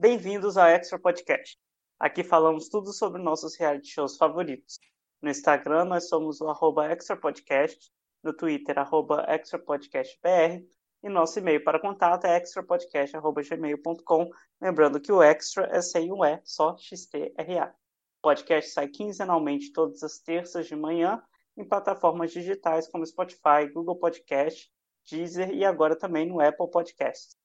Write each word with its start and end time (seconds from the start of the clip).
Bem-vindos 0.00 0.56
ao 0.56 0.68
Extra 0.68 0.96
Podcast. 0.96 1.58
Aqui 1.98 2.22
falamos 2.22 2.68
tudo 2.68 2.92
sobre 2.92 3.20
nossos 3.20 3.56
reality 3.56 3.88
shows 3.88 4.16
favoritos. 4.16 4.78
No 5.20 5.28
Instagram, 5.28 5.86
nós 5.86 6.08
somos 6.08 6.40
o 6.40 6.48
arroba 6.48 6.86
Extra 6.86 7.16
Podcast, 7.16 7.90
no 8.22 8.32
Twitter, 8.32 8.78
arroba 8.78 9.26
extrapodcastbr, 9.28 10.64
e 11.02 11.08
nosso 11.08 11.40
e-mail 11.40 11.64
para 11.64 11.80
contato 11.80 12.26
é 12.26 12.36
extrapodcast.gmail.com, 12.36 14.30
lembrando 14.60 15.00
que 15.00 15.10
o 15.10 15.20
Extra 15.20 15.66
é 15.66 15.82
sem 15.82 16.12
o 16.12 16.24
E, 16.24 16.40
só 16.44 16.76
XTRA. 16.76 17.74
O 18.18 18.22
podcast 18.22 18.70
sai 18.70 18.86
quinzenalmente 18.86 19.72
todas 19.72 20.04
as 20.04 20.20
terças 20.20 20.68
de 20.68 20.76
manhã 20.76 21.20
em 21.56 21.68
plataformas 21.68 22.30
digitais 22.30 22.86
como 22.86 23.04
Spotify, 23.04 23.66
Google 23.74 23.98
Podcast, 23.98 24.70
Deezer 25.10 25.50
e 25.50 25.64
agora 25.64 25.96
também 25.96 26.24
no 26.24 26.40
Apple 26.40 26.70
Podcasts. 26.70 27.37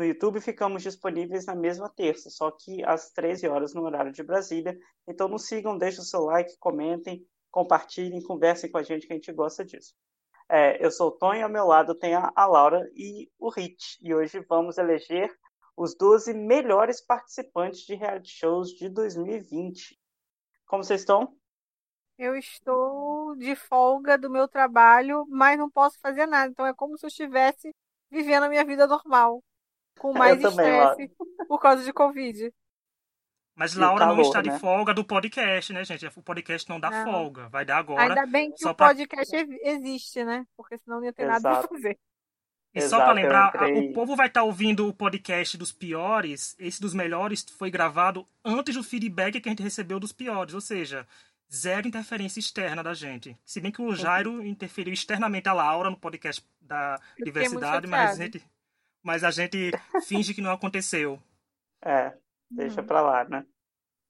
No 0.00 0.06
YouTube 0.06 0.40
ficamos 0.40 0.82
disponíveis 0.82 1.44
na 1.44 1.54
mesma 1.54 1.86
terça, 1.86 2.30
só 2.30 2.50
que 2.50 2.82
às 2.84 3.10
13 3.10 3.46
horas 3.48 3.74
no 3.74 3.82
horário 3.82 4.10
de 4.10 4.22
Brasília. 4.22 4.74
Então 5.06 5.28
nos 5.28 5.46
sigam, 5.46 5.76
deixem 5.76 6.00
o 6.00 6.04
seu 6.04 6.20
like, 6.22 6.56
comentem, 6.58 7.22
compartilhem, 7.50 8.22
conversem 8.22 8.70
com 8.70 8.78
a 8.78 8.82
gente 8.82 9.06
que 9.06 9.12
a 9.12 9.16
gente 9.16 9.30
gosta 9.30 9.62
disso. 9.62 9.94
É, 10.48 10.82
eu 10.82 10.90
sou 10.90 11.08
o 11.08 11.10
Tony, 11.10 11.42
ao 11.42 11.50
meu 11.50 11.66
lado 11.66 11.94
tem 11.94 12.14
a, 12.14 12.32
a 12.34 12.46
Laura 12.46 12.90
e 12.94 13.30
o 13.38 13.50
Rich. 13.50 13.98
E 14.00 14.14
hoje 14.14 14.40
vamos 14.48 14.78
eleger 14.78 15.30
os 15.76 15.94
12 15.94 16.32
melhores 16.32 17.04
participantes 17.04 17.80
de 17.80 17.94
reality 17.94 18.30
shows 18.30 18.70
de 18.70 18.88
2020. 18.88 20.00
Como 20.66 20.82
vocês 20.82 21.02
estão? 21.02 21.36
Eu 22.16 22.34
estou 22.36 23.36
de 23.36 23.54
folga 23.54 24.16
do 24.16 24.30
meu 24.30 24.48
trabalho, 24.48 25.26
mas 25.28 25.58
não 25.58 25.68
posso 25.68 26.00
fazer 26.00 26.24
nada. 26.24 26.50
Então 26.50 26.64
é 26.64 26.72
como 26.72 26.96
se 26.96 27.04
eu 27.04 27.08
estivesse 27.08 27.70
vivendo 28.10 28.44
a 28.44 28.48
minha 28.48 28.64
vida 28.64 28.86
normal, 28.86 29.42
com 29.98 30.12
mais 30.12 30.42
estresse 30.42 31.10
por 31.48 31.60
causa 31.60 31.84
de 31.84 31.92
Covid. 31.92 32.52
Mas 33.54 33.74
Laura 33.74 33.98
calor, 33.98 34.16
não 34.16 34.22
está 34.22 34.42
né? 34.42 34.50
de 34.50 34.58
folga 34.58 34.94
do 34.94 35.04
podcast, 35.04 35.72
né, 35.72 35.84
gente? 35.84 36.06
O 36.06 36.22
podcast 36.22 36.66
não 36.68 36.80
dá 36.80 36.90
não. 36.90 37.12
folga. 37.12 37.48
Vai 37.50 37.64
dar 37.64 37.76
agora. 37.76 38.02
Ainda 38.02 38.26
bem 38.26 38.50
que 38.52 38.66
o 38.66 38.74
pra... 38.74 38.88
podcast 38.88 39.36
existe, 39.62 40.24
né? 40.24 40.46
Porque 40.56 40.78
senão 40.78 40.98
não 40.98 41.04
ia 41.04 41.12
ter 41.12 41.24
Exato. 41.24 41.42
nada 41.42 41.58
para 41.60 41.68
fazer. 41.68 41.98
E 42.72 42.78
Exato, 42.78 42.90
só 42.90 43.04
para 43.04 43.12
lembrar, 43.12 43.52
o 43.74 43.92
povo 43.92 44.16
vai 44.16 44.28
estar 44.28 44.40
tá 44.40 44.46
ouvindo 44.46 44.88
o 44.88 44.94
podcast 44.94 45.58
dos 45.58 45.72
piores. 45.72 46.56
Esse 46.58 46.80
dos 46.80 46.94
melhores 46.94 47.44
foi 47.58 47.70
gravado 47.70 48.26
antes 48.44 48.76
do 48.76 48.82
feedback 48.82 49.40
que 49.40 49.48
a 49.48 49.52
gente 49.52 49.62
recebeu 49.62 50.00
dos 50.00 50.12
piores. 50.12 50.54
Ou 50.54 50.60
seja, 50.60 51.06
zero 51.52 51.88
interferência 51.88 52.38
externa 52.38 52.82
da 52.82 52.94
gente. 52.94 53.36
Se 53.44 53.60
bem 53.60 53.72
que 53.72 53.82
o 53.82 53.94
Jairo 53.94 54.46
interferiu 54.46 54.94
externamente 54.94 55.48
a 55.48 55.52
Laura 55.52 55.90
no 55.90 55.96
podcast 55.98 56.42
da 56.60 56.98
diversidade, 57.18 57.86
mas 57.86 58.12
a, 58.12 58.22
gente, 58.22 58.42
mas 59.02 59.24
a 59.24 59.30
gente 59.30 59.70
finge 60.06 60.34
que 60.34 60.40
não 60.40 60.52
aconteceu. 60.52 61.20
É, 61.84 62.16
deixa 62.50 62.82
pra 62.82 63.00
lá, 63.00 63.24
né? 63.24 63.46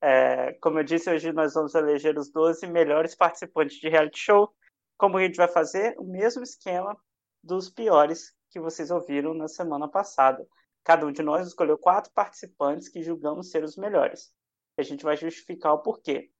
É, 0.03 0.55
como 0.55 0.79
eu 0.79 0.85
disse, 0.85 1.11
hoje 1.11 1.33
nós 1.33 1.55
vamos 1.55 1.75
eleger 1.75 2.17
os 2.19 2.31
12 2.31 2.67
melhores 2.67 3.15
participantes 3.15 3.77
de 3.77 3.89
reality 3.89 4.19
show. 4.19 4.53
Como 4.97 5.19
a 5.19 5.23
gente 5.23 5.37
vai 5.37 5.49
fazer? 5.49 5.95
O 5.99 6.05
mesmo 6.05 6.43
esquema 6.43 6.97
dos 7.43 7.71
piores 7.71 8.35
que 8.51 8.59
vocês 8.59 8.91
ouviram 8.91 9.35
na 9.35 9.49
semana 9.49 9.89
passada. 9.89 10.47
Cada 10.83 11.07
um 11.07 11.13
de 11.13 11.23
nós 11.23 11.47
escolheu 11.47 11.79
quatro 11.79 12.11
participantes 12.13 12.89
que 12.89 13.03
julgamos 13.03 13.51
ser 13.51 13.63
os 13.63 13.77
melhores. 13.77 14.33
A 14.79 14.83
gente 14.83 15.05
vai 15.05 15.17
justificar 15.17 15.75
o 15.75 15.83
porquê. 15.83 16.31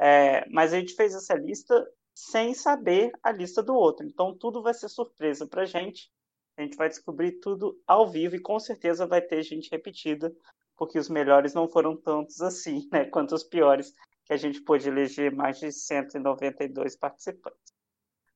É, 0.00 0.48
mas 0.50 0.72
a 0.72 0.78
gente 0.78 0.94
fez 0.94 1.14
essa 1.14 1.34
lista 1.34 1.74
sem 2.14 2.54
saber 2.54 3.10
a 3.22 3.32
lista 3.32 3.62
do 3.62 3.74
outro. 3.74 4.06
Então 4.06 4.36
tudo 4.36 4.62
vai 4.62 4.74
ser 4.74 4.88
surpresa 4.88 5.46
para 5.46 5.64
gente. 5.64 6.10
A 6.58 6.62
gente 6.62 6.76
vai 6.76 6.88
descobrir 6.88 7.38
tudo 7.38 7.80
ao 7.86 8.10
vivo 8.10 8.34
e 8.34 8.40
com 8.40 8.58
certeza 8.58 9.06
vai 9.06 9.22
ter 9.22 9.44
gente 9.44 9.70
repetida 9.70 10.34
porque 10.76 10.98
os 10.98 11.08
melhores 11.08 11.54
não 11.54 11.68
foram 11.68 11.96
tantos 11.96 12.40
assim, 12.40 12.88
né, 12.92 13.04
quanto 13.04 13.34
os 13.34 13.44
piores, 13.44 13.94
que 14.24 14.32
a 14.32 14.36
gente 14.36 14.60
pôde 14.60 14.88
eleger 14.88 15.32
mais 15.32 15.58
de 15.60 15.70
192 15.70 16.96
participantes. 16.96 17.72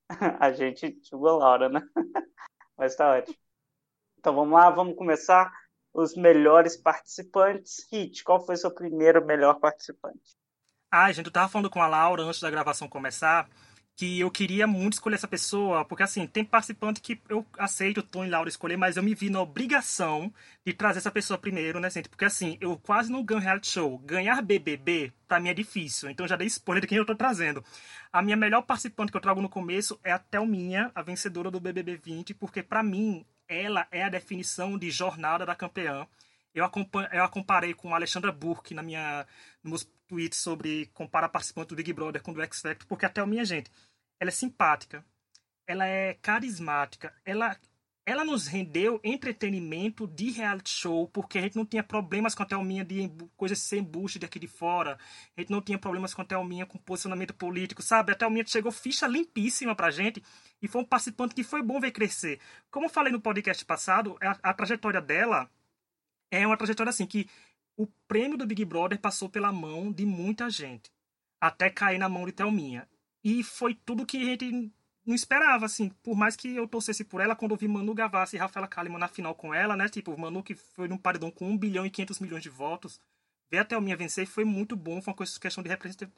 A 0.41 0.52
gente 0.52 1.01
julga 1.08 1.30
a 1.30 1.36
Laura, 1.36 1.69
né? 1.69 1.83
Mas 2.77 2.95
tá 2.97 3.17
ótimo. 3.17 3.36
Então 4.19 4.35
vamos 4.35 4.52
lá, 4.52 4.70
vamos 4.70 4.97
começar 4.97 5.52
os 5.92 6.14
melhores 6.14 6.77
participantes. 6.77 7.86
Hit, 7.91 8.23
qual 8.24 8.45
foi 8.45 8.57
seu 8.57 8.70
primeiro 8.70 9.24
melhor 9.24 9.58
participante? 9.58 10.36
Ah, 10.91 11.11
gente, 11.13 11.27
eu 11.27 11.33
tava 11.33 11.48
falando 11.48 11.70
com 11.70 11.80
a 11.80 11.86
Laura 11.86 12.23
antes 12.23 12.41
da 12.41 12.51
gravação 12.51 12.89
começar 12.89 13.48
que 13.95 14.20
eu 14.20 14.30
queria 14.30 14.67
muito 14.67 14.95
escolher 14.95 15.17
essa 15.17 15.29
pessoa, 15.29 15.85
porque 15.85 16.03
assim, 16.03 16.27
tem 16.27 16.45
participante 16.45 17.01
que 17.01 17.20
eu 17.29 17.47
aceito 17.58 17.98
o 17.98 18.03
Tom 18.03 18.25
e 18.25 18.29
Laura 18.29 18.48
escolher, 18.48 18.77
mas 18.77 18.97
eu 18.97 19.03
me 19.03 19.14
vi 19.14 19.29
na 19.29 19.41
obrigação 19.41 20.33
de 20.64 20.73
trazer 20.73 20.98
essa 20.98 21.11
pessoa 21.11 21.39
primeiro, 21.39 21.79
né, 21.79 21.91
gente? 21.91 22.08
Porque 22.08 22.25
assim, 22.25 22.57
eu 22.61 22.77
quase 22.79 23.13
não 23.13 23.23
ganho 23.23 23.41
reality 23.41 23.69
show. 23.69 23.98
Ganhar 23.98 24.41
BBB, 24.42 25.13
pra 25.29 25.39
mim 25.39 25.51
é 25.51 25.55
difícil, 25.55 26.11
então 26.11 26.27
já 26.27 26.36
dei 26.36 26.47
spoiler 26.47 26.80
de 26.80 26.86
quem 26.86 26.98
eu 26.98 27.07
tô 27.07 27.14
trazendo. 27.14 27.63
A 28.13 28.23
minha 28.23 28.36
melhor 28.36 28.63
participante 28.63 29.13
que 29.13 29.17
eu 29.17 29.23
trago 29.23 29.42
no 29.42 29.48
começo 29.48 29.98
é 30.03 30.13
a 30.13 30.19
Thelminha, 30.19 30.91
a 30.95 31.03
vencedora 31.03 31.51
do 31.51 31.61
BBB 31.61 31.97
20, 31.97 32.35
porque 32.35 32.63
para 32.63 32.83
mim, 32.83 33.24
ela 33.47 33.86
é 33.91 34.05
a 34.05 34.09
definição 34.09 34.79
de 34.79 34.91
jornada 34.91 35.45
da 35.45 35.55
campeã. 35.55 36.07
Eu, 36.55 36.64
eu 37.13 37.24
a 37.24 37.29
comparei 37.29 37.74
com 37.74 37.92
a 37.92 37.96
Alexandra 37.96 38.30
Burke 38.30 38.74
na 38.74 38.83
minha, 38.83 39.27
nos 39.63 39.70
meus 39.70 39.92
tweets 40.07 40.39
sobre 40.39 40.86
comparar 40.95 41.29
participante 41.29 41.68
do 41.68 41.77
Big 41.77 41.92
Brother 41.92 42.23
com 42.23 42.30
o 42.30 42.35
do 42.35 42.42
X 42.42 42.61
Factor, 42.61 42.86
porque 42.86 43.07
até 43.07 43.20
a 43.20 43.27
minha 43.27 43.45
gente, 43.45 43.70
ela 44.20 44.29
é 44.29 44.33
simpática, 44.33 45.05
ela 45.67 45.86
é 45.86 46.14
carismática, 46.14 47.14
ela 47.24 47.57
ela 48.05 48.24
nos 48.24 48.48
rendeu 48.48 49.01
entretenimento 49.05 50.08
de 50.08 50.30
reality 50.30 50.70
show, 50.70 51.07
porque 51.08 51.39
a 51.39 51.42
gente 51.42 51.57
não 51.57 51.64
tinha 51.64 51.85
problemas 51.85 52.35
com 52.35 52.42
a 52.42 52.46
Thelminha 52.46 52.85
de 52.85 53.08
coisas 53.36 53.61
sem 53.61 53.79
embuste 53.79 54.18
daqui 54.18 54.41
de 54.41 54.48
fora. 54.48 54.98
A 55.36 55.41
gente 55.41 55.52
não 55.52 55.62
tinha 55.62 55.79
problemas 55.79 56.12
com 56.12 56.20
a 56.20 56.24
Thelminha 56.24 56.67
com 56.67 56.79
posicionamento 56.79 57.33
político, 57.33 57.80
sabe? 57.80 58.11
A 58.11 58.17
Thelminha 58.17 58.45
chegou 58.45 58.73
ficha 58.73 59.07
limpíssima 59.07 59.74
pra 59.77 59.91
gente 59.91 60.23
e 60.61 60.67
foi 60.67 60.83
um 60.83 60.85
participante 60.85 61.35
que 61.35 61.45
foi 61.45 61.62
bom 61.62 61.79
ver 61.79 61.92
crescer. 61.92 62.41
Como 62.73 62.86
eu 62.86 62.91
falei 62.91 63.12
no 63.12 63.20
podcast 63.20 63.64
passado, 63.64 64.18
a, 64.20 64.51
a 64.51 64.55
trajetória 64.55 65.01
dela 65.01 65.48
é 66.33 66.47
uma 66.47 66.57
trajetória 66.57 66.91
assim 66.91 67.07
que 67.07 67.29
o 67.77 67.87
prêmio 68.09 68.39
do 68.39 68.47
Big 68.47 68.65
Brother 68.65 68.98
passou 68.98 69.29
pela 69.29 69.53
mão 69.53 69.93
de 69.93 70.07
muita 70.07 70.48
gente, 70.48 70.91
até 71.41 71.69
cair 71.69 71.98
na 71.98 72.09
mão 72.09 72.25
de 72.25 72.33
Thelminha. 72.33 72.89
E 73.23 73.45
foi 73.45 73.75
tudo 73.75 74.07
que 74.07 74.17
a 74.17 74.25
gente 74.25 74.73
não 75.05 75.15
esperava, 75.15 75.67
assim. 75.67 75.91
Por 76.03 76.17
mais 76.17 76.35
que 76.35 76.57
eu 76.57 76.67
torcesse 76.67 77.05
por 77.05 77.21
ela, 77.21 77.37
quando 77.37 77.53
eu 77.53 77.57
vi 77.57 77.69
Manu 77.69 77.95
Gavassi 77.95 78.37
e 78.37 78.39
Rafaela 78.39 78.67
Kalimann 78.67 78.98
na 78.98 79.09
final 79.09 79.35
com 79.35 79.53
ela, 79.53 79.77
né? 79.77 79.89
Tipo, 79.89 80.19
Manu 80.19 80.42
que 80.42 80.55
foi 80.55 80.89
num 80.89 80.98
paredão 80.98 81.31
com 81.31 81.48
1 81.51 81.59
bilhão 81.59 81.87
e 81.87 81.91
500 81.91 82.21
milhões 82.21 82.42
de 82.42 82.48
votos. 82.48 83.01
Ver 83.51 83.59
a 83.59 83.65
Thelminha 83.65 83.97
vencer 83.97 84.27
foi 84.27 84.45
muito 84.45 84.75
bom. 84.75 85.03
Foi 85.03 85.13
uma 85.13 85.27
questão 85.41 85.63
de 85.63 85.71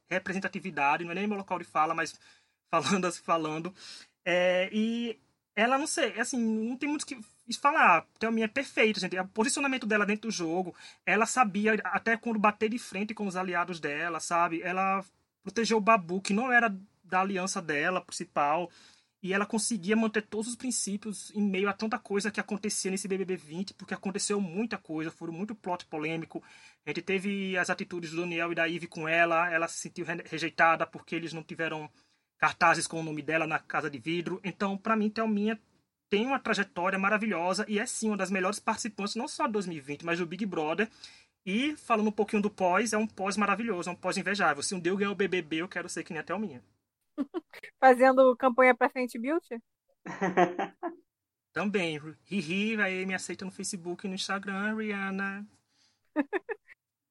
representatividade. 0.09 1.05
Não 1.05 1.13
é 1.13 1.15
nem 1.15 1.27
meu 1.27 1.37
local 1.37 1.59
de 1.59 1.65
fala, 1.65 1.95
mas 1.95 2.19
falando 2.71 3.13
falando. 3.13 3.75
É, 4.25 4.71
e 4.73 5.19
ela, 5.57 5.79
não 5.79 5.87
sei, 5.87 6.19
assim, 6.19 6.39
não 6.39 6.77
tem 6.77 6.89
muito 6.89 7.07
que 7.07 7.19
falar. 7.53 7.99
A 7.99 8.03
Thelminha 8.19 8.47
é 8.47 8.49
perfeita, 8.49 9.01
gente. 9.01 9.19
O 9.19 9.29
posicionamento 9.29 9.87
dela 9.87 10.07
dentro 10.07 10.29
do 10.29 10.33
jogo, 10.33 10.75
ela 11.05 11.27
sabia 11.27 11.75
até 11.85 12.17
quando 12.17 12.39
bater 12.39 12.71
de 12.71 12.79
frente 12.79 13.15
com 13.15 13.27
os 13.27 13.37
aliados 13.37 13.81
dela, 13.81 14.21
sabe? 14.21 14.63
Ela 14.63 15.05
protegeu 15.43 15.79
o 15.79 15.81
Babu, 15.81 16.21
que 16.21 16.33
não 16.33 16.51
era 16.51 16.75
da 17.03 17.21
aliança 17.21 17.61
dela 17.61 18.01
principal. 18.01 18.71
E 19.23 19.33
ela 19.33 19.47
conseguia 19.47 19.97
manter 19.97 20.21
todos 20.21 20.49
os 20.49 20.57
princípios 20.57 21.31
em 21.35 21.41
meio 21.41 21.69
a 21.69 21.73
tanta 21.73 21.99
coisa 21.99 22.31
que 22.31 22.41
acontecia 22.41 22.91
nesse 22.91 23.09
BBB 23.09 23.37
20, 23.37 23.73
porque 23.73 23.95
aconteceu 23.95 24.39
muita 24.39 24.77
coisa, 24.77 25.11
foram 25.11 25.33
muito 25.33 25.55
plot 25.55 25.87
polêmico. 25.87 26.43
A 26.85 26.91
gente 26.91 27.01
teve 27.01 27.57
as 27.57 27.71
atitudes 27.71 28.11
do 28.11 28.21
Daniel 28.21 28.53
e 28.53 28.55
da 28.55 28.67
Ivy 28.67 28.87
com 28.87 29.09
ela, 29.09 29.51
ela 29.51 29.67
se 29.67 29.79
sentiu 29.79 30.05
rejeitada 30.05 30.87
porque 30.87 31.15
eles 31.15 31.33
não 31.33 31.43
tiveram 31.43 31.91
cartazes 32.37 32.87
com 32.87 33.01
o 33.01 33.03
nome 33.03 33.23
dela 33.23 33.47
na 33.47 33.59
Casa 33.59 33.89
de 33.89 33.99
Vidro. 33.99 34.41
Então, 34.45 34.77
para 34.77 34.95
mim, 34.95 35.09
Thelminha 35.09 35.59
tem 36.15 36.29
uma 36.29 36.39
trajetória 36.39 36.97
maravilhosa 36.97 37.67
e 37.69 37.77
é 37.77 37.85
sim 37.85 38.07
uma 38.07 38.17
das 38.17 38.31
melhores 38.31 38.61
participantes, 38.61 39.17
não 39.17 39.27
só 39.27 39.49
de 39.49 39.53
2020, 39.55 40.05
mas 40.05 40.21
do 40.21 40.27
Big 40.27 40.47
Brother. 40.47 40.89
E 41.45 41.77
falando 41.77 42.07
um 42.07 42.13
pouquinho 42.13 42.41
do 42.41 42.49
pós, 42.49 42.93
é 42.93 42.97
um 42.97 43.05
pós 43.05 43.37
maravilhoso, 43.37 43.91
é 43.91 43.93
um 43.93 43.97
pós 43.97 44.17
invejável. 44.17 44.63
Se 44.63 44.77
um 44.77 44.81
dia 44.81 44.93
eu 44.93 44.97
ganhar 44.97 45.11
o 45.11 45.17
BBB, 45.17 45.57
eu 45.57 45.69
quero 45.69 45.89
ser 45.89 46.05
que 46.05 46.13
nem 46.13 46.21
a 46.21 46.23
Thelminha. 46.23 46.63
Fazendo 47.81 48.37
campanha 48.37 48.77
pra 48.77 48.89
frente 48.89 49.19
beauty? 49.19 49.61
Também. 51.53 51.99
Hihi, 52.31 52.81
aí 52.81 53.05
me 53.05 53.15
aceita 53.15 53.45
no 53.45 53.51
Facebook 53.51 54.07
e 54.07 54.09
no 54.09 54.15
Instagram, 54.15 54.77
Rihanna. 54.77 55.45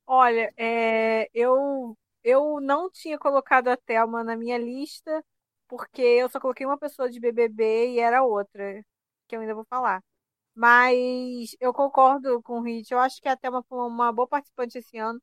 Olha, 0.07 0.53
é, 0.55 1.29
eu, 1.33 1.97
eu 2.23 2.61
não 2.61 2.89
tinha 2.89 3.19
colocado 3.19 3.67
a 3.67 3.75
Thelma 3.75 4.23
na 4.23 4.37
minha 4.37 4.57
lista, 4.57 5.21
porque 5.67 6.01
eu 6.01 6.29
só 6.29 6.39
coloquei 6.39 6.65
uma 6.65 6.77
pessoa 6.77 7.09
de 7.09 7.19
BBB 7.19 7.95
e 7.95 7.99
era 7.99 8.23
outra, 8.23 8.81
que 9.33 9.37
eu 9.37 9.41
ainda 9.41 9.55
vou 9.55 9.65
falar. 9.65 10.03
Mas 10.55 11.55
eu 11.59 11.73
concordo 11.73 12.41
com 12.43 12.59
o 12.59 12.63
Rich, 12.63 12.91
eu 12.93 12.99
acho 12.99 13.21
que 13.21 13.29
a 13.29 13.37
Thelma 13.37 13.63
foi 13.69 13.79
uma 13.87 14.11
boa 14.13 14.27
participante 14.27 14.77
esse 14.77 14.97
ano, 14.97 15.21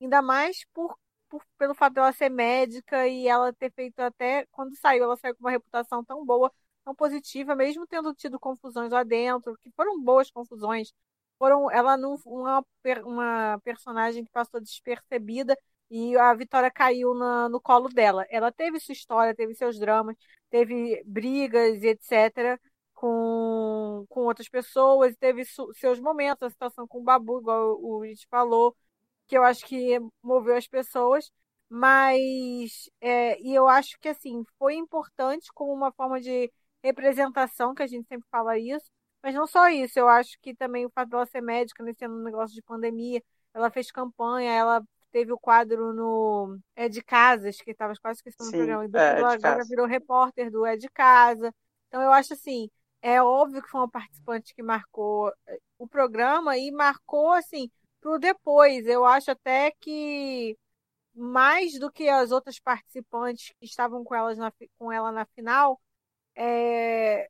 ainda 0.00 0.22
mais 0.22 0.64
por 0.74 0.96
por, 1.28 1.42
pelo 1.58 1.74
fato 1.74 1.94
dela 1.94 2.12
ser 2.12 2.28
médica 2.28 3.08
e 3.08 3.26
ela 3.26 3.52
ter 3.54 3.72
feito 3.72 4.00
até 4.00 4.46
quando 4.52 4.76
saiu, 4.76 5.04
ela 5.04 5.16
saiu 5.16 5.34
com 5.34 5.40
uma 5.44 5.50
reputação 5.50 6.04
tão 6.04 6.24
boa, 6.26 6.52
tão 6.84 6.94
positiva, 6.94 7.54
mesmo 7.56 7.86
tendo 7.86 8.12
tido 8.14 8.38
confusões 8.38 8.92
lá 8.92 9.02
dentro, 9.02 9.56
que 9.58 9.70
foram 9.74 9.98
boas 10.02 10.30
confusões, 10.30 10.92
foram 11.38 11.70
ela 11.70 11.96
não 11.96 12.16
uma, 12.26 12.62
uma 13.04 13.60
personagem 13.64 14.24
que 14.24 14.30
passou 14.30 14.60
despercebida 14.60 15.56
e 15.90 16.16
a 16.16 16.34
Vitória 16.34 16.70
caiu 16.70 17.14
na, 17.14 17.48
no 17.48 17.60
colo 17.60 17.88
dela. 17.88 18.26
Ela 18.30 18.50
teve 18.52 18.80
sua 18.80 18.92
história, 18.92 19.34
teve 19.34 19.54
seus 19.54 19.78
dramas, 19.78 20.16
teve 20.50 21.02
brigas 21.06 21.82
etc. 21.82 22.58
com, 23.02 24.06
com 24.08 24.20
outras 24.26 24.48
pessoas, 24.48 25.16
teve 25.16 25.44
seus 25.74 25.98
momentos, 25.98 26.44
a 26.44 26.50
situação 26.50 26.86
com 26.86 27.00
o 27.00 27.02
Babu, 27.02 27.40
igual 27.40 27.76
o 27.82 27.98
Rich 27.98 28.28
falou, 28.30 28.76
que 29.26 29.36
eu 29.36 29.42
acho 29.42 29.66
que 29.66 29.98
moveu 30.22 30.54
as 30.56 30.68
pessoas. 30.68 31.28
Mas 31.68 32.88
é, 33.00 33.40
e 33.40 33.52
eu 33.54 33.66
acho 33.66 33.98
que 33.98 34.08
assim 34.08 34.44
foi 34.56 34.74
importante 34.76 35.50
como 35.52 35.72
uma 35.72 35.90
forma 35.90 36.20
de 36.20 36.52
representação, 36.80 37.74
que 37.74 37.82
a 37.82 37.88
gente 37.88 38.06
sempre 38.06 38.28
fala 38.30 38.56
isso, 38.56 38.88
mas 39.20 39.34
não 39.34 39.48
só 39.48 39.68
isso, 39.68 39.98
eu 39.98 40.08
acho 40.08 40.38
que 40.40 40.54
também 40.54 40.86
o 40.86 40.90
fato 40.90 41.08
dela 41.08 41.26
ser 41.26 41.40
médica 41.40 41.82
nesse 41.82 42.04
ano, 42.04 42.22
negócio 42.22 42.54
de 42.54 42.62
pandemia, 42.62 43.20
ela 43.52 43.70
fez 43.70 43.90
campanha, 43.90 44.52
ela 44.52 44.82
teve 45.10 45.32
o 45.32 45.38
quadro 45.38 45.92
no 45.92 46.56
É 46.76 46.88
de 46.88 47.02
Casas, 47.02 47.56
que 47.56 47.70
estava 47.72 47.94
quase 48.00 48.18
esquecendo 48.18 48.50
do 48.50 48.56
programa, 48.56 48.84
e 48.84 48.90
é, 48.96 49.22
agora 49.22 49.64
virou 49.64 49.86
repórter 49.86 50.50
do 50.52 50.64
É 50.64 50.76
de 50.76 50.88
Casa. 50.88 51.52
Então 51.88 52.00
eu 52.02 52.12
acho 52.12 52.34
assim, 52.34 52.70
é 53.02 53.22
óbvio 53.22 53.62
que 53.62 53.68
foi 53.70 53.80
uma 53.80 53.90
participante 53.90 54.54
que 54.54 54.62
marcou 54.62 55.32
eh, 55.46 55.58
o 55.78 55.88
programa 55.88 56.56
e 56.58 56.70
marcou 56.70 57.32
assim 57.32 57.70
pro 58.00 58.18
depois. 58.18 58.86
Eu 58.86 59.04
acho 59.04 59.30
até 59.32 59.72
que 59.80 60.56
mais 61.14 61.78
do 61.78 61.90
que 61.92 62.08
as 62.08 62.30
outras 62.32 62.58
participantes 62.60 63.52
que 63.60 63.66
estavam 63.66 64.04
com, 64.04 64.14
elas 64.14 64.38
na, 64.38 64.52
com 64.78 64.92
ela 64.92 65.12
na 65.12 65.26
final, 65.26 65.80
é, 66.36 67.28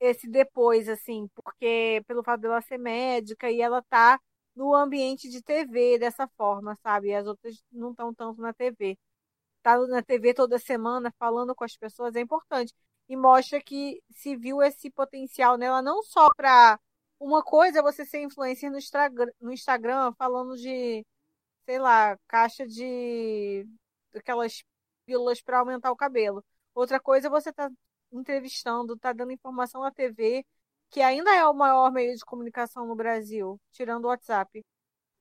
esse 0.00 0.28
depois, 0.28 0.88
assim, 0.88 1.28
porque 1.34 2.02
pelo 2.06 2.22
fato 2.24 2.40
dela 2.42 2.60
ser 2.62 2.78
médica 2.78 3.50
e 3.50 3.60
ela 3.60 3.82
tá 3.82 4.20
no 4.54 4.74
ambiente 4.74 5.28
de 5.30 5.42
TV 5.42 5.98
dessa 5.98 6.28
forma, 6.36 6.76
sabe? 6.76 7.14
As 7.14 7.26
outras 7.26 7.62
não 7.72 7.92
estão 7.92 8.14
tanto 8.14 8.40
na 8.42 8.52
TV. 8.52 8.98
Tá 9.62 9.78
na 9.88 10.02
TV 10.02 10.34
toda 10.34 10.58
semana 10.58 11.12
falando 11.18 11.54
com 11.54 11.64
as 11.64 11.76
pessoas 11.76 12.16
é 12.16 12.20
importante 12.20 12.74
e 13.08 13.16
mostra 13.16 13.60
que 13.60 14.02
se 14.10 14.36
viu 14.36 14.62
esse 14.62 14.90
potencial 14.90 15.56
nela 15.56 15.82
não 15.82 16.02
só 16.02 16.28
para 16.36 16.78
uma 17.20 17.42
coisa 17.42 17.80
é 17.80 17.82
você 17.82 18.04
ser 18.04 18.22
influencer 18.22 18.70
no 18.70 18.78
Instagram, 18.78 19.30
no 19.40 19.52
Instagram 19.52 20.12
falando 20.18 20.56
de, 20.56 21.04
sei 21.66 21.78
lá, 21.78 22.18
caixa 22.28 22.66
de 22.66 23.66
aquelas 24.14 24.64
pílulas 25.06 25.40
para 25.42 25.58
aumentar 25.60 25.90
o 25.92 25.96
cabelo. 25.96 26.44
Outra 26.74 27.00
coisa 27.00 27.28
é 27.28 27.30
você 27.30 27.52
tá 27.52 27.70
entrevistando, 28.12 28.96
tá 28.96 29.12
dando 29.12 29.32
informação 29.32 29.82
na 29.82 29.90
TV 29.90 30.44
que 30.90 31.00
ainda 31.02 31.34
é 31.34 31.46
o 31.46 31.54
maior 31.54 31.92
meio 31.92 32.14
de 32.16 32.24
comunicação 32.24 32.86
no 32.86 32.96
Brasil, 32.96 33.60
tirando 33.72 34.04
o 34.06 34.08
WhatsApp. 34.08 34.64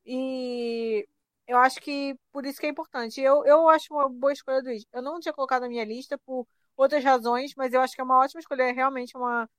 E 0.05 1.07
eu 1.47 1.57
acho 1.57 1.81
que 1.81 2.15
por 2.31 2.45
isso 2.45 2.59
que 2.59 2.67
é 2.67 2.69
importante. 2.69 3.21
Eu, 3.21 3.45
eu 3.45 3.67
acho 3.69 3.93
uma 3.93 4.09
boa 4.09 4.33
escolha 4.33 4.61
do 4.61 4.69
Eu 4.93 5.01
não 5.01 5.19
tinha 5.19 5.33
colocado 5.33 5.63
na 5.63 5.69
minha 5.69 5.85
lista 5.85 6.17
por 6.19 6.47
outras 6.77 7.03
razões, 7.03 7.53
mas 7.57 7.73
eu 7.73 7.81
acho 7.81 7.95
que 7.95 8.01
é 8.01 8.03
uma 8.03 8.19
ótima 8.19 8.39
escolha. 8.39 8.63
É 8.63 8.71
realmente 8.71 9.17
uma, 9.17 9.49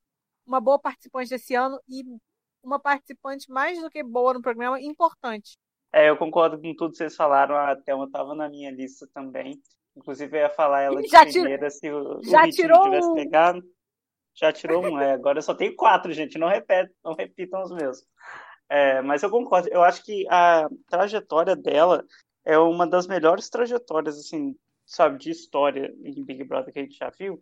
uma 0.47 0.61
boa 0.61 0.79
participante 0.79 1.29
desse 1.29 1.55
ano 1.55 1.79
e 1.89 2.05
uma 2.63 2.79
participante 2.79 3.51
mais 3.51 3.81
do 3.81 3.91
que 3.91 4.03
boa 4.03 4.33
no 4.33 4.41
programa, 4.41 4.81
importante. 4.81 5.59
É, 5.93 6.09
eu 6.09 6.17
concordo 6.17 6.61
com 6.61 6.75
tudo 6.75 6.93
que 6.93 6.99
vocês 6.99 7.17
falaram. 7.17 7.57
A 7.57 7.75
Thelma 7.75 8.05
estava 8.05 8.35
na 8.35 8.49
minha 8.49 8.71
lista 8.71 9.07
também. 9.13 9.61
Inclusive, 9.97 10.37
eu 10.37 10.43
ia 10.43 10.51
falar 10.51 10.83
ela 10.83 11.03
de 11.03 11.09
já 11.09 11.25
primeira 11.25 11.71
se 11.71 11.91
o, 11.91 12.23
já 12.23 12.45
o 12.45 12.51
tirou 12.51 12.85
tivesse 12.85 13.15
pegado. 13.15 13.63
Já 14.35 14.53
tirou 14.53 14.85
um, 14.85 15.01
é. 15.01 15.13
Agora 15.13 15.39
eu 15.39 15.43
só 15.43 15.53
tenho 15.55 15.75
quatro, 15.75 16.13
gente. 16.13 16.39
Não, 16.39 16.47
repete, 16.47 16.93
não 17.05 17.15
repitam 17.15 17.63
os 17.63 17.73
meus. 17.73 18.07
É, 18.69 19.03
mas 19.03 19.23
eu 19.23 19.31
concordo. 19.31 19.69
Eu 19.69 19.83
acho 19.83 20.05
que 20.05 20.25
a 20.31 20.69
trajetória 20.87 21.57
dela 21.57 22.05
é 22.45 22.57
uma 22.59 22.87
das 22.87 23.07
melhores 23.07 23.49
trajetórias, 23.49 24.17
assim, 24.19 24.55
sabe, 24.89 25.19
de 25.19 25.31
história 25.31 25.95
em 26.03 26.25
Big 26.25 26.43
Brother 26.45 26.73
que 26.73 26.79
a 26.79 26.83
gente 26.83 26.97
já 26.97 27.11
viu, 27.11 27.41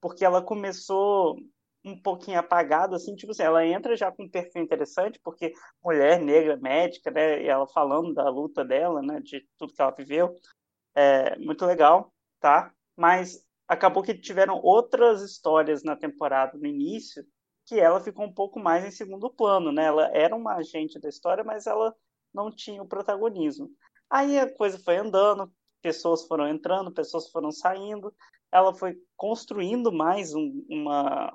porque 0.00 0.24
ela 0.24 0.42
começou 0.42 1.36
um 1.84 2.00
pouquinho 2.00 2.38
apagada, 2.38 2.96
assim, 2.96 3.14
tipo 3.14 3.30
assim, 3.30 3.44
ela 3.44 3.64
entra 3.64 3.96
já 3.96 4.10
com 4.10 4.24
um 4.24 4.28
perfil 4.28 4.62
interessante, 4.62 5.20
porque 5.22 5.52
mulher 5.84 6.20
negra, 6.20 6.56
médica, 6.56 7.10
né, 7.10 7.42
e 7.42 7.46
ela 7.46 7.68
falando 7.68 8.12
da 8.12 8.28
luta 8.28 8.64
dela, 8.64 9.00
né, 9.02 9.20
de 9.20 9.46
tudo 9.56 9.72
que 9.72 9.80
ela 9.80 9.92
viveu, 9.92 10.34
é 10.94 11.38
muito 11.38 11.64
legal, 11.64 12.12
tá? 12.40 12.72
Mas 12.96 13.44
acabou 13.68 14.02
que 14.02 14.14
tiveram 14.14 14.60
outras 14.62 15.22
histórias 15.22 15.84
na 15.84 15.94
temporada 15.94 16.58
no 16.58 16.66
início 16.66 17.24
que 17.66 17.78
ela 17.78 18.00
ficou 18.00 18.24
um 18.24 18.32
pouco 18.32 18.58
mais 18.58 18.84
em 18.84 18.90
segundo 18.90 19.28
plano, 19.28 19.72
né? 19.72 19.84
Ela 19.86 20.08
era 20.16 20.34
uma 20.34 20.54
agente 20.54 21.00
da 21.00 21.08
história, 21.08 21.42
mas 21.42 21.66
ela 21.66 21.94
não 22.32 22.50
tinha 22.50 22.80
o 22.80 22.86
protagonismo. 22.86 23.68
Aí 24.08 24.38
a 24.38 24.52
coisa 24.52 24.78
foi 24.78 24.96
andando, 24.96 25.52
pessoas 25.86 26.24
foram 26.26 26.48
entrando, 26.48 26.90
pessoas 26.90 27.30
foram 27.30 27.52
saindo, 27.52 28.12
ela 28.50 28.74
foi 28.74 29.00
construindo 29.16 29.92
mais 29.92 30.34
um, 30.34 30.64
uma, 30.68 31.32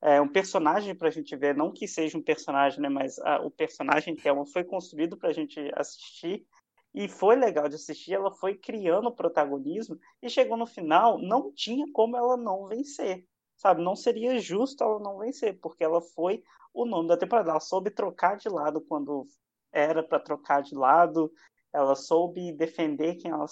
é, 0.00 0.20
um 0.20 0.26
personagem 0.26 0.92
para 0.92 1.06
a 1.06 1.10
gente 1.12 1.36
ver, 1.36 1.54
não 1.54 1.70
que 1.70 1.86
seja 1.86 2.18
um 2.18 2.22
personagem, 2.22 2.80
né? 2.80 2.88
Mas 2.88 3.16
a, 3.20 3.40
o 3.42 3.48
personagem 3.48 4.16
que 4.16 4.28
ela 4.28 4.44
foi 4.44 4.64
construído 4.64 5.16
para 5.16 5.28
a 5.28 5.32
gente 5.32 5.56
assistir 5.76 6.44
e 6.92 7.08
foi 7.08 7.36
legal 7.36 7.68
de 7.68 7.76
assistir, 7.76 8.14
ela 8.14 8.32
foi 8.32 8.56
criando 8.56 9.14
protagonismo 9.14 9.96
e 10.20 10.28
chegou 10.28 10.56
no 10.56 10.66
final, 10.66 11.16
não 11.16 11.52
tinha 11.52 11.86
como 11.92 12.16
ela 12.16 12.36
não 12.36 12.66
vencer, 12.66 13.24
sabe? 13.56 13.84
Não 13.84 13.94
seria 13.94 14.36
justo 14.40 14.82
ela 14.82 14.98
não 14.98 15.18
vencer, 15.18 15.60
porque 15.60 15.84
ela 15.84 16.00
foi 16.00 16.42
o 16.74 16.84
nome 16.84 17.06
da 17.06 17.16
temporada. 17.16 17.50
Ela 17.50 17.60
soube 17.60 17.88
trocar 17.88 18.36
de 18.36 18.48
lado 18.48 18.80
quando 18.80 19.28
era 19.72 20.02
para 20.02 20.18
trocar 20.18 20.60
de 20.60 20.74
lado, 20.74 21.32
ela 21.72 21.94
soube 21.94 22.52
defender 22.52 23.14
quem 23.14 23.30
ela, 23.30 23.46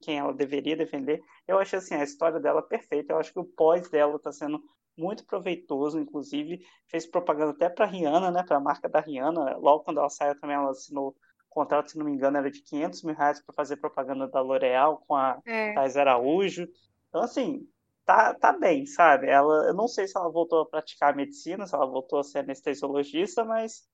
quem 0.00 0.18
ela 0.18 0.32
deveria 0.32 0.76
defender. 0.76 1.22
Eu 1.46 1.58
achei 1.58 1.78
assim, 1.78 1.94
a 1.94 2.04
história 2.04 2.40
dela 2.40 2.62
perfeita, 2.62 3.12
eu 3.12 3.18
acho 3.18 3.32
que 3.32 3.40
o 3.40 3.44
pós 3.44 3.88
dela 3.88 4.16
está 4.16 4.32
sendo 4.32 4.62
muito 4.96 5.26
proveitoso, 5.26 5.98
inclusive 5.98 6.60
fez 6.88 7.06
propaganda 7.06 7.52
até 7.52 7.68
para 7.68 7.86
Rihanna, 7.86 8.30
né, 8.30 8.42
para 8.42 8.56
a 8.56 8.60
marca 8.60 8.88
da 8.88 9.00
Rihanna. 9.00 9.56
Logo 9.58 9.84
quando 9.84 9.98
ela 9.98 10.08
saiu 10.08 10.38
também 10.40 10.56
ela 10.56 10.70
assinou 10.70 11.14
contrato, 11.56 11.90
se 11.90 11.98
não 11.98 12.04
me 12.04 12.12
engano, 12.12 12.36
era 12.36 12.50
de 12.50 12.60
500 12.60 13.02
mil 13.02 13.14
reais 13.14 13.42
para 13.42 13.54
fazer 13.54 13.78
propaganda 13.78 14.28
da 14.28 14.42
L'Oréal 14.42 15.02
com 15.06 15.14
a 15.14 15.40
é. 15.46 15.72
Thais 15.72 15.96
Araújo. 15.96 16.68
Então, 17.08 17.22
assim, 17.22 17.66
tá, 18.04 18.34
tá 18.34 18.52
bem, 18.52 18.84
sabe? 18.84 19.26
Ela, 19.26 19.68
eu 19.68 19.74
não 19.74 19.88
sei 19.88 20.06
se 20.06 20.18
ela 20.18 20.30
voltou 20.30 20.60
a 20.60 20.66
praticar 20.66 21.16
medicina, 21.16 21.66
se 21.66 21.74
ela 21.74 21.86
voltou 21.86 22.18
a 22.18 22.22
ser 22.22 22.40
anestesiologista, 22.40 23.42
mas 23.42 23.88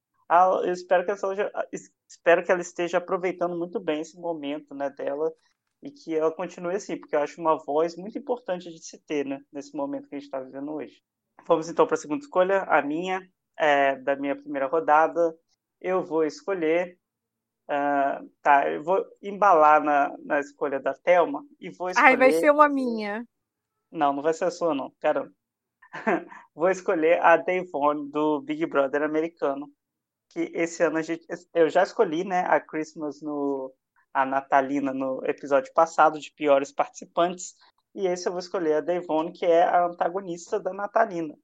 eu 0.65 0.73
espero 0.73 1.05
que, 1.05 1.11
ela, 1.11 1.69
espero 2.09 2.45
que 2.45 2.51
ela 2.51 2.61
esteja 2.61 2.99
aproveitando 2.99 3.57
muito 3.57 3.79
bem 3.79 4.01
esse 4.01 4.19
momento 4.19 4.75
né, 4.75 4.91
dela 4.91 5.33
e 5.83 5.91
que 5.91 6.15
ela 6.15 6.31
continue 6.31 6.77
assim, 6.77 6.97
porque 6.97 7.17
eu 7.17 7.21
acho 7.21 7.41
uma 7.41 7.57
voz 7.57 7.97
muito 7.97 8.17
importante 8.17 8.71
de 8.71 8.85
se 8.85 8.99
ter 9.05 9.27
né, 9.27 9.41
nesse 9.53 9.77
momento 9.77 10.09
que 10.09 10.15
a 10.15 10.19
gente 10.19 10.27
está 10.27 10.41
vivendo 10.41 10.73
hoje. 10.73 11.03
Vamos 11.47 11.69
então 11.69 11.87
para 11.87 11.95
a 11.95 11.99
segunda 11.99 12.23
escolha, 12.23 12.63
a 12.63 12.81
minha, 12.83 13.29
é, 13.59 13.97
da 13.97 14.15
minha 14.15 14.37
primeira 14.37 14.67
rodada. 14.67 15.37
Eu 15.81 16.05
vou 16.05 16.25
escolher 16.25 16.99
Uh, 17.73 18.29
tá, 18.43 18.69
eu 18.69 18.83
vou 18.83 19.03
embalar 19.23 19.83
na, 19.83 20.15
na 20.25 20.41
escolha 20.41 20.81
da 20.81 20.93
Thelma 20.93 21.43
e 21.61 21.71
vou 21.71 21.89
escolher. 21.89 22.07
Ai, 22.07 22.17
vai 22.17 22.33
ser 22.33 22.51
uma 22.51 22.69
minha. 22.69 23.25
Não, 23.91 24.13
não 24.13 24.23
vai 24.23 24.35
ser 24.35 24.45
a 24.45 24.51
sua, 24.51 24.75
não, 24.75 24.93
caramba. 25.01 25.33
vou 26.55 26.69
escolher 26.71 27.23
a 27.23 27.37
Devon 27.37 28.09
do 28.09 28.41
Big 28.41 28.67
Brother 28.67 29.03
americano. 29.03 29.71
Que 30.31 30.51
esse 30.55 30.83
ano 30.83 30.99
a 30.99 31.03
gente. 31.03 31.25
Eu 31.55 31.71
já 31.71 31.83
escolhi, 31.83 32.25
né, 32.25 32.41
a 32.41 32.61
Christmas 32.61 33.23
no. 33.23 33.73
A 34.13 34.25
Natalina 34.25 34.93
no 34.93 35.25
episódio 35.25 35.73
passado 35.73 36.19
de 36.21 36.33
piores 36.33 36.73
participantes. 36.73 37.55
E 37.95 38.07
esse 38.07 38.29
eu 38.29 38.33
vou 38.33 38.41
escolher 38.41 38.75
a 38.75 38.81
Devon, 38.81 39.33
que 39.33 39.45
é 39.45 39.63
a 39.63 39.87
antagonista 39.87 40.59
da 40.59 40.73
Natalina. 40.73 41.37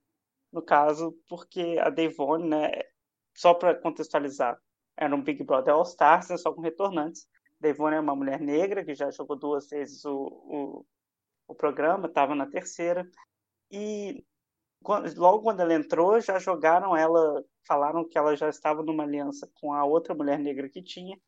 No 0.52 0.62
caso, 0.62 1.14
porque 1.28 1.78
a 1.80 1.90
Devon, 1.90 2.38
né, 2.38 2.70
só 3.37 3.54
para 3.54 3.75
contextualizar, 3.75 4.58
era 4.96 5.14
um 5.14 5.22
Big 5.22 5.44
Brother 5.44 5.75
All 5.75 5.82
Stars, 5.82 6.28
né, 6.28 6.37
só 6.37 6.52
com 6.52 6.60
retornantes. 6.60 7.26
Devone 7.60 7.96
é 7.96 8.00
uma 8.00 8.14
mulher 8.14 8.40
negra 8.40 8.84
que 8.84 8.94
já 8.94 9.10
jogou 9.10 9.37
duas 9.37 9.68
vezes 9.68 10.04
o, 10.04 10.14
o, 10.16 10.87
o 11.48 11.54
programa, 11.54 12.06
estava 12.06 12.34
na 12.34 12.46
terceira. 12.46 13.08
E 13.70 14.25
quando, 14.82 15.12
logo 15.18 15.42
quando 15.42 15.60
ela 15.60 15.75
entrou, 15.75 16.20
já 16.20 16.38
jogaram 16.38 16.96
ela, 16.96 17.44
falaram 17.66 18.06
que 18.08 18.16
ela 18.16 18.37
já 18.37 18.48
estava 18.48 18.82
numa 18.82 19.02
aliança 19.02 19.50
com 19.54 19.72
a 19.72 19.84
outra 19.84 20.14
mulher 20.14 20.38
negra 20.38 20.68
que 20.68 20.82
tinha. 20.82 21.18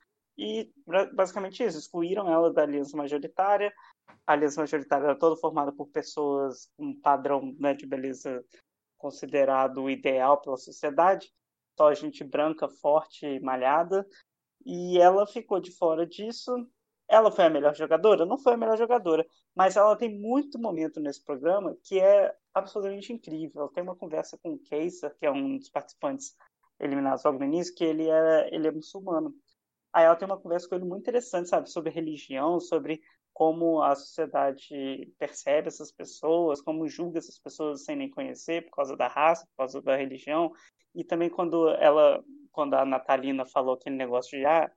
E 0.43 0.73
basicamente 1.13 1.63
isso, 1.63 1.79
excluíram 1.79 2.33
ela 2.33 2.53
da 2.53 2.63
aliança 2.63 2.97
majoritária. 2.97 3.73
A 4.27 4.33
aliança 4.33 4.61
majoritária 4.61 5.05
era 5.05 5.19
toda 5.19 5.37
formada 5.37 5.71
por 5.71 5.89
pessoas 5.89 6.71
com 6.77 6.87
um 6.87 7.01
padrão 7.01 7.55
né, 7.59 7.75
de 7.75 7.87
beleza 7.87 8.43
considerado 8.97 9.91
ideal 9.91 10.41
pela 10.41 10.57
sociedade 10.57 11.31
só 11.81 11.95
gente 11.95 12.23
branca, 12.23 12.69
forte, 12.69 13.41
malhada. 13.41 14.07
E 14.67 14.99
ela 14.99 15.27
ficou 15.27 15.59
de 15.59 15.73
fora 15.73 16.07
disso. 16.07 16.53
Ela 17.09 17.33
foi 17.33 17.47
a 17.47 17.51
melhor 17.51 17.75
jogadora? 17.75 18.27
Não 18.27 18.37
foi 18.37 18.53
a 18.53 18.57
melhor 18.59 18.77
jogadora, 18.77 19.27
mas 19.57 19.79
ela 19.79 19.97
tem 19.97 20.21
muito 20.21 20.59
momento 20.59 21.01
nesse 21.01 21.25
programa 21.25 21.75
que 21.83 21.99
é 21.99 22.35
absolutamente 22.53 23.15
incrível. 23.15 23.63
Ela 23.63 23.73
tem 23.73 23.83
uma 23.83 23.97
conversa 23.97 24.39
com 24.43 24.53
o 24.53 24.59
Keiser, 24.59 25.17
que 25.19 25.25
é 25.25 25.31
um 25.31 25.57
dos 25.57 25.71
participantes 25.71 26.37
eliminados 26.79 27.25
logo 27.25 27.39
no 27.39 27.47
início, 27.47 27.75
que 27.75 27.83
ele 27.83 28.11
é, 28.11 28.55
ele 28.55 28.69
é 28.69 28.71
muçulmano. 28.71 29.35
Aí 29.93 30.05
ela 30.05 30.17
tem 30.17 30.27
uma 30.27 30.39
conversa 30.39 30.69
com 30.69 30.75
ele 30.77 30.85
muito 30.85 31.03
interessante, 31.03 31.49
sabe, 31.49 31.69
sobre 31.71 31.91
religião, 31.91 32.61
sobre 32.61 33.01
como 33.33 33.83
a 33.83 33.95
sociedade 33.95 35.13
percebe 35.19 35.69
essas 35.69 35.91
pessoas, 35.91 36.61
como 36.61 36.89
julga 36.89 37.19
essas 37.19 37.39
pessoas 37.39 37.85
sem 37.85 37.97
nem 37.97 38.11
conhecer, 38.11 38.65
por 38.67 38.77
causa 38.77 38.97
da 38.97 39.09
raça, 39.09 39.47
por 39.47 39.57
causa 39.59 39.83
da 39.83 39.97
religião. 39.97 40.53
E 40.95 41.05
também 41.05 41.31
quando 41.31 41.69
ela, 41.71 42.23
quando 42.53 42.75
a 42.75 42.85
Natalina 42.85 43.47
falou 43.47 43.75
aquele 43.75 43.97
negócio 43.97 44.39
de, 44.39 44.45
ah, 44.45 44.71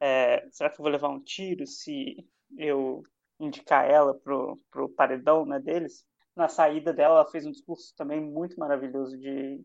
é, 0.00 0.46
será 0.50 0.68
que 0.68 0.80
eu 0.80 0.82
vou 0.82 0.92
levar 0.92 1.08
um 1.08 1.20
tiro 1.22 1.66
se 1.66 2.16
eu 2.58 3.02
indicar 3.40 3.88
ela 3.88 4.14
pro, 4.14 4.60
pro 4.70 4.88
paredão 4.88 5.46
né, 5.46 5.58
deles? 5.58 6.04
Na 6.34 6.48
saída 6.48 6.92
dela, 6.92 7.16
ela 7.16 7.30
fez 7.30 7.46
um 7.46 7.52
discurso 7.52 7.94
também 7.96 8.20
muito 8.20 8.58
maravilhoso 8.58 9.18
de 9.18 9.64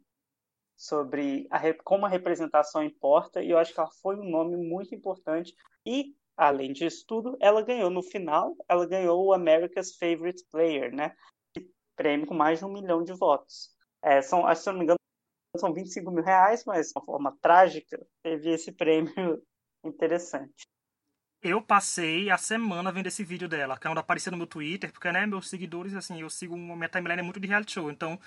sobre 0.77 1.47
a, 1.49 1.59
como 1.83 2.05
a 2.05 2.09
representação 2.09 2.83
importa, 2.83 3.41
e 3.41 3.49
eu 3.49 3.57
acho 3.57 3.73
que 3.73 3.79
ela 3.79 3.89
foi 4.01 4.15
um 4.15 4.29
nome 4.29 4.55
muito 4.55 4.93
importante. 4.93 5.53
E, 5.83 6.15
além 6.37 6.71
disso 6.71 7.03
tudo, 7.07 7.35
ela 7.41 7.63
ganhou 7.63 7.89
no 7.89 8.03
final, 8.03 8.55
ela 8.69 8.85
ganhou 8.85 9.25
o 9.25 9.33
America's 9.33 9.95
Favorite 9.95 10.43
Player, 10.51 10.93
né? 10.95 11.15
Prêmio 11.95 12.27
com 12.27 12.35
mais 12.35 12.59
de 12.59 12.65
um 12.65 12.71
milhão 12.71 13.03
de 13.03 13.11
votos. 13.13 13.75
É, 14.03 14.21
são, 14.21 14.45
que 14.45 14.55
se 14.55 14.69
eu 14.69 14.73
não 14.73 14.79
me 14.79 14.85
engano, 14.85 14.99
são 15.57 15.73
25 15.73 16.11
mil 16.11 16.23
reais, 16.23 16.63
mas 16.63 16.87
de 16.87 16.93
uma 16.95 17.03
forma 17.03 17.37
trágica, 17.41 17.99
teve 18.21 18.51
esse 18.51 18.71
prêmio 18.71 19.11
interessante. 19.83 20.67
Eu 21.41 21.61
passei 21.61 22.29
a 22.29 22.37
semana 22.37 22.91
vendo 22.91 23.07
esse 23.07 23.23
vídeo 23.23 23.47
dela, 23.47 23.77
quando 23.79 23.99
apareceu 23.99 24.31
no 24.31 24.37
meu 24.37 24.47
Twitter, 24.47 24.91
porque, 24.91 25.11
né, 25.11 25.25
meus 25.25 25.49
seguidores, 25.49 25.95
assim, 25.95 26.21
eu 26.21 26.29
sigo, 26.29 26.57
minha 26.57 26.89
timeline 26.89 27.19
é 27.19 27.23
muito 27.23 27.39
de 27.39 27.47
reality 27.47 27.73
show, 27.73 27.91
então 27.91 28.19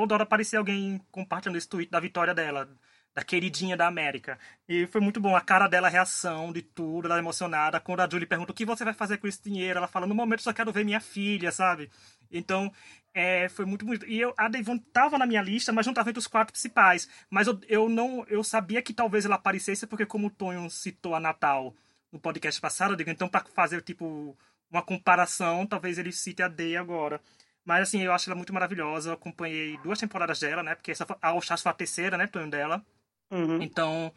toda 0.00 0.14
hora 0.14 0.22
aparecia 0.24 0.58
alguém 0.58 1.00
compartilhando 1.10 1.56
esse 1.56 1.68
tweet 1.68 1.90
da 1.90 2.00
vitória 2.00 2.34
dela, 2.34 2.68
da 3.14 3.22
queridinha 3.22 3.76
da 3.76 3.86
América. 3.86 4.38
E 4.68 4.86
foi 4.86 5.00
muito 5.00 5.20
bom, 5.20 5.34
a 5.34 5.40
cara 5.40 5.66
dela, 5.66 5.88
a 5.88 5.90
reação 5.90 6.52
de 6.52 6.62
tudo, 6.62 7.06
ela 7.06 7.18
emocionada. 7.18 7.80
Quando 7.80 8.00
a 8.00 8.08
Julie 8.08 8.26
pergunta 8.26 8.52
o 8.52 8.54
que 8.54 8.64
você 8.64 8.84
vai 8.84 8.94
fazer 8.94 9.18
com 9.18 9.26
esse 9.26 9.42
dinheiro, 9.42 9.78
ela 9.78 9.88
fala, 9.88 10.06
no 10.06 10.14
momento 10.14 10.42
só 10.42 10.52
quero 10.52 10.72
ver 10.72 10.84
minha 10.84 11.00
filha, 11.00 11.50
sabe? 11.50 11.90
Então, 12.30 12.72
é, 13.14 13.48
foi 13.48 13.64
muito 13.64 13.84
bonito. 13.84 14.06
E 14.06 14.20
eu, 14.20 14.32
a 14.36 14.48
Devon 14.48 14.78
tava 14.78 15.18
na 15.18 15.26
minha 15.26 15.42
lista, 15.42 15.72
mas 15.72 15.86
não 15.86 15.94
tava 15.94 16.10
entre 16.10 16.20
os 16.20 16.26
quatro 16.26 16.52
principais. 16.52 17.08
Mas 17.28 17.46
eu, 17.46 17.58
eu 17.68 17.88
não, 17.88 18.24
eu 18.28 18.44
sabia 18.44 18.82
que 18.82 18.94
talvez 18.94 19.24
ela 19.24 19.34
aparecesse, 19.34 19.86
porque 19.86 20.06
como 20.06 20.28
o 20.28 20.30
Tonho 20.30 20.70
citou 20.70 21.14
a 21.14 21.20
Natal 21.20 21.74
no 22.12 22.18
podcast 22.18 22.60
passado, 22.60 22.92
eu 22.92 22.96
digo, 22.96 23.10
então 23.10 23.28
para 23.28 23.44
fazer, 23.52 23.82
tipo, 23.82 24.36
uma 24.70 24.82
comparação, 24.82 25.66
talvez 25.66 25.98
ele 25.98 26.12
cite 26.12 26.42
a 26.42 26.48
Day 26.48 26.76
agora. 26.76 27.20
Mas, 27.68 27.82
assim, 27.82 28.00
eu 28.00 28.14
acho 28.14 28.30
ela 28.30 28.34
muito 28.34 28.54
maravilhosa. 28.54 29.10
Eu 29.10 29.14
acompanhei 29.14 29.76
duas 29.82 29.98
temporadas 29.98 30.40
dela, 30.40 30.62
né? 30.62 30.74
Porque 30.74 30.90
essa, 30.90 31.06
a 31.20 31.34
Oxás 31.34 31.60
foi 31.60 31.70
a 31.70 31.74
terceira, 31.74 32.16
né, 32.16 32.26
Tonho, 32.26 32.48
dela. 32.48 32.82
Uhum. 33.30 33.60
Então, 33.60 34.10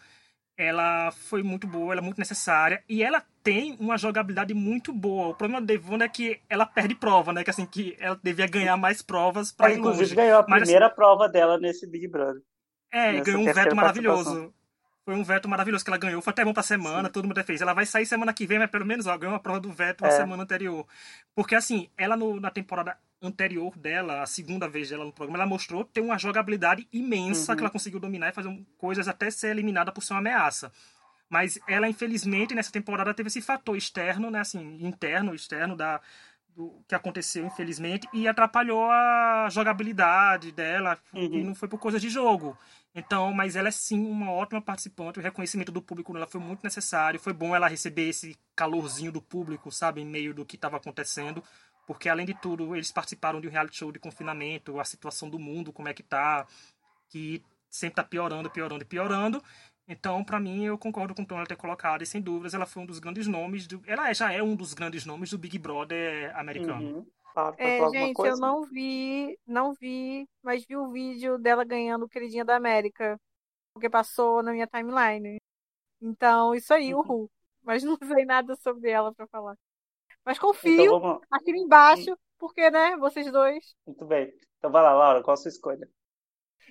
ela 0.56 1.12
foi 1.12 1.44
muito 1.44 1.68
boa, 1.68 1.92
ela 1.92 2.00
é 2.00 2.04
muito 2.04 2.18
necessária 2.18 2.82
e 2.88 3.04
ela 3.04 3.22
tem 3.44 3.76
uma 3.78 3.98
jogabilidade 3.98 4.54
muito 4.54 4.94
boa. 4.94 5.28
O 5.28 5.36
problema 5.36 5.60
da 5.60 5.68
Devon 5.68 5.98
é 5.98 6.08
que 6.08 6.40
ela 6.50 6.66
perde 6.66 6.96
prova, 6.96 7.34
né? 7.34 7.44
Que 7.44 7.50
assim 7.50 7.66
que 7.66 7.98
ela 8.00 8.18
devia 8.24 8.48
ganhar 8.48 8.78
mais 8.78 9.02
provas 9.02 9.52
para 9.52 9.70
ir 9.70 9.80
inclusive 9.80 10.04
longe. 10.04 10.16
ganhou 10.16 10.40
a 10.40 10.46
Mas, 10.48 10.62
primeira 10.62 10.86
assim, 10.86 10.96
prova 10.96 11.28
dela 11.28 11.60
nesse 11.60 11.86
Big 11.86 12.08
Brother. 12.08 12.42
É, 12.90 13.20
ganhou 13.20 13.42
um 13.42 13.54
veto 13.54 13.76
maravilhoso. 13.76 14.54
Foi 15.04 15.14
um 15.14 15.26
veto 15.26 15.50
maravilhoso 15.50 15.84
que 15.84 15.90
ela 15.90 15.98
ganhou. 15.98 16.22
Foi 16.22 16.32
até 16.32 16.46
bom 16.46 16.54
pra 16.54 16.64
semana, 16.64 17.10
Sim. 17.10 17.12
todo 17.12 17.28
mundo 17.28 17.44
fez. 17.44 17.60
Ela 17.60 17.74
vai 17.74 17.86
sair 17.86 18.06
semana 18.06 18.34
que 18.34 18.48
vem, 18.48 18.60
mas 18.60 18.70
pelo 18.70 18.86
menos 18.86 19.08
ó, 19.08 19.18
ganhou 19.18 19.34
uma 19.34 19.42
prova 19.42 19.60
do 19.60 19.74
veto 19.74 20.04
na 20.04 20.08
é. 20.08 20.12
semana 20.12 20.44
anterior. 20.44 20.88
Porque 21.36 21.54
assim, 21.54 21.90
ela 21.98 22.16
no, 22.16 22.40
na 22.40 22.50
temporada 22.50 22.98
anterior 23.22 23.78
dela, 23.78 24.22
a 24.22 24.26
segunda 24.26 24.68
vez 24.68 24.90
dela 24.90 25.06
no 25.06 25.14
programa, 25.14 25.38
ela 25.38 25.48
mostrou 25.48 25.86
ter 25.86 26.02
uma 26.02 26.18
jogabilidade 26.18 26.88
imensa 26.92 27.52
uhum. 27.52 27.56
que 27.56 27.64
ela 27.64 27.70
conseguiu 27.70 28.00
dominar 28.00 28.30
e 28.30 28.34
fazer 28.34 28.66
coisas 28.78 29.08
até 29.08 29.30
ser 29.30 29.50
eliminada 29.50 29.92
por 29.92 30.02
ser 30.02 30.14
uma 30.14 30.20
ameaça. 30.20 30.72
Mas 31.30 31.60
ela, 31.68 31.88
infelizmente, 31.88 32.54
nessa 32.54 32.72
temporada 32.72 33.14
teve 33.14 33.28
esse 33.28 33.42
fator 33.42 33.78
externo, 33.78 34.30
né, 34.30 34.40
assim, 34.40 34.80
interno, 34.82 35.34
externo 35.34 35.76
da 35.76 36.02
do 36.56 36.84
que 36.86 36.94
aconteceu, 36.94 37.46
infelizmente, 37.46 38.08
e 38.14 38.28
atrapalhou 38.28 38.84
a 38.90 39.48
jogabilidade 39.50 40.52
dela, 40.52 40.98
uhum. 41.14 41.22
e 41.22 41.44
não 41.44 41.56
foi 41.56 41.70
por 41.70 41.80
coisa 41.80 41.98
de 41.98 42.10
jogo. 42.10 42.58
Então, 42.94 43.34
mas 43.34 43.56
ela 43.56 43.70
é 43.70 43.72
sim 43.72 44.06
uma 44.06 44.32
ótima 44.32 44.62
participante, 44.62 45.20
o 45.20 45.22
reconhecimento 45.22 45.72
do 45.72 45.82
público 45.82 46.12
nela 46.12 46.28
foi 46.28 46.42
muito 46.42 46.62
necessário, 46.62 47.20
foi 47.20 47.32
bom 47.32 47.56
ela 47.56 47.70
receber 47.70 48.10
esse 48.10 48.36
calorzinho 48.54 49.14
do 49.14 49.22
público, 49.22 49.72
sabe, 49.72 50.02
em 50.02 50.06
meio 50.06 50.34
do 50.34 50.46
que 50.46 50.58
estava 50.58 50.76
acontecendo, 50.76 51.42
porque 51.92 52.08
além 52.08 52.26
de 52.26 52.34
tudo, 52.34 52.74
eles 52.74 52.90
participaram 52.90 53.42
de 53.42 53.50
um 53.50 53.52
reality 53.52 53.76
show 53.76 53.92
de 53.92 54.00
confinamento, 54.00 54.80
a 54.80 54.86
situação 54.86 55.30
do 55.30 55.38
mundo, 55.38 55.74
como 55.74 55.90
é 55.90 55.94
que 55.94 56.02
tá, 56.02 56.48
que 57.10 57.44
sempre 57.70 57.96
tá 57.96 58.04
piorando, 58.06 58.50
piorando 58.50 58.82
e 58.82 58.88
piorando. 58.88 59.44
Então, 59.86 60.24
para 60.24 60.40
mim, 60.40 60.64
eu 60.64 60.78
concordo 60.78 61.14
com 61.14 61.24
o 61.24 61.26
Tom 61.26 61.44
ter 61.44 61.58
colocado, 61.58 62.02
e 62.02 62.06
sem 62.06 62.22
dúvidas, 62.22 62.54
ela 62.54 62.66
foi 62.66 62.84
um 62.84 62.86
dos 62.86 62.98
grandes 62.98 63.28
nomes, 63.28 63.68
do, 63.68 63.84
ela 63.86 64.10
é, 64.10 64.14
já 64.14 64.32
é 64.32 64.42
um 64.42 64.56
dos 64.56 64.74
grandes 64.74 65.06
nomes 65.06 65.32
do 65.32 65.38
Big 65.38 65.60
Brother 65.60 66.34
americano. 66.40 67.00
Uhum. 67.00 67.08
Ah, 67.36 67.54
é, 67.58 67.90
gente, 67.90 68.14
coisa? 68.14 68.38
eu 68.38 68.40
não 68.40 68.64
vi, 68.64 69.38
não 69.46 69.74
vi, 69.74 70.26
mas 70.42 70.66
vi 70.66 70.78
o 70.78 70.94
vídeo 70.94 71.38
dela 71.38 71.66
ganhando 71.66 72.06
o 72.06 72.10
Queridinha 72.10 72.46
da 72.46 72.56
América, 72.56 73.20
porque 73.74 73.90
passou 73.90 74.42
na 74.42 74.54
minha 74.54 74.68
timeline. 74.68 75.42
Então, 76.02 76.56
isso 76.56 76.74
aí, 76.74 76.94
uhum. 76.94 77.02
uhul. 77.02 77.32
Mas 77.62 77.84
não 77.84 77.98
sei 78.24 78.24
nada 78.24 78.56
sobre 78.56 78.90
ela 78.90 79.14
para 79.14 79.28
falar. 79.28 79.58
Mas 80.26 80.38
confio 80.38 80.84
então, 80.84 81.22
aqui 81.30 81.52
embaixo, 81.52 82.18
porque, 82.38 82.70
né, 82.70 82.96
vocês 82.98 83.32
dois. 83.32 83.76
Muito 83.86 84.06
bem. 84.06 84.32
Então 84.58 84.72
vai 84.72 84.84
lá, 84.84 84.94
Laura, 84.94 85.24
qual 85.24 85.34
a 85.34 85.38
sua 85.38 85.50
escolha? 85.50 85.90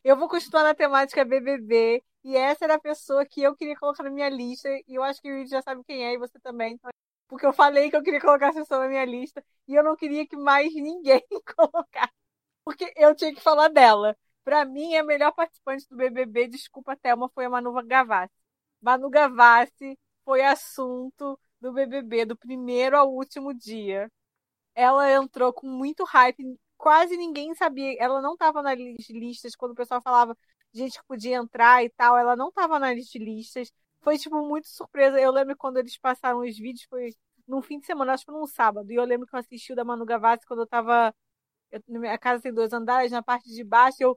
Eu 0.04 0.16
vou 0.16 0.28
continuar 0.28 0.62
na 0.62 0.75
temática 0.75 1.25
BBB, 1.25 2.02
e 2.25 2.37
essa 2.37 2.64
era 2.64 2.75
a 2.75 2.80
pessoa 2.80 3.26
que 3.26 3.42
eu 3.42 3.57
queria 3.57 3.76
colocar 3.76 4.02
na 4.02 4.11
minha 4.11 4.28
lista, 4.28 4.69
e 4.87 4.95
eu 4.95 5.02
acho 5.02 5.21
que 5.21 5.28
o 5.30 5.37
Yuri 5.37 5.49
já 5.49 5.61
sabe 5.62 5.83
quem 5.85 6.04
é, 6.04 6.14
e 6.14 6.19
você 6.19 6.38
também. 6.40 6.75
Então... 6.75 6.90
Porque 7.28 7.47
eu 7.47 7.52
falei 7.52 7.90
que 7.90 7.97
eu 7.97 8.02
queria 8.02 8.21
colocar 8.21 8.49
essa 8.49 8.61
pessoa 8.61 8.80
na 8.80 8.88
minha 8.88 9.04
lista, 9.04 9.45
e 9.66 9.75
eu 9.75 9.85
não 9.85 9.97
queria 9.97 10.26
que 10.26 10.37
mais 10.37 10.73
ninguém 10.75 11.23
colocasse. 11.57 12.12
Porque 12.64 12.92
eu 12.97 13.14
tinha 13.14 13.35
que 13.35 13.40
falar 13.40 13.69
dela. 13.69 14.16
Para 14.45 14.64
mim, 14.64 14.97
a 14.97 15.02
melhor 15.04 15.33
participante 15.33 15.87
do 15.88 15.97
BBB, 15.97 16.49
desculpa, 16.49 16.97
Thelma, 16.97 17.28
foi 17.35 17.45
a 17.45 17.50
Manu 17.50 17.73
Gavassi. 17.85 18.33
Manu 18.80 19.11
Gavassi 19.11 19.99
foi 20.25 20.42
assunto 20.42 21.38
do 21.61 21.73
BBB, 21.73 22.25
do 22.26 22.37
primeiro 22.37 22.97
ao 22.97 23.12
último 23.12 23.55
dia. 23.55 24.11
Ela 24.75 25.12
entrou 25.12 25.52
com 25.52 25.67
muito 25.69 26.05
hype, 26.05 26.59
quase 26.76 27.17
ninguém 27.17 27.55
sabia. 27.55 27.97
Ela 27.99 28.21
não 28.23 28.35
estava 28.35 28.62
nas 28.62 28.79
listas 29.11 29.57
quando 29.57 29.73
o 29.73 29.75
pessoal 29.75 30.00
falava 30.02 30.37
gente 30.73 30.99
que 30.99 31.07
podia 31.07 31.37
entrar 31.37 31.85
e 31.85 31.90
tal. 31.90 32.17
Ela 32.17 32.37
não 32.37 32.49
estava 32.49 32.79
nas 32.79 32.97
listas. 33.14 33.73
Foi, 34.00 34.19
tipo, 34.19 34.47
muito 34.47 34.69
surpresa. 34.69 35.21
Eu 35.21 35.33
lembro 35.33 35.57
quando 35.57 35.79
eles 35.79 35.99
passaram 35.99 36.40
os 36.40 36.57
vídeos, 36.59 36.87
foi 36.88 37.14
num 37.47 37.61
fim 37.62 37.79
de 37.81 37.87
semana, 37.87 38.14
acho 38.14 38.25
que 38.25 38.33
num 38.33 38.47
sábado. 38.47 38.90
E 38.93 38.95
eu 38.97 39.05
lembro 39.05 39.26
que 39.26 39.35
eu 39.35 39.40
assisti 39.40 39.73
o 39.73 39.76
da 39.76 39.85
Manu 39.85 40.05
Gavassi 40.07 40.47
quando 40.47 40.61
eu 40.61 40.67
tava. 40.67 41.14
Eu, 41.71 41.83
minha 41.88 42.19
casa 42.19 42.43
tem 42.43 42.52
dois 42.55 42.73
andares, 42.73 43.12
na 43.12 43.23
parte 43.23 43.49
de 43.50 43.64
baixo, 43.64 43.99
eu. 44.00 44.17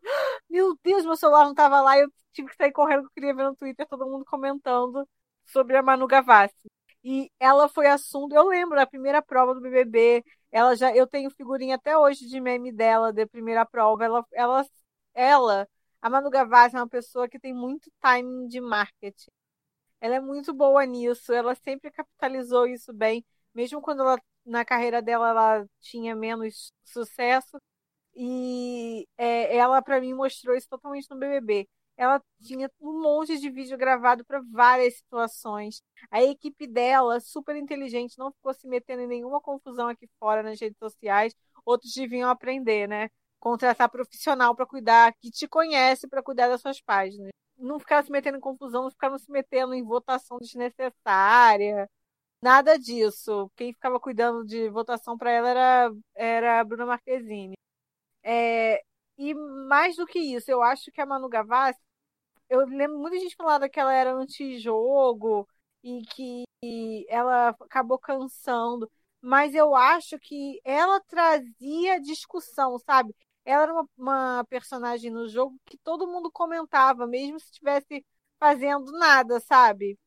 Meu 0.50 0.78
Deus, 0.84 1.06
meu 1.06 1.16
celular 1.18 1.46
não 1.46 1.54
tava 1.56 1.82
lá. 1.82 1.98
Eu 1.98 2.10
tive 2.34 2.50
que 2.50 2.56
sair 2.56 2.72
correndo, 2.72 3.06
eu 3.06 3.12
queria 3.12 3.34
ver 3.36 3.44
no 3.46 3.56
Twitter 3.56 3.88
todo 3.88 4.06
mundo 4.06 4.26
comentando 4.26 5.08
sobre 5.46 5.78
a 5.78 5.84
Manu 5.84 6.08
Gavassi. 6.08 6.54
E 7.03 7.29
ela 7.39 7.67
foi 7.67 7.88
assunto, 7.88 8.33
eu 8.33 8.48
lembro 8.48 8.75
da 8.77 8.88
primeira 8.88 9.22
prova 9.22 9.53
do 9.53 9.60
BBB, 9.62 10.24
ela 10.51 10.75
já, 10.75 10.95
eu 10.95 11.05
tenho 11.05 11.29
figurinha 11.31 11.75
até 11.75 11.98
hoje 11.98 12.27
de 12.27 12.39
meme 12.39 12.72
dela 12.72 13.12
da 13.12 13.27
primeira 13.27 13.65
prova. 13.65 14.05
Ela, 14.05 14.25
ela, 14.31 14.65
ela, 15.13 15.69
a 16.01 16.10
Manu 16.10 16.29
Gavassi 16.29 16.75
é 16.75 16.79
uma 16.79 16.88
pessoa 16.88 17.27
que 17.27 17.39
tem 17.39 17.53
muito 17.53 17.91
timing 18.01 18.48
de 18.48 18.62
marketing. 18.62 19.31
Ela 20.01 20.15
é 20.15 20.19
muito 20.19 20.53
boa 20.53 20.86
nisso, 20.86 21.33
ela 21.33 21.55
sempre 21.55 21.91
capitalizou 21.91 22.67
isso 22.67 22.93
bem, 22.93 23.25
mesmo 23.53 23.81
quando 23.81 24.01
ela 24.01 24.19
na 24.45 24.65
carreira 24.65 25.01
dela 25.01 25.29
ela 25.29 25.65
tinha 25.81 26.15
menos 26.15 26.74
sucesso. 26.83 27.57
E 28.15 29.07
é, 29.17 29.55
ela 29.57 29.81
para 29.81 30.01
mim 30.01 30.13
mostrou 30.13 30.55
isso 30.55 30.69
totalmente 30.69 31.10
no 31.10 31.17
BBB 31.17 31.67
ela 31.98 32.22
tinha 32.42 32.70
um 32.82 33.02
monte 33.02 33.40
de 33.40 33.50
vídeo 33.50 33.78
gravado 33.78 34.26
para 34.26 34.42
várias 34.52 34.96
situações. 34.98 35.82
A 36.12 36.24
equipe 36.24 36.68
dela, 36.68 37.20
super 37.20 37.56
inteligente, 37.56 38.18
não 38.18 38.32
ficou 38.32 38.54
se 38.54 38.68
metendo 38.68 39.04
em 39.04 39.08
nenhuma 39.08 39.40
confusão 39.42 39.88
aqui 39.90 40.08
fora 40.20 40.44
nas 40.44 40.60
redes 40.60 40.78
sociais. 40.78 41.34
Outros 41.66 41.94
deviam 41.94 42.30
aprender, 42.30 42.88
né? 42.88 43.10
Contratar 43.40 43.90
profissional 43.90 44.56
para 44.56 44.66
cuidar, 44.66 45.14
que 45.22 45.30
te 45.30 45.48
conhece 45.48 46.08
para 46.08 46.24
cuidar 46.24 46.48
das 46.48 46.62
suas 46.62 46.82
páginas. 46.82 47.32
Não 47.58 47.80
ficar 47.80 48.04
se 48.04 48.12
metendo 48.12 48.38
em 48.38 48.42
confusão, 48.42 48.84
não 48.84 48.92
ficar 48.92 49.18
se 49.20 49.32
metendo 49.32 49.74
em 49.74 49.84
votação 49.84 50.38
desnecessária. 50.40 51.90
Nada 52.42 52.78
disso. 52.78 53.50
Quem 53.56 53.74
ficava 53.74 54.00
cuidando 54.00 54.46
de 54.46 54.70
votação 54.70 55.18
para 55.18 55.32
ela 55.32 55.50
era, 55.50 55.92
era 56.16 56.60
a 56.60 56.64
Bruna 56.64 56.86
Marquezine. 56.86 57.56
É, 58.24 58.82
e 59.17 59.34
mais 59.34 59.96
do 59.96 60.05
que 60.05 60.20
isso, 60.20 60.50
eu 60.51 60.62
acho 60.63 60.91
que 60.91 61.01
a 61.01 61.05
Manu 61.05 61.29
Gavassi, 61.29 61.79
eu 62.50 62.62
lembro 62.67 63.00
muita 63.00 63.20
gente 63.20 63.36
falando 63.36 63.70
que 63.70 63.79
ela 63.79 63.93
era 63.93 64.13
antijogo 64.13 65.48
e 65.84 66.03
que 66.08 66.46
ela 67.10 67.50
acabou 67.50 68.00
cansando, 68.00 68.89
mas 69.22 69.53
eu 69.55 69.75
acho 69.75 70.20
que 70.20 70.60
ela 70.63 71.00
trazia 71.01 72.00
discussão, 72.01 72.77
sabe? 72.79 73.15
ela 73.46 73.63
era 73.63 73.74
uma, 73.74 73.89
uma 73.98 74.46
personagem 74.46 75.12
no 75.12 75.27
jogo 75.27 75.60
que 75.65 75.77
todo 75.77 76.08
mundo 76.08 76.32
comentava, 76.32 77.05
mesmo 77.08 77.39
se 77.39 77.46
estivesse 77.48 78.05
fazendo 78.39 78.91
nada, 78.93 79.39
sabe? 79.39 79.98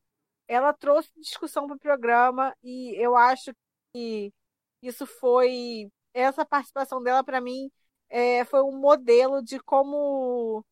Ela 0.47 0.73
trouxe 0.73 1.11
discussão 1.19 1.67
para 1.67 1.75
o 1.75 1.79
programa 1.79 2.55
e 2.63 2.95
eu 3.01 3.15
acho 3.17 3.53
que 3.93 4.33
isso 4.81 5.05
foi. 5.05 5.91
Essa 6.13 6.45
participação 6.45 7.01
dela, 7.03 7.23
para 7.23 7.41
mim, 7.41 7.71
é, 8.09 8.45
foi 8.45 8.61
um 8.63 8.77
modelo 8.77 9.43
de 9.43 9.59
como 9.59 10.65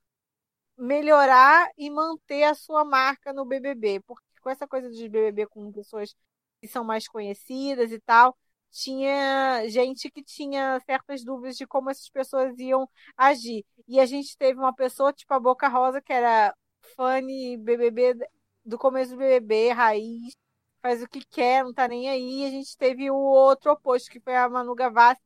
melhorar 0.77 1.69
e 1.77 1.89
manter 1.89 2.43
a 2.43 2.53
sua 2.55 2.83
marca 2.85 3.33
no 3.33 3.45
BBB. 3.45 4.01
Porque 4.01 4.25
com 4.41 4.49
essa 4.49 4.67
coisa 4.67 4.89
de 4.91 5.09
BBB 5.09 5.47
com 5.47 5.71
pessoas 5.71 6.15
que 6.61 6.67
são 6.67 6.83
mais 6.83 7.07
conhecidas 7.07 7.91
e 7.91 7.99
tal, 7.99 8.37
tinha 8.71 9.67
gente 9.69 10.11
que 10.11 10.23
tinha 10.23 10.79
certas 10.85 11.23
dúvidas 11.23 11.55
de 11.57 11.65
como 11.65 11.89
essas 11.89 12.09
pessoas 12.09 12.57
iam 12.59 12.89
agir. 13.17 13.65
E 13.87 13.99
a 13.99 14.05
gente 14.05 14.37
teve 14.37 14.59
uma 14.59 14.73
pessoa, 14.75 15.13
tipo 15.13 15.33
a 15.33 15.39
Boca 15.39 15.67
Rosa, 15.67 16.01
que 16.01 16.11
era 16.13 16.53
fã 16.95 17.21
BBB 17.59 18.15
do 18.65 18.77
começo 18.77 19.11
do 19.11 19.17
BBB, 19.17 19.71
raiz, 19.71 20.35
faz 20.81 21.01
o 21.01 21.07
que 21.07 21.23
quer, 21.25 21.63
não 21.63 21.73
tá 21.73 21.87
nem 21.87 22.09
aí. 22.09 22.41
E 22.43 22.45
a 22.45 22.49
gente 22.49 22.77
teve 22.77 23.09
o 23.09 23.15
outro 23.15 23.71
oposto, 23.71 24.09
que 24.09 24.19
foi 24.19 24.35
a 24.35 24.49
Manu 24.49 24.75
Gavassi, 24.75 25.21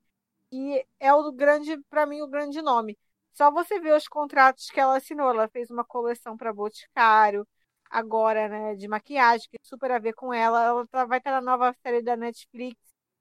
que 0.49 0.85
é 0.99 1.13
o 1.13 1.31
grande, 1.31 1.77
para 1.89 2.05
mim, 2.05 2.21
o 2.21 2.27
grande 2.27 2.61
nome. 2.61 2.97
Só 3.33 3.51
você 3.51 3.79
ver 3.79 3.95
os 3.95 4.07
contratos 4.07 4.69
que 4.69 4.79
ela 4.79 4.97
assinou. 4.97 5.29
Ela 5.29 5.47
fez 5.49 5.69
uma 5.69 5.85
coleção 5.85 6.35
para 6.37 6.53
Boticário, 6.53 7.47
agora, 7.89 8.47
né, 8.49 8.75
de 8.75 8.87
maquiagem, 8.87 9.47
que 9.49 9.57
super 9.63 9.91
a 9.91 9.99
ver 9.99 10.13
com 10.13 10.33
ela. 10.33 10.63
Ela 10.63 10.87
tá, 10.87 11.05
vai 11.05 11.19
estar 11.19 11.31
na 11.31 11.41
nova 11.41 11.73
série 11.83 12.01
da 12.01 12.15
Netflix 12.15 12.77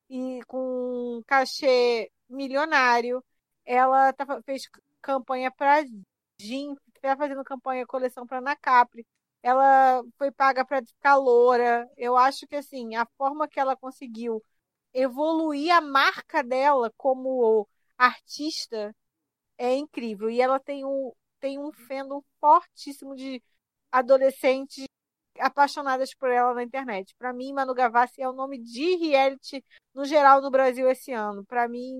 e 0.09 0.41
com 0.47 1.19
um 1.19 1.23
cachê 1.27 2.11
milionário. 2.29 3.25
Ela 3.65 4.13
tá, 4.13 4.27
fez 4.43 4.63
campanha 5.03 5.51
para 5.51 5.85
Jim, 6.41 6.75
está 6.95 7.17
fazendo 7.17 7.45
campanha 7.45 7.87
coleção 7.87 8.27
para 8.27 8.39
Ana 8.39 8.57
Capri. 8.57 9.07
Ela 9.43 10.03
foi 10.17 10.31
paga 10.33 10.65
para 10.65 10.85
ficar 10.85 11.17
loura. 11.17 11.89
Eu 11.97 12.17
acho 12.17 12.47
que 12.47 12.57
assim, 12.57 12.97
a 12.97 13.07
forma 13.17 13.49
que 13.49 13.61
ela 13.61 13.77
conseguiu 13.77 14.43
evoluir 14.93 15.75
a 15.75 15.81
marca 15.81 16.43
dela 16.43 16.93
como 16.97 17.69
artista 17.97 18.95
é 19.59 19.75
incrível. 19.75 20.31
E 20.31 20.41
ela 20.41 20.61
tem 20.61 20.85
um, 20.85 21.13
tem 21.41 21.59
um 21.59 21.73
fandom 21.73 22.23
fortíssimo 22.41 23.15
de 23.17 23.43
adolescentes 23.93 24.87
apaixonadas 25.39 26.15
por 26.15 26.31
ela 26.31 26.55
na 26.55 26.63
internet. 26.63 27.15
Para 27.19 27.33
mim, 27.33 27.53
Manu 27.53 27.75
Gavassi 27.75 28.23
é 28.23 28.29
o 28.29 28.33
nome 28.33 28.59
de 28.59 28.97
reality 28.97 29.65
no 29.95 30.05
geral 30.05 30.41
no 30.41 30.51
Brasil 30.51 30.89
esse 30.91 31.13
ano. 31.13 31.45
Para 31.45 31.69
mim, 31.69 31.99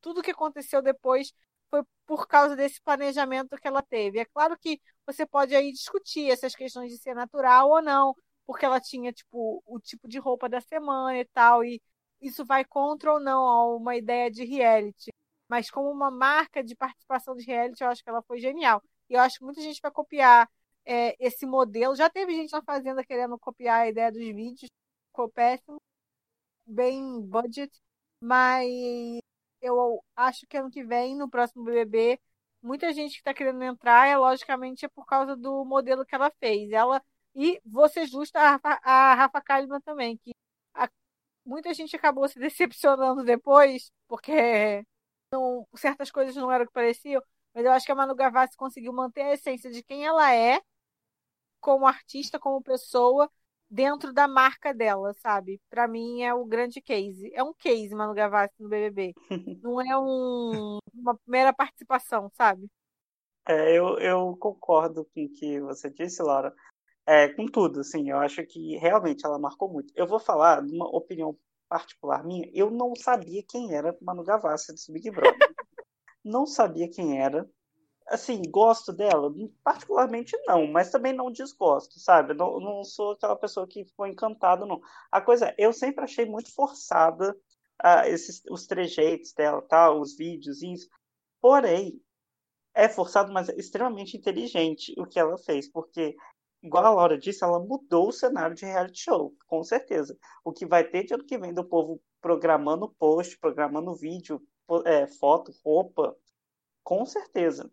tudo 0.00 0.22
que 0.22 0.30
aconteceu 0.30 0.82
depois 0.82 1.32
foi 1.70 1.82
por 2.06 2.26
causa 2.26 2.56
desse 2.56 2.80
planejamento 2.82 3.56
que 3.58 3.68
ela 3.68 3.82
teve. 3.82 4.18
É 4.20 4.24
claro 4.26 4.58
que 4.58 4.80
você 5.06 5.26
pode 5.26 5.54
aí 5.54 5.72
discutir 5.72 6.30
essas 6.30 6.54
questões 6.54 6.92
de 6.92 6.98
ser 6.98 7.14
natural 7.14 7.70
ou 7.70 7.82
não, 7.82 8.14
porque 8.46 8.66
ela 8.66 8.80
tinha 8.80 9.12
tipo 9.12 9.62
o 9.66 9.80
tipo 9.80 10.08
de 10.08 10.18
roupa 10.18 10.48
da 10.48 10.60
semana 10.60 11.18
e 11.18 11.24
tal, 11.26 11.64
e 11.64 11.80
isso 12.22 12.44
vai 12.44 12.64
contra 12.64 13.12
ou 13.12 13.20
não 13.20 13.76
uma 13.76 13.96
ideia 13.96 14.30
de 14.30 14.44
reality. 14.44 15.10
Mas 15.48 15.70
como 15.70 15.90
uma 15.90 16.10
marca 16.10 16.62
de 16.64 16.74
participação 16.74 17.36
de 17.36 17.44
reality, 17.44 17.82
eu 17.82 17.88
acho 17.90 18.02
que 18.02 18.08
ela 18.08 18.22
foi 18.22 18.40
genial. 18.40 18.82
E 19.10 19.14
eu 19.14 19.20
acho 19.20 19.38
que 19.38 19.44
muita 19.44 19.60
gente 19.60 19.80
vai 19.82 19.90
copiar 19.90 20.48
é, 20.84 21.16
esse 21.24 21.46
modelo. 21.46 21.94
Já 21.96 22.08
teve 22.10 22.34
gente 22.34 22.52
na 22.52 22.62
Fazenda 22.62 23.04
querendo 23.04 23.38
copiar 23.38 23.82
a 23.82 23.88
ideia 23.88 24.10
dos 24.10 24.22
vídeos, 24.22 24.70
ficou 25.08 25.28
péssimo, 25.30 25.78
bem 26.66 27.20
budget, 27.20 27.72
mas 28.20 28.68
eu 29.60 30.02
acho 30.16 30.46
que 30.46 30.56
ano 30.56 30.70
que 30.70 30.84
vem, 30.84 31.16
no 31.16 31.28
próximo 31.28 31.64
BBB, 31.64 32.20
muita 32.62 32.92
gente 32.92 33.12
que 33.12 33.18
está 33.18 33.34
querendo 33.34 33.62
entrar, 33.62 34.08
é 34.08 34.16
logicamente 34.16 34.84
é 34.84 34.88
por 34.88 35.06
causa 35.06 35.36
do 35.36 35.64
modelo 35.64 36.04
que 36.06 36.14
ela 36.14 36.30
fez. 36.40 36.70
Ela 36.72 37.02
e 37.34 37.60
você 37.64 38.06
justa 38.06 38.38
a 38.40 38.50
Rafa, 38.52 38.80
a 38.82 39.14
Rafa 39.14 39.40
Kalimann 39.40 39.80
também, 39.80 40.16
que 40.18 40.32
muita 41.44 41.72
gente 41.74 41.96
acabou 41.96 42.28
se 42.28 42.38
decepcionando 42.40 43.24
depois, 43.24 43.90
porque 44.08 44.84
não, 45.32 45.66
certas 45.76 46.10
coisas 46.10 46.34
não 46.36 46.50
eram 46.50 46.64
o 46.64 46.66
que 46.68 46.72
pareciam, 46.72 47.22
mas 47.54 47.64
eu 47.64 47.72
acho 47.72 47.86
que 47.86 47.92
a 47.92 47.94
Manu 47.94 48.14
Gavassi 48.14 48.56
conseguiu 48.56 48.92
manter 48.92 49.22
a 49.22 49.34
essência 49.34 49.70
de 49.70 49.82
quem 49.82 50.04
ela 50.04 50.34
é, 50.34 50.60
como 51.60 51.86
artista, 51.86 52.38
como 52.38 52.62
pessoa, 52.62 53.30
dentro 53.70 54.12
da 54.12 54.28
marca 54.28 54.74
dela, 54.74 55.14
sabe? 55.14 55.60
Para 55.70 55.88
mim 55.88 56.22
é 56.22 56.34
o 56.34 56.44
grande 56.44 56.80
case. 56.80 57.30
É 57.34 57.42
um 57.42 57.54
case, 57.54 57.94
Manu 57.94 58.12
Gavassi, 58.12 58.54
no 58.58 58.68
BBB. 58.68 59.14
Não 59.62 59.80
é 59.80 59.96
um, 59.98 60.78
uma 60.92 61.16
primeira 61.16 61.52
participação, 61.52 62.30
sabe? 62.34 62.68
É, 63.48 63.76
eu, 63.76 63.98
eu 63.98 64.36
concordo 64.36 65.04
com 65.06 65.24
o 65.24 65.28
que 65.28 65.60
você 65.60 65.90
disse, 65.90 66.22
Laura. 66.22 66.54
É, 67.06 67.28
com 67.28 67.46
tudo, 67.46 67.80
assim, 67.80 68.10
eu 68.10 68.18
acho 68.18 68.44
que 68.46 68.76
realmente 68.76 69.26
ela 69.26 69.38
marcou 69.38 69.68
muito. 69.68 69.92
Eu 69.96 70.06
vou 70.06 70.20
falar 70.20 70.62
de 70.62 70.72
uma 70.72 70.86
opinião 70.88 71.36
particular 71.68 72.24
minha. 72.24 72.48
Eu 72.54 72.70
não 72.70 72.94
sabia 72.94 73.42
quem 73.42 73.74
era 73.74 73.96
Manu 74.00 74.22
Gavassi 74.22 74.72
do 74.72 74.92
Big 74.92 75.10
Brother. 75.10 75.54
não 76.24 76.46
sabia 76.46 76.88
quem 76.88 77.20
era 77.20 77.48
assim, 78.06 78.42
gosto 78.48 78.92
dela? 78.92 79.32
Particularmente 79.64 80.36
não, 80.46 80.66
mas 80.66 80.90
também 80.90 81.12
não 81.12 81.30
desgosto, 81.30 81.98
sabe? 81.98 82.34
Não, 82.34 82.60
não 82.60 82.84
sou 82.84 83.12
aquela 83.12 83.36
pessoa 83.36 83.66
que 83.66 83.84
ficou 83.84 84.06
encantado, 84.06 84.66
não. 84.66 84.80
A 85.10 85.20
coisa, 85.20 85.48
é, 85.48 85.54
eu 85.58 85.72
sempre 85.72 86.04
achei 86.04 86.26
muito 86.26 86.54
forçada 86.54 87.36
uh, 87.84 88.06
esses, 88.06 88.42
os 88.50 88.66
trejeitos 88.66 89.32
dela, 89.32 89.62
tal, 89.62 90.00
os 90.00 90.16
vídeos, 90.16 90.62
isso. 90.62 90.88
Porém, 91.40 92.00
é 92.74 92.88
forçado, 92.88 93.32
mas 93.32 93.48
é 93.48 93.54
extremamente 93.56 94.16
inteligente 94.16 94.94
o 94.98 95.06
que 95.06 95.18
ela 95.18 95.36
fez, 95.38 95.70
porque, 95.70 96.16
igual 96.62 96.84
a 96.84 96.90
Laura 96.90 97.18
disse, 97.18 97.44
ela 97.44 97.58
mudou 97.58 98.08
o 98.08 98.12
cenário 98.12 98.54
de 98.54 98.64
reality 98.64 99.00
show, 99.00 99.34
com 99.46 99.62
certeza. 99.62 100.16
O 100.44 100.52
que 100.52 100.66
vai 100.66 100.84
ter 100.84 101.04
de 101.04 101.14
ano 101.14 101.24
que 101.24 101.38
vem 101.38 101.52
do 101.52 101.64
povo 101.64 102.00
programando 102.20 102.88
post, 102.98 103.38
programando 103.38 103.94
vídeo, 103.94 104.40
é, 104.86 105.06
foto, 105.06 105.52
roupa, 105.64 106.16
com 106.84 107.04
certeza 107.04 107.70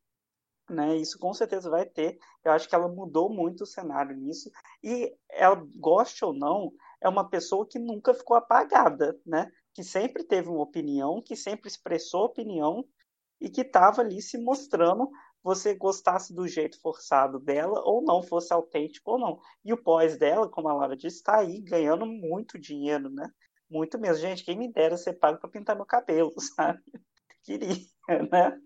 né? 0.69 0.95
Isso 0.95 1.17
com 1.17 1.33
certeza 1.33 1.69
vai 1.69 1.85
ter. 1.85 2.17
Eu 2.43 2.51
acho 2.51 2.69
que 2.69 2.75
ela 2.75 2.87
mudou 2.87 3.29
muito 3.29 3.61
o 3.61 3.67
cenário 3.67 4.15
nisso. 4.15 4.49
E 4.83 5.13
ela, 5.29 5.61
goste 5.75 6.23
ou 6.23 6.33
não, 6.33 6.71
é 7.01 7.09
uma 7.09 7.27
pessoa 7.27 7.67
que 7.67 7.79
nunca 7.79 8.13
ficou 8.13 8.37
apagada, 8.37 9.19
né? 9.25 9.51
Que 9.73 9.83
sempre 9.83 10.23
teve 10.23 10.49
uma 10.49 10.61
opinião, 10.61 11.21
que 11.21 11.35
sempre 11.35 11.67
expressou 11.67 12.25
opinião 12.25 12.85
e 13.41 13.49
que 13.49 13.61
estava 13.61 14.01
ali 14.01 14.21
se 14.21 14.37
mostrando, 14.37 15.09
você 15.43 15.73
gostasse 15.73 16.33
do 16.33 16.47
jeito 16.47 16.79
forçado 16.81 17.39
dela 17.39 17.81
ou 17.85 18.01
não, 18.01 18.21
fosse 18.21 18.53
autêntico 18.53 19.11
ou 19.11 19.19
não. 19.19 19.39
E 19.63 19.73
o 19.73 19.81
pós 19.81 20.17
dela, 20.17 20.49
como 20.49 20.67
a 20.67 20.73
Laura 20.73 20.95
disse, 20.95 21.17
está 21.17 21.39
aí 21.39 21.59
ganhando 21.61 22.05
muito 22.05 22.59
dinheiro, 22.59 23.09
né? 23.09 23.29
Muito 23.69 23.99
mesmo. 23.99 24.21
Gente, 24.21 24.43
quem 24.43 24.57
me 24.57 24.71
dera 24.71 24.97
ser 24.97 25.13
pago 25.13 25.39
para 25.39 25.49
pintar 25.49 25.75
meu 25.75 25.85
cabelo, 25.85 26.33
sabe? 26.55 26.81
Queria, 27.43 27.75
né? 28.31 28.59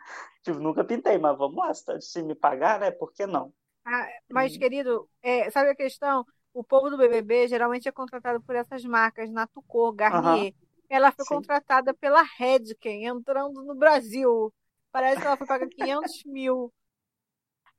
Tipo, 0.43 0.59
nunca 0.59 0.83
pintei, 0.83 1.17
mas 1.17 1.37
vamos 1.37 1.57
lá, 1.57 1.99
se 2.01 2.23
me 2.23 2.35
pagar, 2.35 2.79
né? 2.79 2.91
Por 2.91 3.13
que 3.13 3.25
não? 3.25 3.53
Ah, 3.85 4.07
mas, 4.31 4.57
querido, 4.57 5.09
é, 5.21 5.49
sabe 5.51 5.69
a 5.69 5.75
questão? 5.75 6.25
O 6.53 6.63
povo 6.63 6.89
do 6.89 6.97
BBB 6.97 7.47
geralmente 7.47 7.87
é 7.87 7.91
contratado 7.91 8.41
por 8.41 8.55
essas 8.55 8.83
marcas, 8.85 9.29
Natucor, 9.29 9.91
Garnier. 9.93 10.53
Uhum. 10.53 10.67
Ela 10.89 11.11
foi 11.11 11.25
Sim. 11.25 11.35
contratada 11.35 11.93
pela 11.93 12.21
Redken, 12.37 13.05
entrando 13.07 13.63
no 13.63 13.75
Brasil. 13.75 14.53
Parece 14.93 15.19
que 15.19 15.25
ela 15.25 15.35
foi 15.35 15.47
pagar 15.47 15.67
500 15.67 16.23
mil 16.25 16.71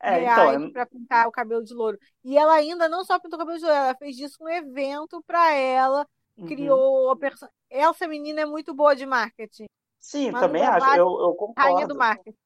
é, 0.03 0.19
reais 0.19 0.61
então, 0.61 0.73
para 0.73 0.85
pintar 0.85 1.29
o 1.29 1.31
cabelo 1.31 1.63
de 1.63 1.73
louro. 1.73 1.97
E 2.25 2.37
ela 2.37 2.55
ainda 2.55 2.89
não 2.89 3.05
só 3.05 3.21
pintou 3.21 3.37
o 3.37 3.41
cabelo 3.41 3.57
de 3.57 3.65
louro, 3.65 3.77
ela 3.77 3.95
fez 3.95 4.17
disso 4.17 4.37
um 4.41 4.49
evento 4.49 5.23
para 5.25 5.53
ela, 5.53 6.05
uhum. 6.37 6.47
criou 6.47 7.11
a 7.13 7.17
person... 7.17 7.47
Essa 7.71 8.09
menina 8.09 8.41
é 8.41 8.45
muito 8.45 8.75
boa 8.75 8.97
de 8.97 9.07
marketing. 9.07 9.67
Sim, 10.01 10.33
Manu 10.33 10.47
também 10.47 10.63
acho, 10.63 10.87
eu, 10.97 11.07
eu 11.07 11.35
concordo. 11.35 11.73
Rainha 11.73 11.87
do 11.87 11.95
marketing. 11.95 12.37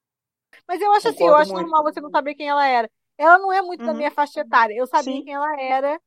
Mas 0.67 0.81
eu 0.83 0.93
acho 0.93 1.09
Concordo 1.09 1.17
assim, 1.17 1.27
eu 1.27 1.35
acho 1.35 1.53
muito. 1.53 1.63
normal 1.63 1.83
você 1.83 2.01
não 2.01 2.11
saber 2.11 2.35
quem 2.35 2.49
ela 2.49 2.67
era. 2.67 2.91
Ela 3.17 3.39
não 3.39 3.51
é 3.51 3.63
muito 3.63 3.81
uhum. 3.81 3.87
da 3.87 3.95
minha 3.95 4.11
faixa 4.11 4.41
etária. 4.41 4.75
Eu 4.75 4.87
sabia 4.87 5.15
Sim. 5.15 5.25
quem 5.25 5.35
ela 5.35 5.61
era 5.61 5.99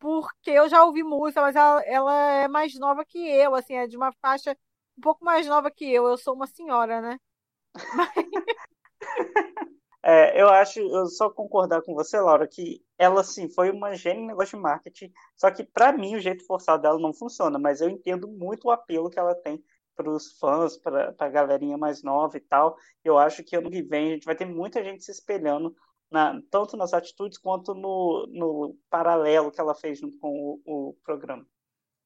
porque 0.00 0.50
eu 0.50 0.68
já 0.68 0.84
ouvi 0.84 1.02
música, 1.02 1.40
mas 1.40 1.56
ela, 1.56 1.80
ela 1.82 2.14
é 2.32 2.48
mais 2.48 2.74
nova 2.78 3.04
que 3.04 3.18
eu, 3.18 3.54
assim, 3.54 3.74
é 3.74 3.86
de 3.86 3.96
uma 3.96 4.12
faixa 4.20 4.56
um 4.98 5.00
pouco 5.00 5.24
mais 5.24 5.46
nova 5.46 5.70
que 5.70 5.84
eu. 5.90 6.06
Eu 6.06 6.18
sou 6.18 6.34
uma 6.34 6.46
senhora, 6.46 7.00
né? 7.00 7.18
É, 10.08 10.40
eu 10.40 10.48
acho, 10.48 10.78
eu 10.78 11.06
só 11.06 11.28
concordar 11.28 11.82
com 11.82 11.92
você, 11.92 12.20
Laura, 12.20 12.46
que 12.46 12.80
ela 12.96 13.24
sim 13.24 13.48
foi 13.48 13.72
uma 13.72 13.92
gênia 13.96 14.22
em 14.22 14.26
negócio 14.28 14.56
de 14.56 14.62
marketing, 14.62 15.12
só 15.36 15.50
que 15.50 15.64
para 15.64 15.92
mim 15.92 16.14
o 16.14 16.20
jeito 16.20 16.46
forçado 16.46 16.80
dela 16.80 16.96
não 16.96 17.12
funciona, 17.12 17.58
mas 17.58 17.80
eu 17.80 17.90
entendo 17.90 18.28
muito 18.28 18.66
o 18.68 18.70
apelo 18.70 19.10
que 19.10 19.18
ela 19.18 19.34
tem 19.34 19.60
para 19.96 20.08
os 20.08 20.38
fãs, 20.38 20.76
para 20.76 21.12
a 21.18 21.28
galerinha 21.28 21.76
mais 21.76 22.04
nova 22.04 22.36
e 22.36 22.40
tal. 22.40 22.76
Eu 23.02 23.18
acho 23.18 23.42
que 23.42 23.56
ano 23.56 23.68
que 23.68 23.82
vem 23.82 24.10
a 24.10 24.14
gente 24.14 24.26
vai 24.26 24.36
ter 24.36 24.44
muita 24.44 24.84
gente 24.84 25.02
se 25.02 25.10
espelhando, 25.10 25.74
na, 26.08 26.40
tanto 26.52 26.76
nas 26.76 26.94
atitudes 26.94 27.36
quanto 27.36 27.74
no, 27.74 28.28
no 28.30 28.76
paralelo 28.88 29.50
que 29.50 29.60
ela 29.60 29.74
fez 29.74 30.00
com 30.20 30.60
o, 30.64 30.90
o 30.90 30.96
programa. 31.02 31.44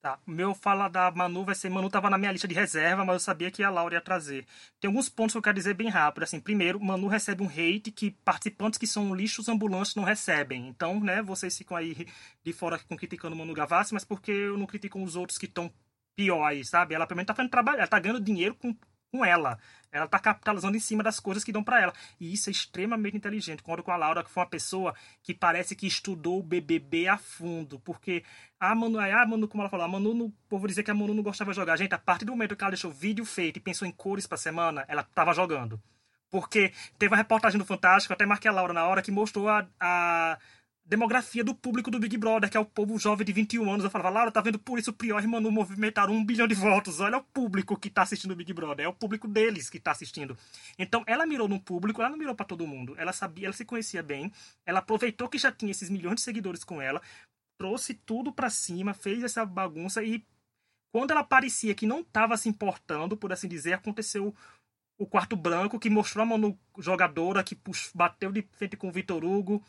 Tá. 0.02 0.18
O 0.26 0.30
meu 0.30 0.54
fala 0.54 0.88
da 0.88 1.10
Manu 1.10 1.44
vai 1.44 1.54
ser. 1.54 1.68
Manu 1.68 1.90
tava 1.90 2.08
na 2.08 2.16
minha 2.16 2.32
lista 2.32 2.48
de 2.48 2.54
reserva, 2.54 3.04
mas 3.04 3.14
eu 3.14 3.20
sabia 3.20 3.50
que 3.50 3.62
a 3.62 3.68
Laura 3.68 3.94
ia 3.96 4.00
trazer. 4.00 4.46
Tem 4.80 4.88
alguns 4.88 5.10
pontos 5.10 5.34
que 5.34 5.38
eu 5.38 5.42
quero 5.42 5.56
dizer 5.56 5.74
bem 5.74 5.90
rápido. 5.90 6.22
Assim, 6.22 6.40
primeiro, 6.40 6.80
Manu 6.80 7.06
recebe 7.06 7.42
um 7.42 7.46
hate 7.46 7.90
que 7.92 8.10
participantes 8.10 8.78
que 8.78 8.86
são 8.86 9.14
lixos 9.14 9.46
ambulantes 9.46 9.94
não 9.94 10.02
recebem. 10.02 10.68
Então, 10.68 10.98
né, 11.00 11.20
vocês 11.20 11.56
ficam 11.56 11.76
aí 11.76 12.06
de 12.42 12.52
fora 12.52 12.78
com 12.78 12.96
criticando 12.96 13.36
Manu 13.36 13.52
Gavassi, 13.52 13.92
mas 13.92 14.02
porque 14.02 14.30
eu 14.30 14.56
não 14.56 14.66
critico 14.66 15.02
os 15.02 15.16
outros 15.16 15.36
que 15.36 15.44
estão 15.44 15.70
pior 16.16 16.44
aí, 16.46 16.64
sabe? 16.64 16.94
Ela 16.94 17.06
pelo 17.06 17.16
menos 17.16 17.26
tá 17.26 17.34
fazendo 17.34 17.50
trabalho, 17.50 17.78
ela 17.78 17.86
tá 17.86 17.98
ganhando 17.98 18.20
dinheiro 18.24 18.54
com 18.54 18.74
com 19.10 19.24
ela. 19.24 19.58
Ela 19.92 20.06
tá 20.06 20.18
capitalizando 20.18 20.76
em 20.76 20.80
cima 20.80 21.02
das 21.02 21.18
coisas 21.18 21.42
que 21.42 21.52
dão 21.52 21.64
para 21.64 21.80
ela. 21.80 21.92
E 22.18 22.32
isso 22.32 22.48
é 22.48 22.52
extremamente 22.52 23.16
inteligente. 23.16 23.62
Concordo 23.62 23.82
com 23.82 23.90
a 23.90 23.96
Laura, 23.96 24.22
que 24.22 24.30
foi 24.30 24.42
uma 24.42 24.48
pessoa 24.48 24.94
que 25.22 25.34
parece 25.34 25.74
que 25.74 25.86
estudou 25.86 26.38
o 26.38 26.42
BBB 26.42 27.08
a 27.08 27.18
fundo. 27.18 27.80
Porque 27.80 28.22
a 28.58 28.74
Manu, 28.74 29.00
a 29.00 29.26
Manu 29.26 29.48
como 29.48 29.62
ela 29.62 29.70
falou, 29.70 29.84
a 29.84 29.88
Manu, 29.88 30.26
o 30.26 30.32
povo 30.48 30.68
dizer 30.68 30.84
que 30.84 30.90
a 30.90 30.94
Manu 30.94 31.12
não 31.12 31.22
gostava 31.22 31.50
de 31.50 31.56
jogar. 31.56 31.76
Gente, 31.76 31.94
a 31.94 31.98
partir 31.98 32.24
do 32.24 32.32
momento 32.32 32.54
que 32.54 32.62
ela 32.62 32.70
deixou 32.70 32.90
vídeo 32.90 33.24
feito 33.24 33.56
e 33.56 33.60
pensou 33.60 33.86
em 33.86 33.92
cores 33.92 34.26
pra 34.26 34.38
semana, 34.38 34.84
ela 34.86 35.02
tava 35.02 35.34
jogando. 35.34 35.80
Porque 36.30 36.72
teve 36.96 37.12
uma 37.12 37.16
reportagem 37.16 37.58
do 37.58 37.66
Fantástico, 37.66 38.12
até 38.12 38.24
marquei 38.24 38.48
a 38.48 38.54
Laura 38.54 38.72
na 38.72 38.86
hora, 38.86 39.02
que 39.02 39.10
mostrou 39.10 39.48
a, 39.48 39.66
a 39.80 40.38
demografia 40.90 41.44
do 41.44 41.54
público 41.54 41.88
do 41.88 42.00
Big 42.00 42.18
Brother, 42.18 42.50
que 42.50 42.56
é 42.56 42.60
o 42.60 42.64
povo 42.64 42.98
jovem 42.98 43.24
de 43.24 43.32
21 43.32 43.70
anos. 43.70 43.84
Eu 43.84 43.90
falava, 43.90 44.10
Laura, 44.10 44.32
tá 44.32 44.40
vendo 44.40 44.58
por 44.58 44.76
isso 44.76 44.90
o 44.90 44.92
Prior 44.92 45.22
e 45.22 45.26
Manu 45.26 45.48
movimentaram 45.48 46.12
um 46.12 46.24
bilhão 46.24 46.48
de 46.48 46.54
votos. 46.54 46.98
Olha 46.98 47.18
o 47.18 47.22
público 47.22 47.78
que 47.78 47.88
tá 47.88 48.02
assistindo 48.02 48.32
o 48.32 48.34
Big 48.34 48.52
Brother. 48.52 48.86
É 48.86 48.88
o 48.88 48.92
público 48.92 49.28
deles 49.28 49.70
que 49.70 49.78
tá 49.78 49.92
assistindo. 49.92 50.36
Então, 50.76 51.04
ela 51.06 51.24
mirou 51.24 51.46
no 51.46 51.60
público, 51.60 52.00
ela 52.00 52.10
não 52.10 52.18
mirou 52.18 52.34
para 52.34 52.44
todo 52.44 52.66
mundo. 52.66 52.96
Ela 52.98 53.12
sabia, 53.12 53.46
ela 53.46 53.52
se 53.52 53.64
conhecia 53.64 54.02
bem. 54.02 54.32
Ela 54.66 54.80
aproveitou 54.80 55.28
que 55.28 55.38
já 55.38 55.52
tinha 55.52 55.70
esses 55.70 55.88
milhões 55.88 56.16
de 56.16 56.22
seguidores 56.22 56.64
com 56.64 56.82
ela, 56.82 57.00
trouxe 57.56 57.94
tudo 57.94 58.32
para 58.32 58.50
cima, 58.50 58.92
fez 58.92 59.22
essa 59.22 59.46
bagunça 59.46 60.02
e 60.02 60.26
quando 60.92 61.12
ela 61.12 61.22
parecia 61.22 61.72
que 61.72 61.86
não 61.86 62.02
tava 62.02 62.36
se 62.36 62.48
importando, 62.48 63.16
por 63.16 63.32
assim 63.32 63.46
dizer, 63.46 63.74
aconteceu 63.74 64.34
o 64.98 65.06
quarto 65.06 65.36
branco 65.36 65.78
que 65.78 65.88
mostrou 65.88 66.24
a 66.24 66.26
Manu 66.26 66.58
jogadora 66.78 67.44
que 67.44 67.56
bateu 67.94 68.32
de 68.32 68.42
frente 68.50 68.76
com 68.76 68.88
o 68.88 68.92
Vitor 68.92 69.24
Hugo 69.24 69.62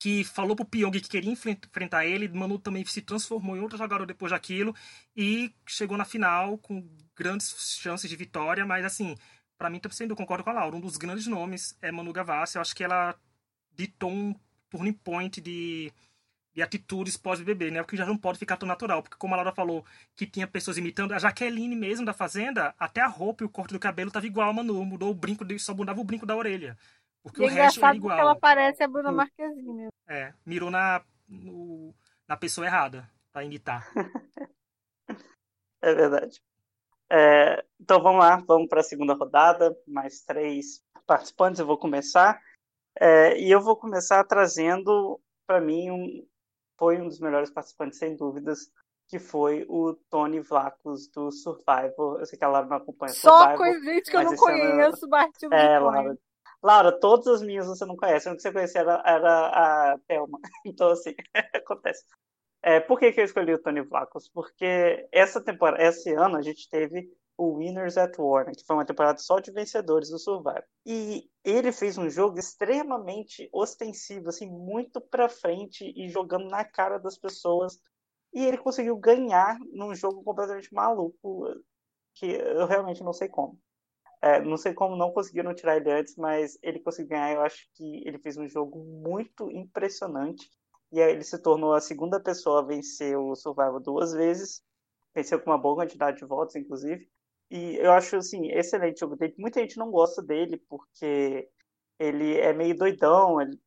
que 0.00 0.24
falou 0.24 0.56
pro 0.56 0.64
Pyong 0.64 0.90
que 0.92 1.08
queria 1.10 1.30
enfrentar 1.30 2.06
ele, 2.06 2.26
Manu 2.26 2.58
também 2.58 2.82
se 2.86 3.02
transformou 3.02 3.54
em 3.54 3.60
outro 3.60 3.76
jogador 3.76 4.06
depois 4.06 4.32
daquilo 4.32 4.74
e 5.14 5.54
chegou 5.66 5.96
na 5.96 6.06
final 6.06 6.56
com 6.56 6.88
grandes 7.14 7.76
chances 7.78 8.08
de 8.08 8.16
vitória, 8.16 8.64
mas 8.64 8.82
assim, 8.82 9.14
para 9.58 9.68
mim 9.68 9.78
tô 9.78 9.90
sendo 9.90 10.16
concordo 10.16 10.42
com 10.42 10.48
a 10.48 10.54
Laura, 10.54 10.74
um 10.74 10.80
dos 10.80 10.96
grandes 10.96 11.26
nomes 11.26 11.76
é 11.82 11.92
Manu 11.92 12.14
Gavassi, 12.14 12.56
eu 12.56 12.62
acho 12.62 12.74
que 12.74 12.82
ela 12.82 13.14
ditou 13.74 14.10
um 14.10 14.34
turning 14.70 14.94
point 14.94 15.38
de, 15.38 15.92
de 16.54 16.62
atitudes 16.62 17.18
pós-BBB, 17.18 17.70
né? 17.70 17.82
O 17.82 17.84
que 17.84 17.94
já 17.94 18.06
não 18.06 18.16
pode 18.16 18.38
ficar 18.38 18.56
tão 18.56 18.66
natural, 18.66 19.02
porque 19.02 19.18
como 19.18 19.34
a 19.34 19.36
Laura 19.36 19.52
falou 19.52 19.84
que 20.16 20.26
tinha 20.26 20.46
pessoas 20.46 20.78
imitando, 20.78 21.12
a 21.12 21.18
Jaqueline 21.18 21.76
mesmo 21.76 22.06
da 22.06 22.14
Fazenda, 22.14 22.74
até 22.78 23.02
a 23.02 23.06
roupa 23.06 23.44
e 23.44 23.46
o 23.46 23.50
corte 23.50 23.74
do 23.74 23.78
cabelo 23.78 24.10
tava 24.10 24.26
igual 24.26 24.48
a 24.48 24.52
Manu, 24.54 24.82
mudou 24.82 25.10
o 25.10 25.14
brinco, 25.14 25.44
só 25.58 25.74
mudava 25.74 26.00
o 26.00 26.04
brinco 26.04 26.24
da 26.24 26.34
orelha. 26.34 26.78
Porque 27.22 27.42
e 27.42 27.46
o 27.46 27.48
resto 27.48 27.84
é 27.84 27.94
igual. 27.94 28.10
Porque 28.10 28.20
ela 28.20 28.36
parece 28.36 28.82
a 28.82 28.88
Bruna 28.88 29.10
hum. 29.10 29.16
Marquezine. 29.16 29.88
É, 30.08 30.32
mirou 30.44 30.70
na, 30.70 31.04
no, 31.28 31.94
na 32.26 32.36
pessoa 32.36 32.66
errada 32.66 33.10
para 33.32 33.44
imitar. 33.44 33.90
é 35.82 35.94
verdade. 35.94 36.42
É, 37.12 37.64
então 37.80 38.00
vamos 38.02 38.20
lá, 38.20 38.36
vamos 38.36 38.68
para 38.68 38.80
a 38.80 38.84
segunda 38.84 39.14
rodada. 39.14 39.76
Mais 39.86 40.22
três 40.22 40.82
participantes, 41.06 41.60
eu 41.60 41.66
vou 41.66 41.78
começar. 41.78 42.40
É, 42.98 43.38
e 43.38 43.50
eu 43.50 43.60
vou 43.60 43.76
começar 43.76 44.22
trazendo, 44.24 45.20
para 45.46 45.60
mim, 45.60 45.90
um, 45.90 46.26
foi 46.78 47.00
um 47.00 47.08
dos 47.08 47.20
melhores 47.20 47.50
participantes, 47.50 47.98
sem 47.98 48.16
dúvidas, 48.16 48.70
que 49.08 49.18
foi 49.18 49.66
o 49.68 49.94
Tony 50.08 50.40
Vlacos 50.40 51.08
do 51.08 51.30
Survival. 51.30 52.18
Eu 52.18 52.26
sei 52.26 52.38
que 52.38 52.44
a 52.44 52.48
Laura 52.48 52.68
não 52.68 52.76
acompanha 52.76 53.12
Só 53.12 53.38
Survival. 53.38 53.56
com 53.58 53.84
gente 53.84 54.10
que 54.10 54.16
eu 54.16 54.24
não 54.24 54.36
conheço, 54.36 55.04
ano... 55.04 55.10
Martinho. 55.10 55.54
É, 55.54 55.78
Laura, 55.78 56.18
Laura, 56.62 56.92
todas 56.92 57.26
as 57.26 57.42
minhas 57.42 57.66
você 57.66 57.84
não 57.86 57.96
conhece. 57.96 58.28
A 58.28 58.36
que 58.36 58.42
você 58.42 58.52
conhecia 58.52 58.80
era, 58.82 59.02
era 59.06 59.92
a 59.94 59.98
Thelma. 60.06 60.38
Então, 60.66 60.90
assim, 60.90 61.14
acontece. 61.54 62.04
É, 62.62 62.80
por 62.80 62.98
que, 62.98 63.12
que 63.12 63.20
eu 63.20 63.24
escolhi 63.24 63.54
o 63.54 63.62
Tony 63.62 63.82
Vlacos? 63.82 64.28
Porque 64.28 65.08
essa 65.12 65.42
temporada, 65.42 65.82
esse 65.82 66.12
ano, 66.12 66.36
a 66.36 66.42
gente 66.42 66.68
teve 66.68 67.10
o 67.38 67.54
Winners 67.56 67.96
at 67.96 68.18
War, 68.18 68.46
né, 68.46 68.52
que 68.54 68.64
foi 68.66 68.76
uma 68.76 68.84
temporada 68.84 69.18
só 69.18 69.40
de 69.40 69.50
vencedores 69.50 70.10
do 70.10 70.18
Survivor. 70.18 70.62
E 70.84 71.30
ele 71.42 71.72
fez 71.72 71.96
um 71.96 72.08
jogo 72.10 72.38
extremamente 72.38 73.48
ostensivo, 73.52 74.28
assim, 74.28 74.46
muito 74.46 75.00
pra 75.00 75.28
frente 75.28 75.90
e 75.96 76.08
jogando 76.10 76.48
na 76.50 76.64
cara 76.64 76.98
das 76.98 77.16
pessoas. 77.16 77.80
E 78.34 78.44
ele 78.44 78.58
conseguiu 78.58 78.96
ganhar 78.98 79.58
num 79.72 79.94
jogo 79.94 80.22
completamente 80.22 80.72
maluco, 80.74 81.46
que 82.14 82.26
eu 82.26 82.66
realmente 82.66 83.02
não 83.02 83.12
sei 83.14 83.28
como. 83.28 83.58
É, 84.22 84.40
não 84.40 84.56
sei 84.56 84.74
como 84.74 84.96
não 84.96 85.12
conseguiram 85.12 85.54
tirar 85.54 85.76
ele 85.78 85.90
antes, 85.90 86.14
mas 86.16 86.58
ele 86.62 86.80
conseguiu 86.80 87.10
ganhar. 87.10 87.32
Eu 87.32 87.42
acho 87.42 87.66
que 87.74 88.06
ele 88.06 88.18
fez 88.18 88.36
um 88.36 88.48
jogo 88.48 88.84
muito 88.84 89.50
impressionante. 89.50 90.50
E 90.92 91.00
aí 91.00 91.12
ele 91.12 91.24
se 91.24 91.40
tornou 91.40 91.72
a 91.72 91.80
segunda 91.80 92.20
pessoa 92.20 92.60
a 92.60 92.64
vencer 92.66 93.16
o 93.16 93.34
Survival 93.34 93.80
duas 93.80 94.12
vezes. 94.12 94.62
Venceu 95.14 95.40
com 95.40 95.50
uma 95.50 95.58
boa 95.58 95.76
quantidade 95.76 96.18
de 96.18 96.26
votos, 96.26 96.54
inclusive. 96.56 97.08
E 97.50 97.76
eu 97.76 97.92
acho, 97.92 98.16
assim, 98.16 98.50
excelente 98.52 98.96
o 98.96 99.00
jogo 99.00 99.16
dele. 99.16 99.34
Muita 99.38 99.60
gente 99.60 99.78
não 99.78 99.90
gosta 99.90 100.22
dele 100.22 100.62
porque 100.68 101.48
ele 101.98 102.36
é 102.38 102.52
meio 102.52 102.76
doidão. 102.76 103.40
Ele, 103.40 103.58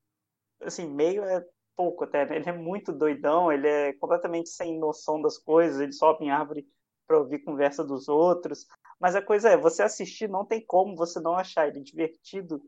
assim, 0.61 0.87
meio 0.87 1.23
é 1.23 1.43
pouco 1.75 2.03
até. 2.03 2.25
Né? 2.25 2.37
Ele 2.37 2.49
é 2.49 2.53
muito 2.53 2.91
doidão. 2.93 3.51
Ele 3.51 3.67
é 3.67 3.93
completamente 3.93 4.49
sem 4.49 4.77
noção 4.79 5.21
das 5.21 5.37
coisas. 5.37 5.81
Ele 5.81 5.93
sobe 5.93 6.25
em 6.25 6.31
árvore 6.31 6.67
para 7.07 7.19
ouvir 7.19 7.39
conversa 7.39 7.83
dos 7.83 8.07
outros. 8.07 8.65
Mas 8.99 9.15
a 9.15 9.21
coisa 9.21 9.49
é, 9.49 9.57
você 9.57 9.83
assistir 9.83 10.29
não 10.29 10.45
tem 10.45 10.65
como 10.65 10.95
você 10.95 11.19
não 11.19 11.35
achar 11.35 11.67
ele 11.67 11.81
divertido 11.81 12.61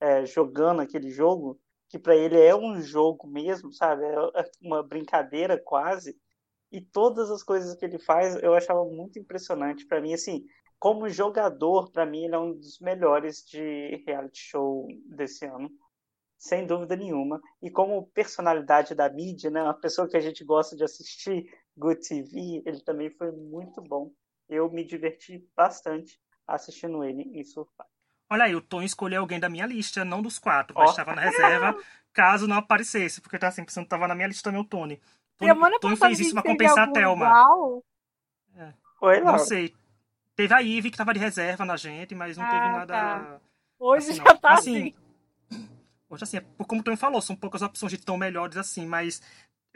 é, 0.00 0.24
jogando 0.26 0.80
aquele 0.80 1.10
jogo, 1.10 1.58
que 1.88 1.98
para 1.98 2.16
ele 2.16 2.40
é 2.40 2.54
um 2.54 2.80
jogo 2.80 3.26
mesmo, 3.26 3.72
sabe? 3.72 4.04
É, 4.04 4.40
é 4.40 4.50
uma 4.60 4.82
brincadeira 4.82 5.60
quase. 5.62 6.16
E 6.72 6.80
todas 6.80 7.30
as 7.30 7.42
coisas 7.42 7.74
que 7.76 7.84
ele 7.84 7.98
faz 7.98 8.36
eu 8.42 8.54
achava 8.54 8.84
muito 8.84 9.18
impressionante. 9.18 9.86
Para 9.86 10.00
mim, 10.00 10.12
assim, 10.12 10.44
como 10.78 11.08
jogador, 11.08 11.90
para 11.90 12.04
mim 12.04 12.24
ele 12.24 12.34
é 12.34 12.38
um 12.38 12.52
dos 12.52 12.78
melhores 12.80 13.44
de 13.44 14.02
reality 14.06 14.40
show 14.40 14.86
desse 15.08 15.44
ano 15.46 15.70
sem 16.38 16.66
dúvida 16.66 16.96
nenhuma. 16.96 17.40
E 17.62 17.70
como 17.70 18.06
personalidade 18.08 18.94
da 18.94 19.08
mídia, 19.10 19.50
né, 19.50 19.62
uma 19.62 19.74
pessoa 19.74 20.08
que 20.08 20.16
a 20.16 20.20
gente 20.20 20.44
gosta 20.44 20.76
de 20.76 20.84
assistir, 20.84 21.46
Good 21.76 22.08
TV, 22.08 22.62
ele 22.64 22.80
também 22.80 23.10
foi 23.10 23.30
muito 23.32 23.82
bom. 23.82 24.10
Eu 24.48 24.70
me 24.70 24.84
diverti 24.84 25.46
bastante 25.56 26.20
assistindo 26.46 27.04
ele 27.04 27.22
em 27.22 27.44
Survival. 27.44 27.86
Olha 28.28 28.44
aí, 28.44 28.54
o 28.54 28.60
Tom 28.60 28.82
escolheu 28.82 29.20
alguém 29.20 29.38
da 29.38 29.48
minha 29.48 29.66
lista, 29.66 30.04
não 30.04 30.20
dos 30.20 30.38
quatro, 30.38 30.74
mas 30.76 30.90
estava 30.90 31.14
na 31.14 31.22
reserva, 31.22 31.76
caso 32.12 32.48
não 32.48 32.56
aparecesse, 32.56 33.20
porque 33.20 33.38
tá 33.38 33.50
sempre 33.50 33.68
pensando 33.68 33.84
estava 33.84 34.08
na 34.08 34.14
minha 34.14 34.26
lista 34.26 34.44
também 34.44 34.60
o 34.60 34.64
Tony. 34.64 35.00
Tony, 35.38 35.78
Tony 35.80 35.96
fez 35.96 36.20
isso 36.20 36.32
para 36.32 36.42
compensar 36.42 36.88
a 36.88 36.92
Thelma. 36.92 37.30
É. 38.54 38.72
Oi, 39.00 39.20
Laura. 39.20 39.32
Não 39.32 39.38
sei. 39.38 39.74
Teve 40.34 40.54
a 40.54 40.58
Ivy 40.58 40.90
que 40.90 40.94
estava 40.94 41.14
de 41.14 41.20
reserva 41.20 41.64
na 41.64 41.76
gente, 41.76 42.14
mas 42.14 42.36
não 42.36 42.44
ah, 42.44 42.50
teve 42.50 42.60
nada. 42.60 42.94
Tá. 42.94 43.40
Hoje 43.78 44.10
assim, 44.10 44.24
já 44.24 44.36
tá 44.36 44.54
assim. 44.54 44.94
assim. 45.50 45.60
Hoje, 46.08 46.24
assim, 46.24 46.36
é 46.36 46.44
como 46.66 46.80
o 46.80 46.84
Tony 46.84 46.96
falou, 46.96 47.20
são 47.20 47.34
poucas 47.34 47.62
opções 47.62 47.92
de 47.92 47.98
tão 47.98 48.16
melhores 48.16 48.56
assim, 48.56 48.86
mas 48.86 49.20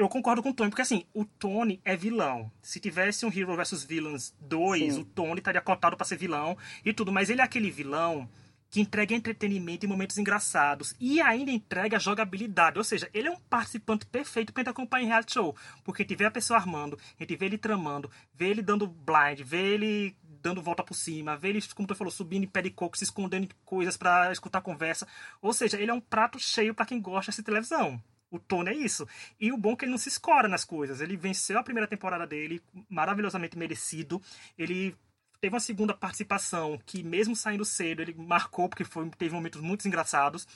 eu 0.00 0.08
concordo 0.08 0.42
com 0.42 0.50
o 0.50 0.54
Tony, 0.54 0.70
porque 0.70 0.82
assim, 0.82 1.04
o 1.12 1.24
Tony 1.24 1.80
é 1.84 1.96
vilão. 1.96 2.50
Se 2.62 2.80
tivesse 2.80 3.26
um 3.26 3.28
Hero 3.28 3.56
vs 3.56 3.84
Villains 3.84 4.34
2, 4.40 4.94
Sim. 4.94 5.00
o 5.00 5.04
Tony 5.04 5.38
estaria 5.38 5.60
cotado 5.60 5.96
para 5.96 6.06
ser 6.06 6.16
vilão 6.16 6.56
e 6.84 6.92
tudo, 6.92 7.12
mas 7.12 7.30
ele 7.30 7.40
é 7.40 7.44
aquele 7.44 7.70
vilão 7.70 8.28
que 8.70 8.80
entrega 8.80 9.14
entretenimento 9.14 9.84
e 9.84 9.88
momentos 9.88 10.16
engraçados 10.16 10.94
e 11.00 11.20
ainda 11.20 11.50
entrega 11.50 11.98
jogabilidade. 11.98 12.78
Ou 12.78 12.84
seja, 12.84 13.10
ele 13.12 13.28
é 13.28 13.30
um 13.30 13.36
participante 13.36 14.06
perfeito 14.06 14.52
para 14.52 14.70
acompanhar 14.70 15.04
em 15.04 15.08
reality 15.08 15.34
show. 15.34 15.56
Porque 15.82 16.02
a 16.02 16.04
gente 16.04 16.16
vê 16.16 16.24
a 16.24 16.30
pessoa 16.30 16.58
armando, 16.58 16.96
a 17.18 17.22
gente 17.22 17.36
vê 17.36 17.46
ele 17.46 17.58
tramando, 17.58 18.10
vê 18.32 18.48
ele 18.48 18.62
dando 18.62 18.86
blind, 18.86 19.40
vê 19.42 19.74
ele 19.74 20.16
dando 20.22 20.62
volta 20.62 20.82
por 20.82 20.94
cima, 20.94 21.36
vê 21.36 21.48
ele, 21.48 21.60
como 21.74 21.86
tu 21.86 21.94
falou, 21.94 22.10
subindo 22.10 22.44
em 22.44 22.48
pé 22.48 22.62
de 22.62 22.70
coco, 22.70 22.96
se 22.96 23.04
escondendo 23.04 23.44
em 23.44 23.50
coisas 23.64 23.96
para 23.96 24.32
escutar 24.32 24.60
conversa. 24.60 25.06
Ou 25.42 25.52
seja, 25.52 25.78
ele 25.78 25.90
é 25.90 25.94
um 25.94 26.00
prato 26.00 26.38
cheio 26.38 26.74
para 26.74 26.86
quem 26.86 27.00
gosta 27.00 27.32
de 27.32 27.42
televisão. 27.42 28.02
O 28.30 28.38
Tony 28.38 28.70
é 28.70 28.74
isso. 28.74 29.06
E 29.38 29.50
o 29.52 29.56
bom 29.56 29.72
é 29.72 29.76
que 29.76 29.84
ele 29.84 29.90
não 29.90 29.98
se 29.98 30.08
escora 30.08 30.48
nas 30.48 30.64
coisas. 30.64 31.00
Ele 31.00 31.16
venceu 31.16 31.58
a 31.58 31.62
primeira 31.62 31.86
temporada 31.86 32.26
dele, 32.26 32.62
maravilhosamente 32.88 33.58
merecido. 33.58 34.22
Ele 34.56 34.94
teve 35.40 35.54
uma 35.54 35.60
segunda 35.60 35.94
participação 35.94 36.78
que, 36.86 37.02
mesmo 37.02 37.34
saindo 37.34 37.64
cedo, 37.64 38.02
ele 38.02 38.14
marcou, 38.14 38.68
porque 38.68 38.84
foi, 38.84 39.08
teve 39.10 39.34
momentos 39.34 39.60
muito 39.60 39.88
engraçados. 39.88 40.46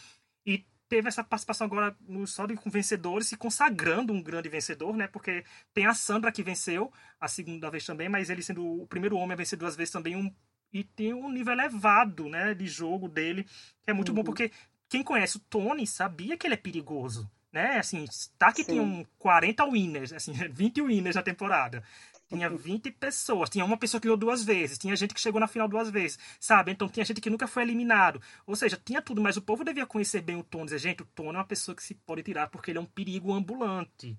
E 0.47 0.65
teve 0.89 1.09
essa 1.09 1.25
participação 1.25 1.67
agora 1.67 1.97
no 2.07 2.27
só 2.27 2.47
de 2.47 2.57
vencedores, 2.67 3.29
se 3.29 3.37
consagrando 3.37 4.13
um 4.13 4.23
grande 4.23 4.49
vencedor, 4.49 4.97
né? 4.97 5.09
Porque 5.09 5.45
tem 5.73 5.87
a 5.87 5.95
Sandra 5.95 6.31
que 6.31 6.43
venceu 6.43 6.93
a 7.19 7.27
segunda 7.27 7.71
vez 7.71 7.85
também, 7.85 8.09
mas 8.09 8.31
ele 8.31 8.43
sendo 8.43 8.83
o 8.83 8.87
primeiro 8.87 9.17
homem 9.17 9.33
a 9.33 9.37
vencer 9.37 9.59
duas 9.59 9.75
vezes 9.75 9.93
também 9.93 10.15
um 10.15 10.33
e 10.73 10.83
tem 10.83 11.15
um 11.15 11.31
nível 11.31 11.53
elevado, 11.53 12.29
né, 12.29 12.53
de 12.53 12.67
jogo 12.67 13.09
dele, 13.09 13.45
que 13.81 13.91
é 13.91 13.93
muito 13.93 14.09
uhum. 14.09 14.17
bom 14.17 14.25
porque 14.25 14.51
quem 14.89 15.05
conhece 15.05 15.37
o 15.37 15.41
Tony 15.41 15.87
sabia 15.87 16.37
que 16.37 16.47
ele 16.47 16.55
é 16.55 16.59
perigoso, 16.59 17.31
né? 17.55 17.79
Assim, 17.79 18.05
tá 18.37 18.53
que 18.53 18.65
Sim. 18.65 18.81
um 18.81 19.07
40 19.17 19.65
winners, 19.65 20.13
assim, 20.13 20.33
20 20.51 20.83
winners 20.83 21.15
na 21.15 21.23
temporada. 21.23 21.85
Tinha 22.29 22.51
20 22.51 22.91
pessoas. 22.91 23.49
Tinha 23.49 23.65
uma 23.65 23.77
pessoa 23.77 24.01
que 24.01 24.09
ganhou 24.09 24.17
duas 24.17 24.43
vezes. 24.43 24.77
Tinha 24.77 24.97
gente 24.97 25.15
que 25.15 25.21
chegou 25.21 25.41
na 25.41 25.47
final 25.47 25.69
duas 25.69 25.89
vezes. 25.89 26.19
Sabe? 26.41 26.73
Então 26.73 26.89
tinha 26.89 27.05
gente 27.05 27.21
que 27.21 27.31
nunca 27.31 27.47
foi 27.47 27.63
eliminado. 27.63 28.21
Ou 28.45 28.57
seja, 28.57 28.81
tinha 28.83 29.01
tudo, 29.01 29.21
mas 29.21 29.37
o 29.37 29.43
povo 29.43 29.63
devia 29.63 29.87
conhecer 29.87 30.21
bem 30.21 30.35
o 30.35 30.43
Tony. 30.43 30.65
Dizer, 30.65 30.79
gente, 30.79 31.03
o 31.03 31.07
Tony 31.07 31.29
é 31.29 31.33
uma 31.39 31.45
pessoa 31.45 31.77
que 31.77 31.83
se 31.83 31.95
pode 31.95 32.25
tirar 32.25 32.49
porque 32.49 32.73
ele 32.73 32.79
é 32.79 32.81
um 32.81 32.87
perigo 32.87 33.33
ambulante. 33.33 34.17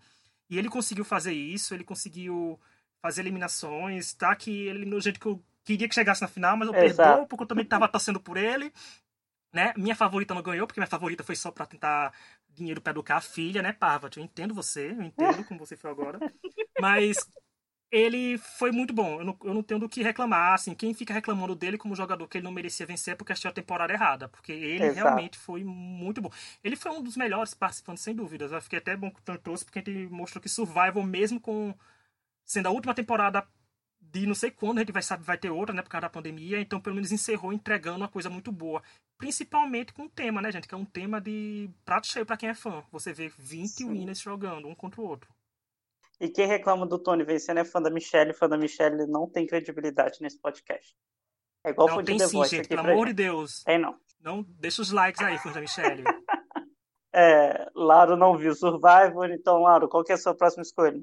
E 0.50 0.58
ele 0.58 0.69
conseguiu 0.69 1.04
fazer 1.04 1.34
isso, 1.34 1.74
ele 1.74 1.84
conseguiu 1.84 2.58
fazer 3.02 3.21
eliminações, 3.21 4.13
tá? 4.13 4.34
Que 4.36 4.52
ele 4.52 4.80
eliminou 4.80 5.02
gente 5.02 5.19
que 5.19 5.26
eu 5.26 5.43
queria 5.65 5.89
que 5.89 5.95
chegasse 5.95 6.21
na 6.21 6.28
final, 6.28 6.56
mas 6.56 6.67
eu 6.67 6.74
perdoo 6.74 7.28
porque 7.28 7.43
eu 7.43 7.48
também 7.48 7.63
estava 7.65 7.88
torcendo 7.88 8.19
por 8.19 8.38
ele. 8.38 8.71
Né? 9.52 9.74
Minha 9.78 9.95
favorita 9.95 10.34
não 10.34 10.41
ganhou, 10.41 10.67
porque 10.67 10.80
minha 10.80 10.88
favorita 10.88 11.24
foi 11.24 11.36
só 11.36 11.50
para 11.50 11.65
tentar 11.65 12.13
dinheiro 12.56 12.82
para 12.82 12.91
educar 12.91 13.18
a 13.18 13.22
filha, 13.22 13.62
né, 13.62 13.74
Parvat? 13.74 14.18
Eu 14.18 14.24
entendo 14.24 14.54
você, 14.54 14.91
eu 14.91 15.04
entendo 15.04 15.44
como 15.46 15.60
você 15.60 15.76
foi 15.76 15.91
agora. 15.91 16.20
Mas 16.80 17.18
ele 17.91 18.38
foi 18.38 18.72
muito 18.72 18.94
bom. 18.94 19.20
Eu 19.20 19.26
não, 19.26 19.38
eu 19.44 19.54
não 19.54 19.63
tenho 19.63 19.80
do 19.80 19.89
que 19.89 20.02
reclamar. 20.04 20.54
Assim, 20.54 20.74
quem 20.74 20.94
fica 20.94 21.13
reclamando 21.13 21.56
dele 21.56 21.78
como 21.78 21.96
jogador 21.96 22.28
que 22.28 22.38
ele 22.38 22.44
não 22.44 22.52
merecia 22.52 22.86
vencer 22.86 23.13
é 23.13 23.15
porque 23.15 23.32
assistiu 23.32 23.52
a 23.52 23.54
temporada 23.54 23.94
errada. 23.94 24.28
Porque 24.28 24.52
ele 24.52 24.86
Exato. 24.86 24.96
realmente 24.96 25.38
foi 25.38 25.63
muito 25.63 26.22
bom. 26.22 26.30
Ele 26.63 26.76
foi 26.76 26.91
um 26.91 27.02
dos 27.02 27.15
melhores 27.15 27.54
participantes, 27.54 28.04
sem 28.04 28.15
dúvidas. 28.15 28.52
Eu 28.52 28.62
fiquei 28.62 28.80
até 28.80 28.96
bom 28.98 29.12
que 29.12 29.20
o 29.32 29.38
trouxe, 29.38 29.63
porque 29.63 29.80
ele 29.80 30.08
mostrou 30.08 30.41
que 30.41 30.50
Survival, 30.50 31.04
mesmo 31.04 31.39
com 31.39 31.74
sendo 32.44 32.68
a 32.68 32.72
última 32.72 32.94
temporada 32.94 33.48
de 34.19 34.25
não 34.25 34.36
sei 34.36 34.49
quando 34.49 34.78
a 34.78 34.82
gente 34.82 34.93
vai 34.93 35.01
saber 35.01 35.23
vai 35.23 35.38
ter 35.38 35.49
outra, 35.49 35.75
né, 35.75 35.82
por 35.82 35.89
causa 35.89 36.04
da 36.04 36.10
pandemia, 36.10 36.60
então 36.60 36.80
pelo 36.80 36.95
menos 36.95 37.12
encerrou 37.12 37.51
entregando 37.51 37.97
uma 37.97 38.08
coisa 38.08 38.30
muito 38.30 38.51
boa, 38.51 38.82
principalmente 39.17 39.93
com 39.93 40.04
o 40.04 40.10
tema, 40.10 40.41
né, 40.41 40.51
gente, 40.51 40.67
que 40.67 40.73
é 40.73 40.78
um 40.78 40.86
tema 40.86 41.19
de 41.19 41.69
prato 41.84 42.08
cheio 42.08 42.25
para 42.25 42.38
quem 42.38 42.49
é 42.49 42.54
fã. 42.54 42.84
Você 42.91 43.12
vê 43.12 43.30
20 43.38 43.67
Sim. 43.67 43.89
winners 43.89 44.19
jogando 44.19 44.67
um 44.67 44.75
contra 44.75 45.01
o 45.01 45.06
outro. 45.06 45.34
E 46.19 46.30
quem 46.30 46.47
reclama 46.47 46.86
do 46.86 46.97
Tony 46.97 47.25
vencendo 47.25 47.58
é 47.58 47.65
fã 47.65 47.82
da 47.82 47.89
Michelle, 47.89 48.34
fã 48.34 48.47
da 48.47 48.58
Michelle 48.58 49.06
não 49.06 49.30
tem 49.30 49.45
credibilidade 49.45 50.21
nesse 50.21 50.39
podcast. 50.39 50.95
É 51.65 51.71
igual 51.71 51.89
não, 51.89 52.04
tem 52.04 52.17
sim, 52.19 52.45
gente, 52.45 52.69
pelo 52.69 52.82
amor 52.82 53.08
de 53.08 53.13
Deus. 53.13 53.63
Tem 53.63 53.78
não. 53.78 53.99
Não, 54.21 54.43
deixa 54.43 54.82
os 54.82 54.91
likes 54.91 55.21
aí, 55.21 55.38
fã 55.39 55.51
da 55.51 55.60
Michelle. 55.60 56.04
é, 57.13 57.69
Laro 57.75 58.15
não 58.15 58.38
viu 58.38 58.56
Survivor, 58.56 59.30
então, 59.32 59.62
Laro, 59.62 59.89
qual 59.89 60.06
que 60.06 60.13
é 60.13 60.15
a 60.15 60.17
sua 60.17 60.34
próxima 60.34 60.62
escolha? 60.62 61.01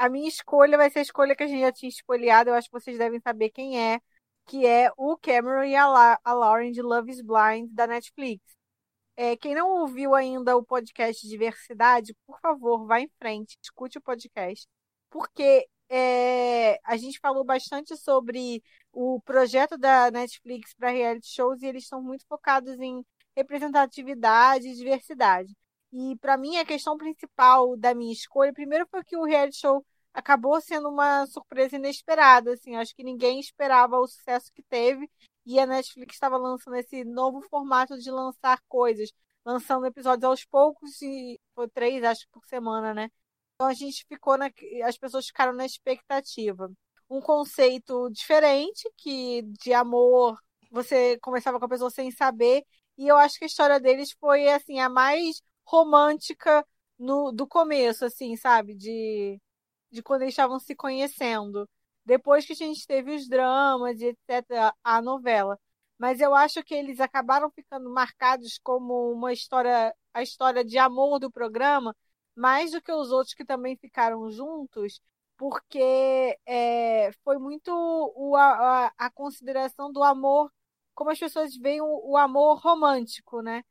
A 0.00 0.08
minha 0.08 0.28
escolha 0.28 0.78
vai 0.78 0.88
ser 0.88 1.00
a 1.00 1.02
escolha 1.02 1.36
que 1.36 1.42
a 1.42 1.46
gente 1.46 1.60
já 1.60 1.70
tinha 1.70 1.90
escolhido, 1.90 2.48
eu 2.48 2.54
acho 2.54 2.68
que 2.70 2.80
vocês 2.80 2.96
devem 2.96 3.20
saber 3.20 3.50
quem 3.50 3.78
é, 3.78 4.00
que 4.46 4.66
é 4.66 4.90
o 4.96 5.14
Cameron 5.18 5.64
e 5.64 5.76
a, 5.76 5.86
La 5.86 6.18
a 6.24 6.32
Lauren 6.32 6.72
de 6.72 6.80
Love 6.80 7.10
is 7.10 7.20
Blind 7.20 7.70
da 7.70 7.86
Netflix. 7.86 8.42
É, 9.14 9.36
quem 9.36 9.54
não 9.54 9.68
ouviu 9.70 10.14
ainda 10.14 10.56
o 10.56 10.64
podcast 10.64 11.28
Diversidade, 11.28 12.16
por 12.26 12.40
favor, 12.40 12.86
vá 12.86 12.98
em 13.00 13.10
frente, 13.18 13.58
escute 13.62 13.98
o 13.98 14.00
podcast, 14.00 14.66
porque 15.10 15.68
é, 15.90 16.80
a 16.82 16.96
gente 16.96 17.20
falou 17.20 17.44
bastante 17.44 17.94
sobre 17.98 18.62
o 18.92 19.20
projeto 19.20 19.76
da 19.76 20.10
Netflix 20.10 20.72
para 20.72 20.90
reality 20.90 21.28
shows 21.28 21.60
e 21.60 21.66
eles 21.66 21.82
estão 21.84 22.02
muito 22.02 22.24
focados 22.26 22.78
em 22.80 23.04
representatividade 23.36 24.66
e 24.66 24.74
diversidade. 24.76 25.54
E 25.92 26.16
para 26.16 26.36
mim 26.36 26.56
a 26.56 26.64
questão 26.64 26.96
principal 26.96 27.76
da 27.76 27.94
minha 27.94 28.12
escolha, 28.12 28.52
primeiro 28.52 28.86
foi 28.90 29.02
que 29.04 29.16
o 29.16 29.24
reality 29.24 29.58
show 29.58 29.84
acabou 30.12 30.60
sendo 30.60 30.88
uma 30.88 31.26
surpresa 31.26 31.76
inesperada, 31.76 32.52
assim, 32.52 32.76
acho 32.76 32.94
que 32.94 33.04
ninguém 33.04 33.40
esperava 33.40 33.98
o 33.98 34.06
sucesso 34.06 34.52
que 34.52 34.62
teve 34.62 35.08
e 35.46 35.58
a 35.58 35.66
Netflix 35.66 36.14
estava 36.14 36.36
lançando 36.36 36.76
esse 36.76 37.04
novo 37.04 37.40
formato 37.42 37.98
de 37.98 38.10
lançar 38.10 38.60
coisas, 38.68 39.10
lançando 39.44 39.86
episódios 39.86 40.24
aos 40.24 40.44
poucos 40.44 41.00
e 41.02 41.40
foi 41.54 41.68
três, 41.68 42.04
acho 42.04 42.26
por 42.30 42.44
semana, 42.46 42.94
né? 42.94 43.10
Então 43.54 43.68
a 43.68 43.74
gente 43.74 44.04
ficou 44.08 44.38
na, 44.38 44.50
as 44.84 44.96
pessoas 44.98 45.26
ficaram 45.26 45.52
na 45.52 45.66
expectativa. 45.66 46.70
Um 47.08 47.20
conceito 47.20 48.08
diferente 48.10 48.88
que 48.96 49.42
de 49.42 49.72
amor 49.72 50.38
você 50.70 51.18
começava 51.20 51.58
com 51.58 51.64
a 51.66 51.68
pessoa 51.68 51.90
sem 51.90 52.10
saber 52.10 52.64
e 52.96 53.08
eu 53.08 53.16
acho 53.16 53.38
que 53.38 53.44
a 53.44 53.46
história 53.46 53.80
deles 53.80 54.12
foi 54.20 54.48
assim 54.48 54.78
a 54.78 54.88
mais 54.88 55.42
romântica 55.70 56.66
no, 56.98 57.32
do 57.32 57.46
começo, 57.46 58.04
assim, 58.04 58.36
sabe? 58.36 58.74
De, 58.74 59.40
de 59.90 60.02
quando 60.02 60.22
eles 60.22 60.32
estavam 60.34 60.58
se 60.58 60.74
conhecendo. 60.74 61.68
Depois 62.04 62.46
que 62.46 62.52
a 62.52 62.56
gente 62.56 62.86
teve 62.86 63.14
os 63.14 63.28
dramas 63.28 64.00
e 64.00 64.06
etc., 64.06 64.74
a 64.82 65.02
novela. 65.02 65.58
Mas 65.98 66.20
eu 66.20 66.34
acho 66.34 66.64
que 66.64 66.74
eles 66.74 67.00
acabaram 67.00 67.50
ficando 67.50 67.90
marcados 67.90 68.58
como 68.62 69.12
uma 69.12 69.32
história, 69.32 69.94
a 70.14 70.22
história 70.22 70.64
de 70.64 70.78
amor 70.78 71.18
do 71.20 71.30
programa, 71.30 71.94
mais 72.34 72.72
do 72.72 72.82
que 72.82 72.92
os 72.92 73.10
outros 73.12 73.34
que 73.34 73.44
também 73.44 73.76
ficaram 73.76 74.30
juntos, 74.30 75.00
porque 75.36 76.38
é, 76.46 77.12
foi 77.24 77.38
muito 77.38 77.70
o, 78.16 78.36
a, 78.36 78.92
a, 78.98 79.10
consideração 79.10 79.92
do 79.92 80.02
amor, 80.02 80.50
como 80.94 81.10
as 81.10 81.18
pessoas 81.18 81.56
veem 81.56 81.80
o, 81.80 82.12
o 82.12 82.16
amor 82.16 82.58
romântico, 82.60 83.42
né? 83.42 83.62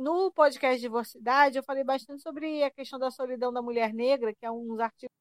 No 0.00 0.32
podcast 0.32 0.76
de 0.76 0.82
Diversidade, 0.82 1.58
eu 1.58 1.62
falei 1.62 1.84
bastante 1.84 2.22
sobre 2.22 2.62
a 2.64 2.70
questão 2.70 2.98
da 2.98 3.10
solidão 3.10 3.52
da 3.52 3.62
mulher 3.62 3.92
negra, 3.92 4.34
que 4.34 4.46
é 4.46 4.50
um 4.50 4.66
dos 4.66 4.80
artigos 4.80 5.14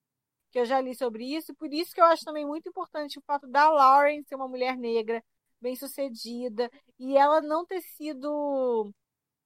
que 0.52 0.60
eu 0.60 0.66
já 0.66 0.82
li 0.82 0.96
sobre 0.96 1.26
isso, 1.26 1.54
por 1.56 1.72
isso 1.74 1.94
que 1.94 2.02
eu 2.02 2.06
acho 2.06 2.26
também 2.26 2.46
muito 2.46 2.70
importante 2.70 3.20
o 3.20 3.22
fato 3.24 3.48
da 3.48 3.70
Lauren 3.70 4.24
ser 4.24 4.36
uma 4.36 4.48
mulher 4.48 4.78
negra, 4.78 5.24
bem-sucedida, 5.62 6.72
e 6.98 7.18
ela 7.18 7.42
não 7.42 7.66
ter 7.66 7.82
sido 7.82 8.92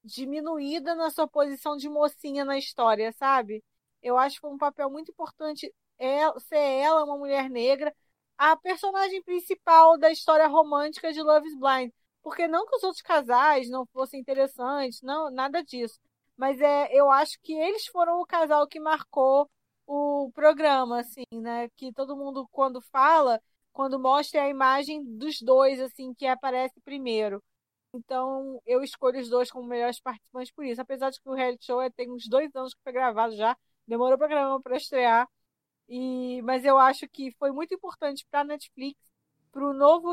diminuída 0.04 0.96
na 0.96 1.10
sua 1.10 1.28
posição 1.28 1.78
de 1.78 1.89
mocinha 1.89 2.46
na 2.46 2.58
história, 2.58 3.12
sabe? 3.13 3.63
Eu 4.02 4.17
acho 4.17 4.36
que 4.36 4.41
foi 4.41 4.52
um 4.52 4.58
papel 4.58 4.89
muito 4.89 5.12
importante 5.12 5.74
ela, 5.98 6.39
ser 6.41 6.58
ela 6.58 7.04
uma 7.06 7.17
mulher 7.17 7.50
negra, 7.50 7.93
a 8.38 8.56
personagem 8.58 9.22
principal 9.24 9.98
da 9.98 10.12
história 10.12 10.48
romântica 10.48 11.12
de 11.13 11.22
Love 11.22 11.48
is 11.48 11.58
Blind. 11.58 11.91
Porque 12.24 12.48
não 12.48 12.66
que 12.66 12.76
os 12.78 12.84
outros 12.84 13.02
casais 13.02 13.70
não 13.70 13.86
fossem 13.88 14.20
interessantes, 14.20 15.02
não, 15.02 15.30
nada 15.32 15.64
disso. 15.64 16.00
Mas 16.38 16.60
é, 16.62 16.90
eu 16.94 17.12
acho 17.12 17.40
que 17.42 17.54
eles 17.54 17.86
foram 17.88 18.20
o 18.22 18.26
casal 18.26 18.68
que 18.68 18.80
marcou 18.80 19.50
o 19.86 20.32
programa, 20.34 21.02
assim, 21.02 21.26
né? 21.34 21.70
Que 21.76 21.92
todo 21.94 22.16
mundo, 22.18 22.48
quando 22.52 22.82
fala, 22.82 23.42
quando 23.74 24.00
mostra 24.00 24.44
a 24.44 24.50
imagem 24.50 25.04
dos 25.18 25.42
dois, 25.42 25.80
assim, 25.80 26.14
que 26.14 26.26
aparece 26.26 26.80
primeiro. 26.82 27.44
Então, 27.94 28.60
eu 28.66 28.84
escolho 28.84 29.20
os 29.20 29.30
dois 29.30 29.52
como 29.52 29.68
melhores 29.68 30.00
participantes 30.00 30.52
por 30.54 30.66
isso. 30.66 30.82
Apesar 30.82 31.12
de 31.12 31.20
que 31.22 31.30
o 31.30 31.34
reality 31.34 31.66
show 31.66 31.82
é, 31.82 31.90
tem 31.90 32.12
uns 32.12 32.28
dois 32.28 32.54
anos 32.56 32.74
que 32.74 32.82
foi 32.84 32.94
gravado 32.94 33.36
já, 33.36 33.56
demorou 33.88 34.16
o 34.16 34.18
programa 34.18 34.62
para 34.62 34.78
estrear. 34.78 35.28
E, 35.90 36.42
mas 36.44 36.66
eu 36.66 36.78
acho 36.78 37.08
que 37.10 37.32
foi 37.38 37.52
muito 37.52 37.74
importante 37.76 38.26
para 38.32 38.42
a 38.42 38.44
Netflix, 38.46 39.00
para 39.52 39.66
o 39.68 39.74
novo 39.74 40.10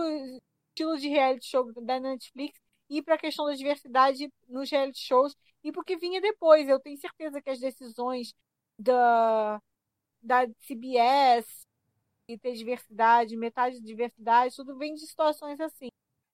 estilo 0.70 0.96
de 0.96 1.08
reality 1.08 1.46
show 1.46 1.72
da 1.82 2.00
Netflix 2.00 2.58
e 2.88 3.02
para 3.02 3.14
a 3.14 3.18
questão 3.18 3.46
da 3.46 3.54
diversidade 3.54 4.32
nos 4.48 4.70
reality 4.70 5.00
shows 5.00 5.36
e 5.62 5.70
porque 5.72 5.96
vinha 5.96 6.20
depois. 6.20 6.68
Eu 6.68 6.80
tenho 6.80 6.98
certeza 6.98 7.40
que 7.40 7.50
as 7.50 7.60
decisões 7.60 8.34
da, 8.78 9.60
da 10.22 10.46
CBS 10.66 11.66
e 12.28 12.38
ter 12.38 12.52
diversidade, 12.54 13.36
metade 13.36 13.76
de 13.76 13.84
diversidade, 13.84 14.54
tudo 14.56 14.76
vem 14.78 14.94
de 14.94 15.06
situações 15.06 15.60
assim. 15.60 15.88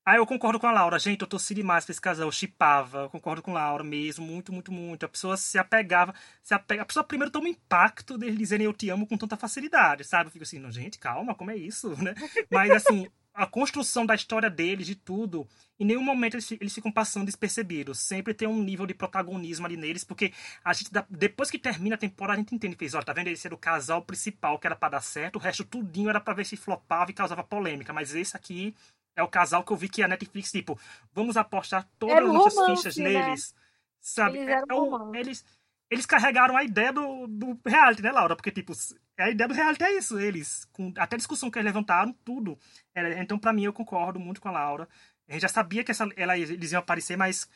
Ah, 0.09 0.17
eu 0.19 0.27
concordo 0.27 0.61
com 0.61 0.69
a 0.69 0.73
Laura. 0.73 1.01
Gente, 1.01 1.23
eu 1.23 1.27
torci 1.27 1.53
demais 1.53 1.85
pra 1.85 1.91
esse 1.91 2.01
casal. 2.01 2.29
Eu 2.29 2.33
chipava. 2.33 3.01
Eu 3.01 3.11
concordo 3.11 3.43
com 3.43 3.51
a 3.51 3.55
Laura 3.55 3.83
mesmo. 3.83 4.25
Muito, 4.25 4.53
muito, 4.53 4.71
muito. 4.71 5.05
A 5.05 5.09
pessoa 5.09 5.37
se 5.37 5.59
apegava. 5.59 6.15
Se 6.45 6.55
apega... 6.55 6.83
A 6.83 6.87
pessoa 6.87 7.03
primeiro 7.03 7.33
toma 7.33 7.49
impacto 7.49 8.17
deles 8.17 8.39
dizerem 8.39 8.67
eu 8.67 8.73
te 8.73 8.89
amo 8.89 9.05
com 9.05 9.19
tanta 9.19 9.37
facilidade, 9.37 10.05
sabe? 10.05 10.29
Eu 10.29 10.31
fico 10.31 10.45
assim, 10.45 10.61
não, 10.61 10.71
gente, 10.71 10.97
calma, 11.01 11.35
como 11.35 11.51
é 11.51 11.57
isso, 11.57 11.91
né? 12.01 12.15
Mas, 12.49 12.71
assim, 12.71 13.09
a 13.37 13.47
construção 13.47 14.07
da 14.07 14.15
história 14.15 14.49
deles, 14.49 14.87
de 14.87 14.95
tudo, 14.95 15.47
em 15.79 15.85
nenhum 15.85 16.03
momento 16.03 16.35
eles, 16.35 16.51
eles 16.53 16.75
ficam 16.75 16.91
passando 16.91 17.27
despercebidos. 17.27 17.99
Sempre 17.99 18.33
tem 18.33 18.49
um 18.49 18.63
nível 18.63 18.87
de 18.87 18.95
protagonismo 18.95 19.67
ali 19.67 19.77
neles, 19.77 20.03
porque 20.03 20.33
a 20.65 20.73
gente, 20.73 20.91
depois 21.11 21.51
que 21.51 21.59
termina 21.59 21.97
a 21.97 21.99
temporada, 21.99 22.39
a 22.39 22.41
gente 22.41 22.55
entende, 22.55 22.77
fez, 22.77 22.95
olha, 22.95 23.05
tá 23.05 23.13
vendo? 23.13 23.29
Esse 23.29 23.47
era 23.47 23.55
o 23.55 23.59
casal 23.59 24.01
principal 24.01 24.59
que 24.59 24.67
era 24.67 24.75
para 24.75 24.93
dar 24.93 25.03
certo, 25.03 25.37
o 25.37 25.39
resto 25.39 25.65
tudinho 25.65 26.09
era 26.09 26.19
para 26.19 26.33
ver 26.33 26.47
se 26.47 26.57
flopava 26.57 27.11
e 27.11 27.15
causava 27.15 27.45
polêmica. 27.45 27.93
Mas 27.93 28.15
esse 28.15 28.35
aqui 28.35 28.75
é 29.15 29.23
o 29.23 29.29
casal 29.29 29.63
que 29.63 29.71
eu 29.71 29.77
vi 29.77 29.91
que 29.91 30.03
a 30.03 30.09
Netflix, 30.09 30.51
tipo, 30.51 30.79
vamos 31.13 31.37
apostar 31.37 31.87
todas 31.99 32.17
as 32.17 32.33
nossas 32.33 32.67
fichas 32.67 32.97
né? 32.97 33.11
neles. 33.11 33.55
Sabe? 34.01 34.39
Eles, 34.39 34.49
é, 34.49 34.63
é 34.63 35.21
eles, 35.21 35.45
eles 35.91 36.07
carregaram 36.07 36.57
a 36.57 36.65
ideia 36.65 36.93
do, 36.93 37.27
do 37.27 37.59
reality, 37.65 38.03
né, 38.03 38.11
Laura? 38.11 38.35
Porque, 38.35 38.51
tipo, 38.51 38.73
a 39.19 39.31
ideia 39.31 39.49
do 39.49 39.55
reality 39.55 39.85
é 39.85 39.97
isso. 39.97 40.19
Eles, 40.19 40.65
com 40.73 40.93
até 40.97 41.17
a 41.17 41.19
discussão 41.19 41.51
que 41.51 41.59
eles 41.59 41.67
levantaram, 41.67 42.13
tudo. 42.25 42.59
É, 42.95 43.21
então, 43.21 43.39
para 43.39 43.53
mim, 43.53 43.65
eu 43.65 43.73
concordo 43.73 44.19
muito 44.19 44.41
com 44.41 44.49
a 44.49 44.53
Laura. 44.53 44.89
A 45.29 45.33
gente 45.33 45.43
já 45.43 45.49
sabia 45.49 45.85
que 45.85 45.91
essa, 45.91 46.09
ela, 46.17 46.37
eles 46.37 46.73
iam 46.73 46.81
aparecer, 46.81 47.17
mas 47.17 47.49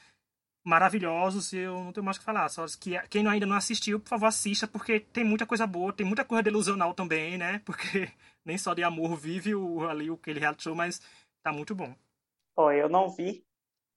maravilhosos 0.65 1.53
e 1.53 1.59
eu 1.59 1.83
não 1.85 1.93
tenho 1.93 2.05
mais 2.05 2.17
o 2.17 2.21
que 2.21 2.27
falar. 2.27 2.49
Só 2.49 2.65
que 2.79 2.99
quem 3.09 3.27
ainda 3.27 3.47
não 3.47 3.57
assistiu, 3.57 3.99
por 3.99 4.09
favor, 4.09 4.27
assista, 4.27 4.67
porque 4.67 5.01
tem 5.01 5.25
muita 5.25 5.47
coisa 5.47 5.67
boa, 5.67 5.93
tem 5.93 6.07
muita 6.07 6.25
coisa 6.25 6.43
delusional 6.43 6.95
também, 6.95 7.39
né? 7.39 7.61
Porque 7.65 8.11
nem 8.45 8.59
só 8.59 8.75
de 8.75 8.83
amor 8.83 9.17
vive 9.17 9.55
o, 9.55 9.89
ali 9.89 10.11
aquele 10.11 10.41
reality 10.41 10.65
show, 10.65 10.75
mas 10.75 11.01
tá 11.43 11.53
muito 11.53 11.75
bom. 11.75 11.95
Ó, 12.57 12.71
eu 12.73 12.89
não 12.89 13.09
vi, 13.09 13.45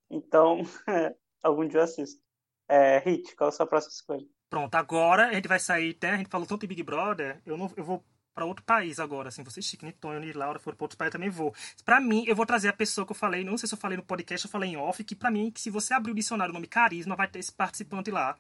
então 0.10 0.62
algum 1.44 1.68
dia 1.68 1.80
eu 1.80 1.84
assisto. 1.84 2.23
É, 2.68 3.00
Hit, 3.00 3.36
qual 3.36 3.50
é 3.50 3.54
a 3.54 3.56
sua 3.56 3.68
próxima 3.68 3.92
escolha? 3.92 4.26
Pronto, 4.50 4.76
agora 4.76 5.30
a 5.30 5.34
gente 5.34 5.48
vai 5.48 5.60
sair, 5.60 5.98
né? 6.02 6.12
A 6.12 6.18
gente 6.18 6.30
falou 6.30 6.48
tanto 6.48 6.62
de 6.62 6.68
Big 6.68 6.84
Brother, 6.84 7.42
eu, 7.46 7.58
não, 7.58 7.72
eu 7.76 7.84
vou 7.84 8.04
para 8.34 8.46
outro 8.46 8.64
país 8.64 9.00
agora, 9.00 9.30
assim, 9.30 9.44
vocês, 9.44 9.66
Chico, 9.66 9.92
Tony 9.94 10.28
e 10.28 10.34
Laura 10.34 10.60
foram 10.60 10.76
para 10.76 10.86
outro 10.86 10.98
país, 10.98 11.08
eu 11.08 11.12
também 11.12 11.30
vou. 11.30 11.54
Para 11.86 12.00
mim, 12.00 12.24
eu 12.28 12.36
vou 12.36 12.46
trazer 12.46 12.68
a 12.68 12.74
pessoa 12.74 13.06
que 13.06 13.12
eu 13.12 13.16
falei, 13.16 13.44
não 13.44 13.58
sei 13.58 13.68
se 13.68 13.76
eu 13.76 13.80
falei 13.80 13.98
no 13.98 14.04
podcast, 14.04 14.46
eu 14.46 14.52
falei 14.52 14.72
em 14.72 14.78
off, 14.78 15.04
que 15.04 15.16
para 15.16 15.30
mim, 15.30 15.52
que 15.52 15.62
se 15.62 15.70
você 15.70 15.94
abrir 15.94 16.12
o 16.12 16.16
dicionário 16.16 16.52
o 16.52 16.54
nome 16.54 16.68
carisma, 16.68 17.16
vai 17.16 17.28
ter 17.28 17.40
esse 17.40 17.52
participante 17.52 18.10
lá. 18.10 18.36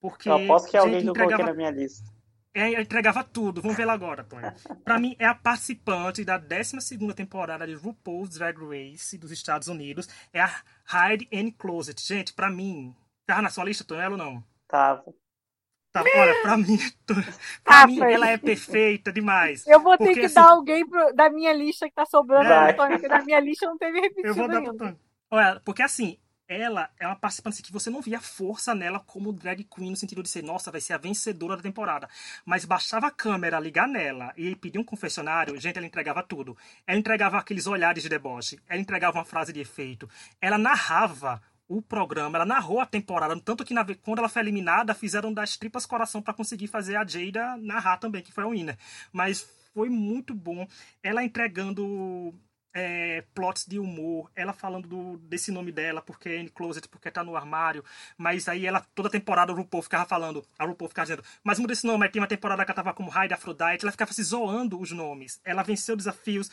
Porque 0.00 0.28
eu 0.28 0.36
aposto 0.36 0.70
que 0.70 0.76
é 0.76 0.80
alguém 0.80 1.02
que 1.02 1.08
eu 1.08 1.14
coloquei 1.14 1.44
na 1.44 1.54
minha 1.54 1.70
lista. 1.70 2.18
É, 2.54 2.80
entregava 2.80 3.22
tudo. 3.22 3.60
Vamos 3.60 3.76
ver 3.76 3.84
lá 3.84 3.92
agora, 3.92 4.24
Tony. 4.24 4.46
Pra 4.84 4.98
mim, 4.98 5.14
é 5.18 5.26
a 5.26 5.34
participante 5.34 6.24
da 6.24 6.38
12 6.38 7.14
temporada 7.14 7.66
de 7.66 7.74
RuPaul's 7.74 8.30
Drag 8.30 8.56
Race 8.58 9.16
dos 9.18 9.30
Estados 9.30 9.68
Unidos. 9.68 10.08
É 10.32 10.40
a 10.40 10.50
Hide 10.86 11.28
and 11.32 11.52
Closet. 11.52 12.00
Gente, 12.00 12.32
pra 12.32 12.50
mim. 12.50 12.94
Tava 13.28 13.42
na 13.42 13.50
sua 13.50 13.64
lista, 13.64 13.84
Tony, 13.84 14.00
ela 14.00 14.12
ou 14.12 14.16
não? 14.16 14.42
Tava. 14.66 15.04
Tá, 15.92 16.02
olha, 16.02 16.40
pra 16.40 16.56
mim, 16.56 16.78
pra 17.62 17.82
ah, 17.82 17.86
mim 17.86 18.00
ela 18.00 18.30
é 18.30 18.38
perfeita 18.38 19.12
demais. 19.12 19.66
Eu 19.66 19.80
vou 19.80 19.98
ter 19.98 20.04
porque, 20.04 20.20
que 20.20 20.26
assim, 20.26 20.34
dar 20.34 20.48
alguém 20.48 20.88
pro, 20.88 21.12
da 21.14 21.28
minha 21.28 21.52
lista 21.52 21.86
que 21.86 21.94
tá 21.94 22.06
sobrando 22.06 22.50
é. 22.50 22.72
Tony, 22.72 22.92
porque 22.92 23.08
da 23.08 23.22
minha 23.22 23.38
lista 23.38 23.66
não 23.66 23.76
teve 23.76 24.00
repetido 24.00 24.28
Eu 24.28 24.34
vou 24.34 24.48
dar 24.48 24.62
pro 24.62 24.74
Tony. 24.74 24.98
Olha, 25.30 25.60
porque 25.62 25.82
assim, 25.82 26.18
ela 26.48 26.88
é 26.98 27.06
uma 27.06 27.16
participante 27.16 27.62
que 27.62 27.70
você 27.70 27.90
não 27.90 28.00
via 28.00 28.18
força 28.18 28.74
nela 28.74 28.98
como 28.98 29.30
drag 29.30 29.62
queen, 29.64 29.90
no 29.90 29.96
sentido 29.96 30.22
de 30.22 30.30
ser, 30.30 30.42
nossa, 30.42 30.70
vai 30.70 30.80
ser 30.80 30.94
a 30.94 30.98
vencedora 30.98 31.54
da 31.54 31.62
temporada. 31.62 32.08
Mas 32.46 32.64
baixava 32.64 33.08
a 33.08 33.10
câmera, 33.10 33.60
ligar 33.60 33.86
nela 33.86 34.32
e 34.38 34.56
pedir 34.56 34.78
um 34.78 34.84
confessionário, 34.84 35.60
gente, 35.60 35.76
ela 35.76 35.86
entregava 35.86 36.22
tudo. 36.22 36.56
Ela 36.86 36.98
entregava 36.98 37.36
aqueles 37.36 37.66
olhares 37.66 38.02
de 38.02 38.08
deboche, 38.08 38.58
ela 38.66 38.80
entregava 38.80 39.18
uma 39.18 39.24
frase 39.26 39.52
de 39.52 39.60
efeito, 39.60 40.08
ela 40.40 40.56
narrava 40.56 41.42
o 41.68 41.82
programa, 41.82 42.38
ela 42.38 42.46
narrou 42.46 42.80
a 42.80 42.86
temporada, 42.86 43.38
tanto 43.40 43.64
que 43.64 43.74
na, 43.74 43.84
quando 44.02 44.20
ela 44.20 44.28
foi 44.28 44.42
eliminada, 44.42 44.94
fizeram 44.94 45.32
das 45.32 45.56
tripas 45.56 45.84
coração 45.84 46.22
para 46.22 46.32
conseguir 46.32 46.66
fazer 46.66 46.96
a 46.96 47.06
Jada 47.06 47.56
narrar 47.58 47.98
também, 47.98 48.22
que 48.22 48.32
foi 48.32 48.44
a 48.44 48.48
winner. 48.48 48.78
Mas 49.12 49.46
foi 49.74 49.90
muito 49.90 50.34
bom. 50.34 50.66
Ela 51.02 51.22
entregando 51.22 52.34
é, 52.74 53.22
plots 53.34 53.66
de 53.66 53.78
humor, 53.78 54.30
ela 54.34 54.52
falando 54.52 54.88
do, 54.88 55.18
desse 55.18 55.50
nome 55.50 55.72
dela, 55.72 56.00
porque 56.00 56.28
é 56.28 56.40
in 56.40 56.48
closet, 56.48 56.88
porque 56.88 57.10
tá 57.10 57.24
no 57.24 57.36
armário, 57.36 57.84
mas 58.16 58.48
aí 58.48 58.66
ela, 58.66 58.80
toda 58.94 59.10
temporada 59.10 59.52
o 59.52 59.56
RuPaul 59.56 59.82
ficava 59.82 60.04
falando, 60.04 60.44
a 60.58 60.64
RuPaul 60.64 60.88
ficava 60.88 61.06
dizendo, 61.06 61.24
mas 61.42 61.58
muda 61.58 61.72
esse 61.72 61.86
nome, 61.86 62.04
aí 62.04 62.10
tem 62.10 62.20
uma 62.20 62.28
temporada 62.28 62.64
que 62.64 62.70
ela 62.70 62.76
tava 62.76 62.94
como 62.94 63.10
Raid 63.10 63.32
Aphrodite, 63.34 63.84
ela 63.84 63.92
ficava 63.92 64.12
se 64.12 64.22
zoando 64.22 64.80
os 64.80 64.92
nomes, 64.92 65.40
ela 65.44 65.62
venceu 65.62 65.96
desafios, 65.96 66.50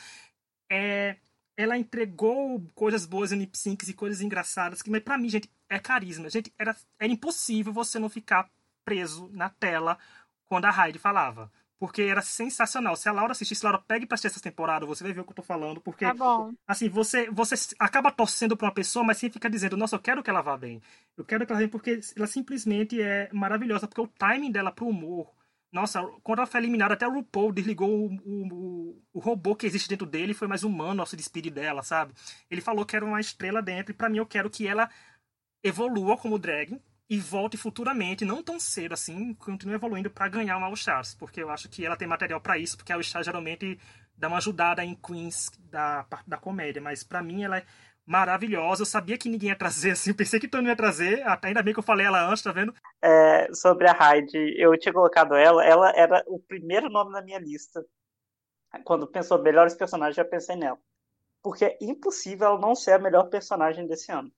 é, 0.70 1.18
ela 1.58 1.78
entregou 1.78 2.62
coisas 2.74 3.06
boas 3.06 3.32
em 3.32 3.38
lip 3.40 3.58
syncs 3.58 3.88
e 3.90 3.94
coisas 3.94 4.22
engraçadas, 4.22 4.82
que 4.82 4.90
mas 4.90 5.04
pra 5.04 5.18
mim, 5.18 5.30
gente, 5.30 5.50
é 5.70 5.80
carisma, 5.80 6.30
gente, 6.30 6.54
era, 6.58 6.76
era 7.00 7.12
impossível 7.12 7.72
você 7.72 7.98
não 7.98 8.10
ficar 8.10 8.50
preso 8.84 9.30
na 9.34 9.50
tela 9.50 9.98
quando 10.46 10.66
a 10.66 10.86
Heidi 10.86 11.00
falava. 11.00 11.52
Porque 11.78 12.04
era 12.04 12.22
sensacional. 12.22 12.96
Se 12.96 13.10
a 13.10 13.12
Laura 13.12 13.34
assistisse, 13.34 13.66
Laura, 13.66 13.84
pegue 13.86 14.06
pra 14.06 14.16
assistir 14.16 14.28
essa 14.28 14.40
temporada, 14.40 14.86
você 14.86 15.04
vai 15.04 15.12
ver 15.12 15.20
o 15.20 15.24
que 15.26 15.32
eu 15.32 15.36
tô 15.36 15.44
falando. 15.44 15.82
Porque, 15.82 16.06
tá 16.06 16.14
bom. 16.14 16.54
assim, 16.66 16.88
você, 16.88 17.30
você 17.30 17.56
acaba 17.78 18.12
torcendo 18.12 18.56
pra 18.56 18.68
uma 18.68 18.74
pessoa, 18.74 19.04
mas 19.04 19.18
sempre 19.18 19.34
fica 19.34 19.50
dizendo, 19.50 19.76
nossa, 19.76 19.98
eu 19.98 20.00
quero 20.00 20.24
que 20.24 20.30
ela 20.30 20.42
vá 20.42 20.58
bem. 20.58 20.82
Eu 21.18 21.26
quero 21.26 21.46
que 21.46 21.52
ela 21.52 21.60
vá 21.60 21.64
bem 21.64 21.70
porque 21.70 22.00
ela 22.16 22.28
simplesmente 22.28 23.02
é 23.02 23.30
maravilhosa. 23.34 23.88
Porque 23.88 24.00
o 24.00 24.08
timing 24.08 24.52
dela 24.52 24.72
pro 24.72 24.88
humor. 24.88 25.35
Nossa, 25.76 26.02
quando 26.24 26.40
ela 26.40 26.48
foi 26.48 26.62
eliminada, 26.62 26.94
até 26.94 27.06
o 27.06 27.12
RuPaul 27.12 27.52
desligou 27.52 27.90
o, 27.90 28.16
o, 28.24 29.04
o 29.12 29.20
robô 29.20 29.58
que 29.58 29.66
existe 29.66 29.90
dentro 29.90 30.08
dele 30.08 30.34
foi 30.34 30.48
mais 30.48 30.64
humano 30.64 31.02
ao 31.02 31.06
se 31.06 31.18
despedir 31.18 31.52
dela, 31.52 31.84
sabe? 31.84 32.14
Ele 32.50 32.62
falou 32.62 32.86
que 32.86 32.96
era 32.96 33.04
uma 33.04 33.20
estrela 33.20 33.62
dentro, 33.62 33.92
e 33.92 33.94
para 33.94 34.08
mim 34.08 34.20
eu 34.20 34.26
quero 34.26 34.50
que 34.50 34.66
ela 34.66 34.90
evolua 35.62 36.16
como 36.16 36.40
drag, 36.40 36.82
e 37.10 37.20
volte 37.20 37.58
futuramente, 37.58 38.24
não 38.24 38.42
tão 38.42 38.58
cedo 38.58 38.94
assim, 38.94 39.34
continue 39.34 39.76
evoluindo 39.76 40.10
para 40.10 40.30
ganhar 40.30 40.56
uma 40.56 40.68
All 40.68 40.74
Stars, 40.76 41.14
porque 41.14 41.44
eu 41.44 41.50
acho 41.50 41.68
que 41.68 41.86
ela 41.86 41.98
tem 41.98 42.08
material 42.08 42.40
para 42.40 42.58
isso, 42.58 42.78
porque 42.78 42.94
a 42.94 42.96
All 42.96 43.02
Stars 43.02 43.26
geralmente 43.26 43.78
dá 44.16 44.30
uma 44.30 44.38
ajudada 44.38 44.82
em 44.82 44.96
Queens 44.96 45.52
da 45.70 46.06
parte 46.06 46.30
da 46.30 46.38
comédia, 46.38 46.82
mas 46.82 47.04
para 47.04 47.22
mim 47.22 47.44
ela 47.44 47.58
é 47.58 47.66
maravilhosa. 48.06 48.82
Eu 48.82 48.86
sabia 48.86 49.18
que 49.18 49.30
ninguém 49.30 49.50
ia 49.50 49.58
trazer 49.58 49.92
assim, 49.92 50.14
pensei 50.14 50.40
que 50.40 50.48
Tony 50.48 50.68
ia 50.68 50.76
trazer, 50.76 51.22
até 51.28 51.48
ainda 51.48 51.64
bem 51.64 51.74
que 51.74 51.80
eu 51.80 51.84
falei 51.84 52.06
ela 52.06 52.30
antes, 52.30 52.44
tá 52.44 52.52
vendo? 52.52 52.74
É, 53.02 53.54
sobre 53.54 53.88
a 53.90 53.98
Heidi, 53.98 54.56
eu 54.58 54.78
tinha 54.78 54.94
colocado 54.94 55.36
ela, 55.36 55.66
ela 55.66 55.92
era 55.96 56.24
o 56.28 56.40
primeiro 56.40 56.90
nome 56.90 57.12
na 57.12 57.22
minha 57.22 57.40
lista. 57.40 57.84
Quando 58.84 59.08
pensou 59.08 59.42
melhores 59.42 59.74
personagens, 59.74 60.16
já 60.16 60.26
pensei 60.26 60.56
nela. 60.56 60.78
Porque 61.42 61.66
é 61.66 61.78
impossível 61.82 62.48
ela 62.48 62.60
não 62.60 62.76
ser 62.76 62.92
a 62.94 63.00
melhor 63.00 63.30
personagem 63.30 63.88
desse 63.88 64.12
ano 64.12 64.32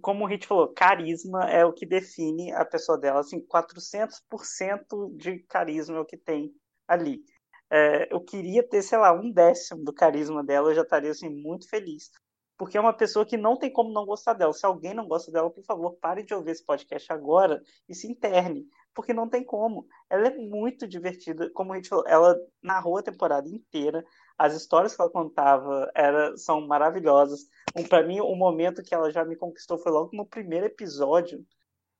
como 0.00 0.24
o 0.24 0.28
Hit 0.28 0.46
falou, 0.46 0.68
carisma 0.68 1.48
é 1.50 1.64
o 1.64 1.72
que 1.72 1.86
define 1.86 2.52
a 2.52 2.64
pessoa 2.64 2.98
dela. 2.98 3.20
Assim, 3.20 3.40
400% 3.40 5.16
de 5.16 5.40
carisma 5.40 5.96
é 5.96 6.00
o 6.00 6.04
que 6.04 6.16
tem 6.16 6.52
ali. 6.88 7.22
É, 7.70 8.12
eu 8.12 8.20
queria 8.20 8.66
ter, 8.66 8.82
sei 8.82 8.98
lá, 8.98 9.12
um 9.12 9.30
décimo 9.30 9.84
do 9.84 9.92
carisma 9.92 10.44
dela, 10.44 10.70
eu 10.70 10.74
já 10.74 10.82
estaria 10.82 11.10
assim, 11.10 11.28
muito 11.28 11.68
feliz. 11.68 12.10
Porque 12.56 12.78
é 12.78 12.80
uma 12.80 12.92
pessoa 12.92 13.26
que 13.26 13.36
não 13.36 13.56
tem 13.56 13.70
como 13.70 13.92
não 13.92 14.06
gostar 14.06 14.32
dela. 14.32 14.52
Se 14.52 14.64
alguém 14.64 14.94
não 14.94 15.06
gosta 15.06 15.30
dela, 15.30 15.50
por 15.50 15.62
favor, 15.64 15.96
pare 16.00 16.22
de 16.22 16.32
ouvir 16.32 16.52
esse 16.52 16.64
podcast 16.64 17.12
agora 17.12 17.62
e 17.88 17.94
se 17.94 18.10
interne. 18.10 18.66
Porque 18.94 19.12
não 19.12 19.28
tem 19.28 19.44
como. 19.44 19.86
Ela 20.08 20.28
é 20.28 20.36
muito 20.36 20.88
divertida. 20.88 21.50
Como 21.50 21.72
a 21.72 21.76
gente 21.76 21.90
falou, 21.90 22.04
ela 22.08 22.34
narrou 22.62 22.96
a 22.96 23.02
temporada 23.02 23.46
inteira. 23.46 24.02
As 24.38 24.54
histórias 24.54 24.96
que 24.96 25.02
ela 25.02 25.10
contava 25.10 25.90
era, 25.94 26.34
são 26.38 26.66
maravilhosas. 26.66 27.40
Um, 27.76 27.84
para 27.84 28.06
mim, 28.06 28.20
o 28.20 28.34
momento 28.34 28.82
que 28.82 28.94
ela 28.94 29.10
já 29.10 29.22
me 29.22 29.36
conquistou 29.36 29.76
foi 29.76 29.92
logo 29.92 30.16
no 30.16 30.26
primeiro 30.26 30.64
episódio, 30.64 31.44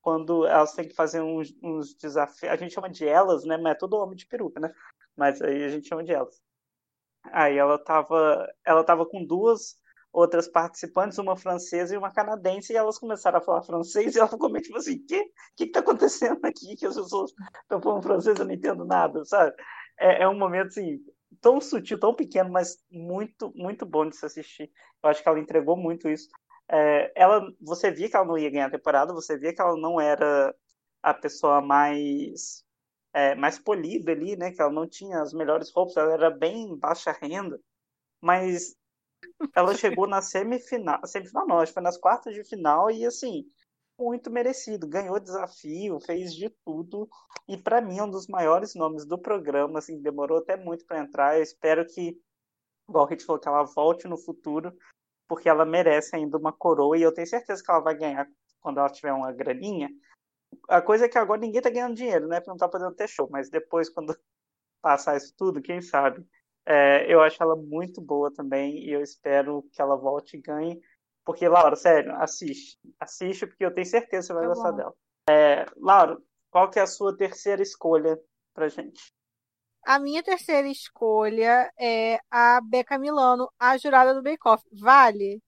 quando 0.01 0.47
elas 0.47 0.73
têm 0.73 0.87
que 0.87 0.95
fazer 0.95 1.21
uns, 1.21 1.53
uns 1.61 1.93
desafios. 1.93 2.51
A 2.51 2.55
gente 2.55 2.73
chama 2.73 2.89
de 2.89 3.07
elas, 3.07 3.43
né? 3.43 3.57
Mas 3.57 3.73
é 3.73 3.77
todo 3.77 3.97
homem 3.97 4.15
de 4.15 4.25
peruca, 4.25 4.59
né? 4.59 4.73
Mas 5.15 5.39
aí 5.39 5.63
a 5.65 5.69
gente 5.69 5.87
chama 5.87 6.03
de 6.03 6.13
elas. 6.13 6.41
Aí 7.25 7.57
ela 7.57 7.77
tava, 7.77 8.47
ela 8.65 8.83
tava 8.83 9.05
com 9.05 9.23
duas 9.23 9.75
outras 10.17 10.47
participantes, 10.47 11.19
uma 11.19 11.37
francesa 11.37 11.93
e 11.93 11.97
uma 11.97 12.11
canadense, 12.11 12.73
e 12.73 12.75
elas 12.75 12.97
começaram 12.97 13.37
a 13.37 13.41
falar 13.41 13.61
francês, 13.61 14.15
e 14.15 14.19
ela 14.19 14.27
ficou 14.27 14.49
meio 14.49 14.63
tipo 14.63 14.75
assim, 14.75 14.95
o 14.95 15.05
que, 15.05 15.23
que 15.55 15.65
que 15.67 15.71
tá 15.71 15.79
acontecendo 15.79 16.43
aqui? 16.43 16.75
Que 16.75 16.87
as 16.87 16.95
pessoas 16.95 17.31
estão 17.61 17.79
falando 17.79 18.01
francês, 18.01 18.39
eu 18.39 18.45
não 18.45 18.53
entendo 18.53 18.83
nada, 18.83 19.23
sabe? 19.25 19.55
É, 19.99 20.23
é 20.23 20.27
um 20.27 20.35
momento, 20.37 20.69
assim, 20.69 20.99
tão 21.39 21.61
sutil, 21.61 21.99
tão 21.99 22.15
pequeno, 22.15 22.49
mas 22.51 22.77
muito, 22.91 23.53
muito 23.55 23.85
bom 23.85 24.09
de 24.09 24.15
se 24.15 24.25
assistir. 24.25 24.71
Eu 25.03 25.09
acho 25.11 25.21
que 25.21 25.29
ela 25.29 25.39
entregou 25.39 25.77
muito 25.77 26.09
isso. 26.09 26.27
É, 26.67 27.11
ela, 27.15 27.47
você 27.61 27.91
via 27.91 28.09
que 28.09 28.15
ela 28.15 28.25
não 28.25 28.39
ia 28.39 28.49
ganhar 28.49 28.67
a 28.67 28.71
temporada, 28.71 29.13
você 29.13 29.37
via 29.37 29.53
que 29.53 29.61
ela 29.61 29.77
não 29.77 30.01
era 30.01 30.53
a 31.03 31.13
pessoa 31.13 31.61
mais 31.61 32.63
é, 33.13 33.35
mais 33.35 33.59
polida 33.59 34.11
ali, 34.11 34.35
né? 34.35 34.51
Que 34.51 34.61
ela 34.61 34.71
não 34.71 34.87
tinha 34.87 35.21
as 35.21 35.31
melhores 35.33 35.71
roupas, 35.71 35.95
ela 35.97 36.13
era 36.13 36.31
bem 36.31 36.75
baixa 36.75 37.11
renda, 37.11 37.59
mas 38.21 38.75
ela 39.55 39.75
chegou 39.75 40.07
na 40.07 40.21
semifinal, 40.21 40.99
semifinal 41.05 41.47
não, 41.47 41.59
acho 41.59 41.71
que 41.71 41.75
foi 41.75 41.83
nas 41.83 41.97
quartas 41.97 42.33
de 42.33 42.43
final 42.43 42.89
e 42.91 43.05
assim 43.05 43.45
muito 43.99 44.29
merecido. 44.29 44.87
Ganhou 44.87 45.19
desafio, 45.19 45.99
fez 45.99 46.33
de 46.33 46.49
tudo. 46.63 47.09
E 47.47 47.57
para 47.57 47.81
mim, 47.81 47.97
é 47.97 48.03
um 48.03 48.09
dos 48.09 48.27
maiores 48.27 48.75
nomes 48.75 49.05
do 49.05 49.17
programa. 49.17 49.79
Assim, 49.79 50.01
demorou 50.01 50.37
até 50.37 50.55
muito 50.55 50.85
para 50.85 50.99
entrar. 50.99 51.37
Eu 51.37 51.43
espero 51.43 51.85
que, 51.85 52.19
igual 52.87 53.07
a 53.07 53.09
gente 53.09 53.25
falou, 53.25 53.41
que 53.41 53.47
ela 53.47 53.63
volte 53.63 54.07
no 54.07 54.17
futuro, 54.17 54.75
porque 55.27 55.49
ela 55.49 55.65
merece 55.65 56.15
ainda 56.15 56.37
uma 56.37 56.53
coroa. 56.53 56.97
E 56.97 57.01
eu 57.01 57.13
tenho 57.13 57.27
certeza 57.27 57.63
que 57.63 57.71
ela 57.71 57.79
vai 57.79 57.95
ganhar 57.97 58.27
quando 58.61 58.79
ela 58.79 58.89
tiver 58.89 59.13
uma 59.13 59.31
graninha. 59.31 59.89
A 60.69 60.81
coisa 60.81 61.05
é 61.05 61.09
que 61.09 61.17
agora 61.17 61.41
ninguém 61.41 61.61
tá 61.61 61.69
ganhando 61.69 61.95
dinheiro, 61.95 62.27
né? 62.27 62.39
Porque 62.39 62.51
não 62.51 62.57
tá 62.57 62.69
podendo 62.69 62.95
ter 62.95 63.07
show. 63.07 63.27
Mas 63.31 63.49
depois, 63.49 63.89
quando 63.89 64.15
passar 64.81 65.17
isso 65.17 65.33
tudo, 65.35 65.61
quem 65.61 65.81
sabe? 65.81 66.25
É, 66.69 67.11
eu 67.11 67.21
acho 67.21 67.41
ela 67.41 67.55
muito 67.55 68.01
boa 68.01 68.31
também 68.33 68.77
e 68.79 68.91
eu 68.91 69.01
espero 69.01 69.63
que 69.71 69.81
ela 69.81 69.95
volte 69.95 70.35
e 70.35 70.41
ganhe 70.41 70.81
porque, 71.27 71.45
Laura, 71.45 71.75
sério, 71.75 72.15
assiste. 72.21 72.79
Assiste 72.97 73.45
porque 73.45 73.65
eu 73.65 73.73
tenho 73.73 73.85
certeza 73.85 74.27
que 74.27 74.27
você 74.27 74.33
vai 74.33 74.43
tá 74.43 74.47
gostar 74.47 74.71
bom. 74.71 74.77
dela. 74.77 74.93
É, 75.29 75.65
Laura, 75.75 76.17
qual 76.49 76.69
que 76.69 76.79
é 76.79 76.83
a 76.83 76.87
sua 76.87 77.17
terceira 77.17 77.61
escolha 77.61 78.17
pra 78.53 78.69
gente? 78.69 79.11
A 79.85 79.99
minha 79.99 80.23
terceira 80.23 80.69
escolha 80.69 81.69
é 81.77 82.17
a 82.31 82.61
Beca 82.61 82.97
Milano, 82.97 83.51
a 83.59 83.77
jurada 83.77 84.13
do 84.13 84.23
Bake 84.23 84.47
Off. 84.47 84.63
Vale? 84.71 85.41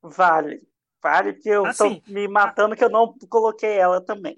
Vale. 0.00 0.66
Vale, 1.02 1.34
porque 1.34 1.50
eu 1.50 1.66
assim, 1.66 2.00
tô 2.00 2.10
me 2.10 2.26
matando 2.26 2.74
que 2.74 2.82
eu 2.82 2.88
não 2.88 3.14
coloquei 3.28 3.76
ela 3.76 4.02
também. 4.02 4.36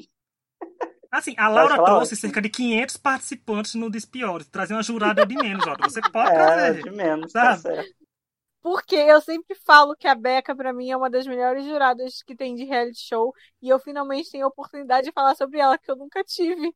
Assim, 1.17 1.35
a 1.39 1.49
Laura 1.49 1.83
trouxe 1.83 2.15
cerca 2.15 2.43
de 2.43 2.51
500 2.51 2.97
participantes 2.99 3.75
no 3.75 3.91
Despiores. 3.91 4.47
Trazer 4.49 4.75
uma 4.75 4.83
jurada 4.83 5.25
de 5.25 5.35
menos, 5.35 5.67
ó. 5.67 5.75
Você 5.83 6.01
pode 6.03 6.31
é, 6.31 6.35
trazer. 6.35 6.83
de 6.83 6.91
menos, 6.91 7.33
tá 7.33 7.57
sabe? 7.57 7.63
tá 7.63 7.83
certo. 7.83 8.07
Porque 8.61 8.97
eu 8.97 9.21
sempre 9.21 9.57
falo 9.65 9.97
que 9.97 10.07
a 10.07 10.15
Beca, 10.15 10.55
para 10.55 10.73
mim, 10.73 10.91
é 10.91 10.97
uma 10.97 11.09
das 11.09 11.27
melhores 11.27 11.65
juradas 11.65 12.23
que 12.23 12.35
tem 12.35 12.55
de 12.55 12.65
reality 12.65 13.01
show. 13.01 13.33
E 13.63 13.69
eu 13.69 13.79
finalmente 13.79 14.31
tenho 14.31 14.45
a 14.45 14.49
oportunidade 14.49 15.07
de 15.07 15.13
falar 15.13 15.35
sobre 15.37 15.59
ela, 15.59 15.79
que 15.79 15.91
eu 15.91 15.97
nunca 15.97 16.23
tive. 16.23 16.75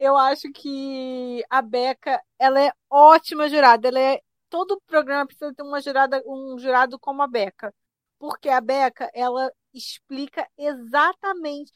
Eu 0.00 0.16
acho 0.16 0.50
que 0.52 1.44
a 1.48 1.62
Beca, 1.62 2.20
ela 2.38 2.60
é 2.60 2.72
ótima 2.90 3.48
jurada. 3.48 3.86
Ela 3.86 4.00
é 4.00 4.20
todo 4.48 4.80
programa 4.86 5.26
precisa 5.26 5.54
ter 5.54 5.62
uma 5.62 5.80
jurada, 5.80 6.22
um 6.26 6.58
jurado 6.58 6.98
como 6.98 7.22
a 7.22 7.26
Beca, 7.26 7.74
porque 8.18 8.48
a 8.48 8.60
Beca 8.60 9.10
ela 9.14 9.52
explica 9.72 10.48
exatamente 10.56 11.72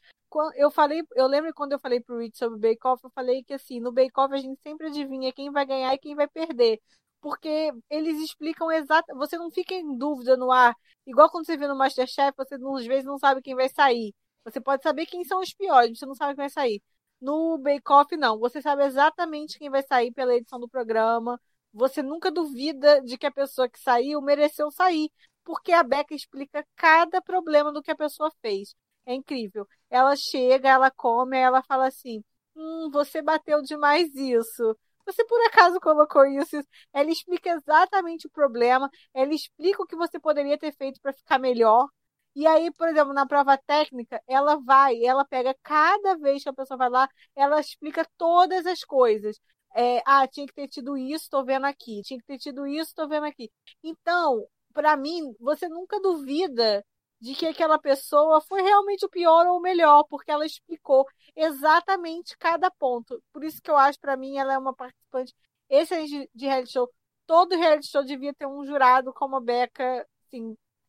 eu 0.55 0.71
falei, 0.71 1.03
eu 1.15 1.27
lembro 1.27 1.53
quando 1.53 1.73
eu 1.73 1.79
falei 1.79 1.99
pro 2.01 2.19
Rich 2.19 2.37
sobre 2.37 2.57
o 2.57 2.59
Bake 2.59 2.87
Off, 2.87 3.03
eu 3.03 3.09
falei 3.11 3.43
que 3.43 3.53
assim, 3.53 3.79
no 3.79 3.91
Bake 3.91 4.11
Off 4.17 4.33
a 4.33 4.37
gente 4.37 4.59
sempre 4.61 4.87
adivinha 4.87 5.31
quem 5.33 5.51
vai 5.51 5.65
ganhar 5.65 5.93
e 5.93 5.97
quem 5.99 6.15
vai 6.15 6.27
perder. 6.27 6.79
Porque 7.21 7.71
eles 7.89 8.19
explicam 8.21 8.71
exato, 8.71 9.15
você 9.15 9.37
não 9.37 9.51
fica 9.51 9.73
em 9.73 9.97
dúvida 9.97 10.35
no 10.37 10.51
ar. 10.51 10.75
Igual 11.05 11.29
quando 11.29 11.45
você 11.45 11.57
vê 11.57 11.67
no 11.67 11.75
Masterchef, 11.77 12.35
você 12.35 12.55
às 12.55 12.85
vezes 12.85 13.05
não 13.05 13.17
sabe 13.19 13.41
quem 13.41 13.55
vai 13.55 13.69
sair. 13.69 14.13
Você 14.43 14.59
pode 14.59 14.81
saber 14.83 15.05
quem 15.05 15.23
são 15.23 15.39
os 15.39 15.53
piores, 15.53 15.97
você 15.99 16.05
não 16.05 16.15
sabe 16.15 16.33
quem 16.35 16.43
vai 16.43 16.49
sair. 16.49 16.81
No 17.19 17.57
Bake 17.59 17.91
Off, 17.91 18.17
não. 18.17 18.39
Você 18.39 18.61
sabe 18.61 18.83
exatamente 18.85 19.59
quem 19.59 19.69
vai 19.69 19.83
sair 19.83 20.11
pela 20.11 20.33
edição 20.35 20.59
do 20.59 20.67
programa. 20.67 21.39
Você 21.73 22.01
nunca 22.01 22.31
duvida 22.31 23.01
de 23.01 23.17
que 23.17 23.25
a 23.27 23.31
pessoa 23.31 23.69
que 23.69 23.79
saiu 23.79 24.21
mereceu 24.21 24.71
sair. 24.71 25.11
Porque 25.43 25.71
a 25.71 25.83
Becca 25.83 26.15
explica 26.15 26.65
cada 26.75 27.21
problema 27.21 27.71
do 27.71 27.81
que 27.81 27.91
a 27.91 27.95
pessoa 27.95 28.31
fez. 28.41 28.75
É 29.05 29.13
incrível. 29.13 29.67
Ela 29.89 30.15
chega, 30.15 30.69
ela 30.69 30.91
come, 30.91 31.37
ela 31.37 31.63
fala 31.63 31.87
assim: 31.87 32.23
Hum, 32.55 32.89
você 32.91 33.21
bateu 33.21 33.61
demais 33.61 34.13
isso. 34.15 34.77
Você 35.05 35.25
por 35.25 35.39
acaso 35.47 35.79
colocou 35.79 36.25
isso? 36.25 36.57
Ela 36.93 37.09
explica 37.11 37.49
exatamente 37.51 38.27
o 38.27 38.29
problema, 38.29 38.89
ela 39.13 39.33
explica 39.33 39.81
o 39.83 39.87
que 39.87 39.95
você 39.95 40.19
poderia 40.19 40.57
ter 40.57 40.73
feito 40.75 40.99
para 41.01 41.13
ficar 41.13 41.39
melhor. 41.39 41.87
E 42.35 42.47
aí, 42.47 42.71
por 42.71 42.87
exemplo, 42.87 43.13
na 43.13 43.25
prova 43.27 43.57
técnica, 43.57 44.21
ela 44.27 44.55
vai, 44.57 45.03
ela 45.03 45.25
pega 45.25 45.53
cada 45.63 46.17
vez 46.17 46.43
que 46.43 46.49
a 46.49 46.53
pessoa 46.53 46.77
vai 46.77 46.89
lá, 46.89 47.09
ela 47.35 47.59
explica 47.59 48.07
todas 48.17 48.65
as 48.65 48.83
coisas. 48.83 49.37
É, 49.75 50.01
ah, 50.05 50.27
tinha 50.27 50.45
que 50.47 50.53
ter 50.53 50.67
tido 50.67 50.95
isso, 50.97 51.25
estou 51.25 51.43
vendo 51.45 51.65
aqui. 51.65 52.01
Tinha 52.03 52.19
que 52.19 52.25
ter 52.25 52.37
tido 52.37 52.65
isso, 52.67 52.89
estou 52.91 53.07
vendo 53.09 53.25
aqui. 53.25 53.51
Então, 53.83 54.45
para 54.73 54.95
mim, 54.95 55.33
você 55.39 55.67
nunca 55.67 55.99
duvida 55.99 56.85
de 57.21 57.35
que 57.35 57.45
aquela 57.45 57.77
pessoa 57.79 58.41
foi 58.41 58.61
realmente 58.63 59.05
o 59.05 59.09
pior 59.09 59.45
ou 59.47 59.57
o 59.59 59.61
melhor, 59.61 60.03
porque 60.09 60.31
ela 60.31 60.45
explicou 60.45 61.07
exatamente 61.35 62.35
cada 62.37 62.71
ponto. 62.71 63.21
Por 63.31 63.43
isso 63.43 63.61
que 63.61 63.69
eu 63.69 63.77
acho, 63.77 63.99
para 63.99 64.17
mim, 64.17 64.37
ela 64.37 64.53
é 64.53 64.57
uma 64.57 64.73
participante 64.73 65.33
excelente 65.69 66.29
de 66.33 66.45
reality 66.47 66.71
show. 66.73 66.89
Todo 67.27 67.55
reality 67.55 67.87
show 67.87 68.03
devia 68.03 68.33
ter 68.33 68.47
um 68.47 68.65
jurado 68.65 69.13
como 69.13 69.35
a 69.35 69.41
Beca. 69.41 70.07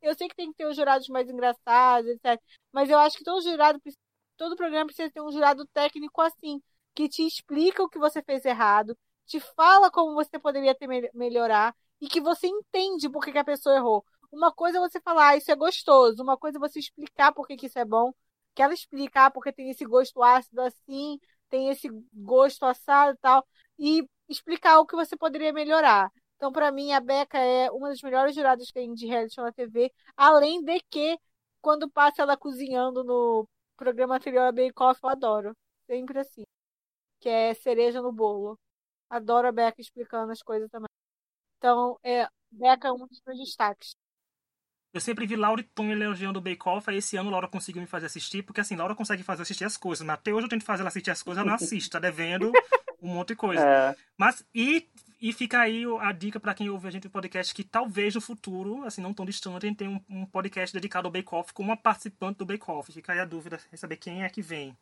Eu 0.01 0.15
sei 0.17 0.29
que 0.29 0.35
tem 0.35 0.51
que 0.51 0.57
ter 0.57 0.67
os 0.67 0.75
jurados 0.77 1.09
mais 1.09 1.29
engraçados, 1.29 2.11
etc. 2.11 2.41
Mas 2.73 2.89
eu 2.91 2.99
acho 2.99 3.19
que 3.19 3.25
todo 3.25 3.43
jurado, 3.43 3.81
todo 4.37 4.57
programa 4.57 4.87
precisa 4.87 5.11
ter 5.13 5.21
um 5.21 5.31
jurado 5.31 5.67
técnico 5.69 6.21
assim, 6.23 6.61
que 6.95 7.09
te 7.09 7.27
explica 7.27 7.83
o 7.83 7.89
que 7.89 7.99
você 7.99 8.23
fez 8.23 8.45
errado, 8.45 8.97
te 9.27 9.39
fala 9.41 9.91
como 9.91 10.15
você 10.15 10.39
poderia 10.39 10.75
ter 10.75 10.89
melhorar 11.15 11.75
e 12.01 12.09
que 12.09 12.21
você 12.21 12.47
entende 12.49 13.09
por 13.09 13.25
que 13.25 13.37
a 13.39 13.45
pessoa 13.45 13.77
errou. 13.77 14.05
Uma 14.33 14.53
coisa 14.53 14.79
é 14.79 14.81
você 14.81 15.01
falar, 15.01 15.29
ah, 15.31 15.37
isso 15.37 15.51
é 15.51 15.57
gostoso. 15.57 16.23
Uma 16.23 16.37
coisa 16.39 16.59
é 16.59 16.61
você 16.61 16.79
explicar 16.79 17.33
por 17.33 17.47
que, 17.47 17.57
que 17.57 17.67
isso 17.67 17.79
é 17.79 17.85
bom. 17.85 18.13
Que 18.55 18.63
ela 18.63 18.75
explicar 18.75 19.31
porque 19.31 19.53
tem 19.53 19.71
esse 19.71 19.85
gosto 19.85 20.23
ácido 20.23 20.61
assim, 20.63 21.19
tem 21.51 21.69
esse 21.71 21.89
gosto 22.13 22.65
assado 22.65 23.15
e 23.15 23.19
tal. 23.19 23.47
E 23.79 24.09
explicar 24.29 24.79
o 24.81 24.87
que 24.87 24.97
você 24.97 25.17
poderia 25.17 25.53
melhorar. 25.53 26.11
Então, 26.37 26.51
para 26.53 26.73
mim, 26.73 26.93
a 26.93 27.01
Beca 27.01 27.39
é 27.39 27.71
uma 27.71 27.89
das 27.91 28.01
melhores 28.03 28.35
juradas 28.35 28.67
que 28.67 28.73
tem 28.75 28.93
de 28.95 29.07
reality 29.07 29.37
na 29.39 29.53
TV. 29.53 29.93
Além 30.17 30.63
de 30.65 30.81
que, 30.91 31.19
quando 31.61 31.91
passa 31.91 32.23
ela 32.23 32.37
cozinhando 32.37 33.05
no 33.05 33.49
programa 33.77 34.17
anterior 34.17 34.43
a 34.43 34.53
Bake 34.53 34.73
Off, 34.83 35.01
eu 35.03 35.11
adoro. 35.11 35.57
Sempre 35.87 36.19
assim. 36.21 36.45
Que 37.21 37.29
é 37.29 37.55
cereja 37.55 38.03
no 38.03 38.13
bolo. 38.13 38.59
Adoro 39.11 39.49
a 39.49 39.53
Beca 39.53 39.81
explicando 39.81 40.33
as 40.33 40.43
coisas 40.43 40.71
também. 40.71 40.89
Então, 41.59 41.99
é, 42.05 42.29
Beca 42.51 42.89
é 42.89 42.93
um 42.93 43.07
dos 43.07 43.23
meus 43.27 43.39
destaques. 43.39 43.95
Eu 44.93 45.01
sempre 45.01 45.27
vi 45.27 45.37
Laura 45.37 45.61
e 45.61 45.65
Tom 45.65 45.91
elogiando 45.91 46.39
o 46.39 46.43
Bake 46.43 46.69
Off, 46.69 46.91
aí 46.91 46.99
esse 46.99 47.17
ano 47.17 47.31
Laura 47.31 47.49
conseguiu 47.49 47.81
me 47.81 47.89
fazer 47.89 48.07
assistir, 48.07 48.43
porque 48.43 48.61
assim, 48.61 48.77
Laura 48.77 48.95
consegue 48.95 49.23
fazer 49.23 49.43
assistir 49.43 49.65
as 49.65 49.77
coisas, 49.77 50.07
mas 50.07 50.15
até 50.15 50.33
hoje 50.33 50.45
eu 50.45 50.51
tento 50.51 50.65
fazer 50.65 50.83
ela 50.83 50.89
assistir 50.89 51.11
as 51.11 51.23
coisas, 51.23 51.41
ela 51.41 51.49
não 51.49 51.55
assiste, 51.55 51.89
tá 51.89 51.99
devendo 51.99 52.53
um 53.03 53.09
monte 53.15 53.29
de 53.29 53.37
coisa. 53.37 53.65
É. 53.65 53.97
Mas, 54.19 54.45
e, 54.55 54.87
e 55.21 55.33
fica 55.33 55.61
aí 55.61 55.85
a 56.01 56.13
dica 56.13 56.39
para 56.39 56.55
quem 56.55 56.69
ouve 56.69 56.87
a 56.87 56.91
gente 56.91 57.05
no 57.05 57.11
podcast, 57.11 57.55
que 57.55 57.65
talvez 57.65 58.15
no 58.15 58.21
futuro, 58.21 58.85
assim, 58.85 59.01
não 59.01 59.15
tão 59.15 59.25
distante, 59.25 59.67
a 59.67 59.69
gente 59.69 59.79
tenha 59.79 59.91
um, 59.91 60.01
um 60.09 60.27
podcast 60.27 60.75
dedicado 60.75 61.09
ao 61.09 61.13
Bake 61.13 61.35
Off 61.35 61.53
com 61.53 61.63
uma 61.63 61.77
participante 61.77 62.39
do 62.39 62.47
Bake 62.47 62.71
Off. 62.71 62.93
Fica 62.93 63.13
aí 63.13 63.21
a 63.21 63.25
dúvida 63.25 63.59
em 63.73 63.77
saber 63.77 63.97
quem 63.97 64.23
é 64.23 64.29
que 64.29 64.43
vem. 64.43 64.77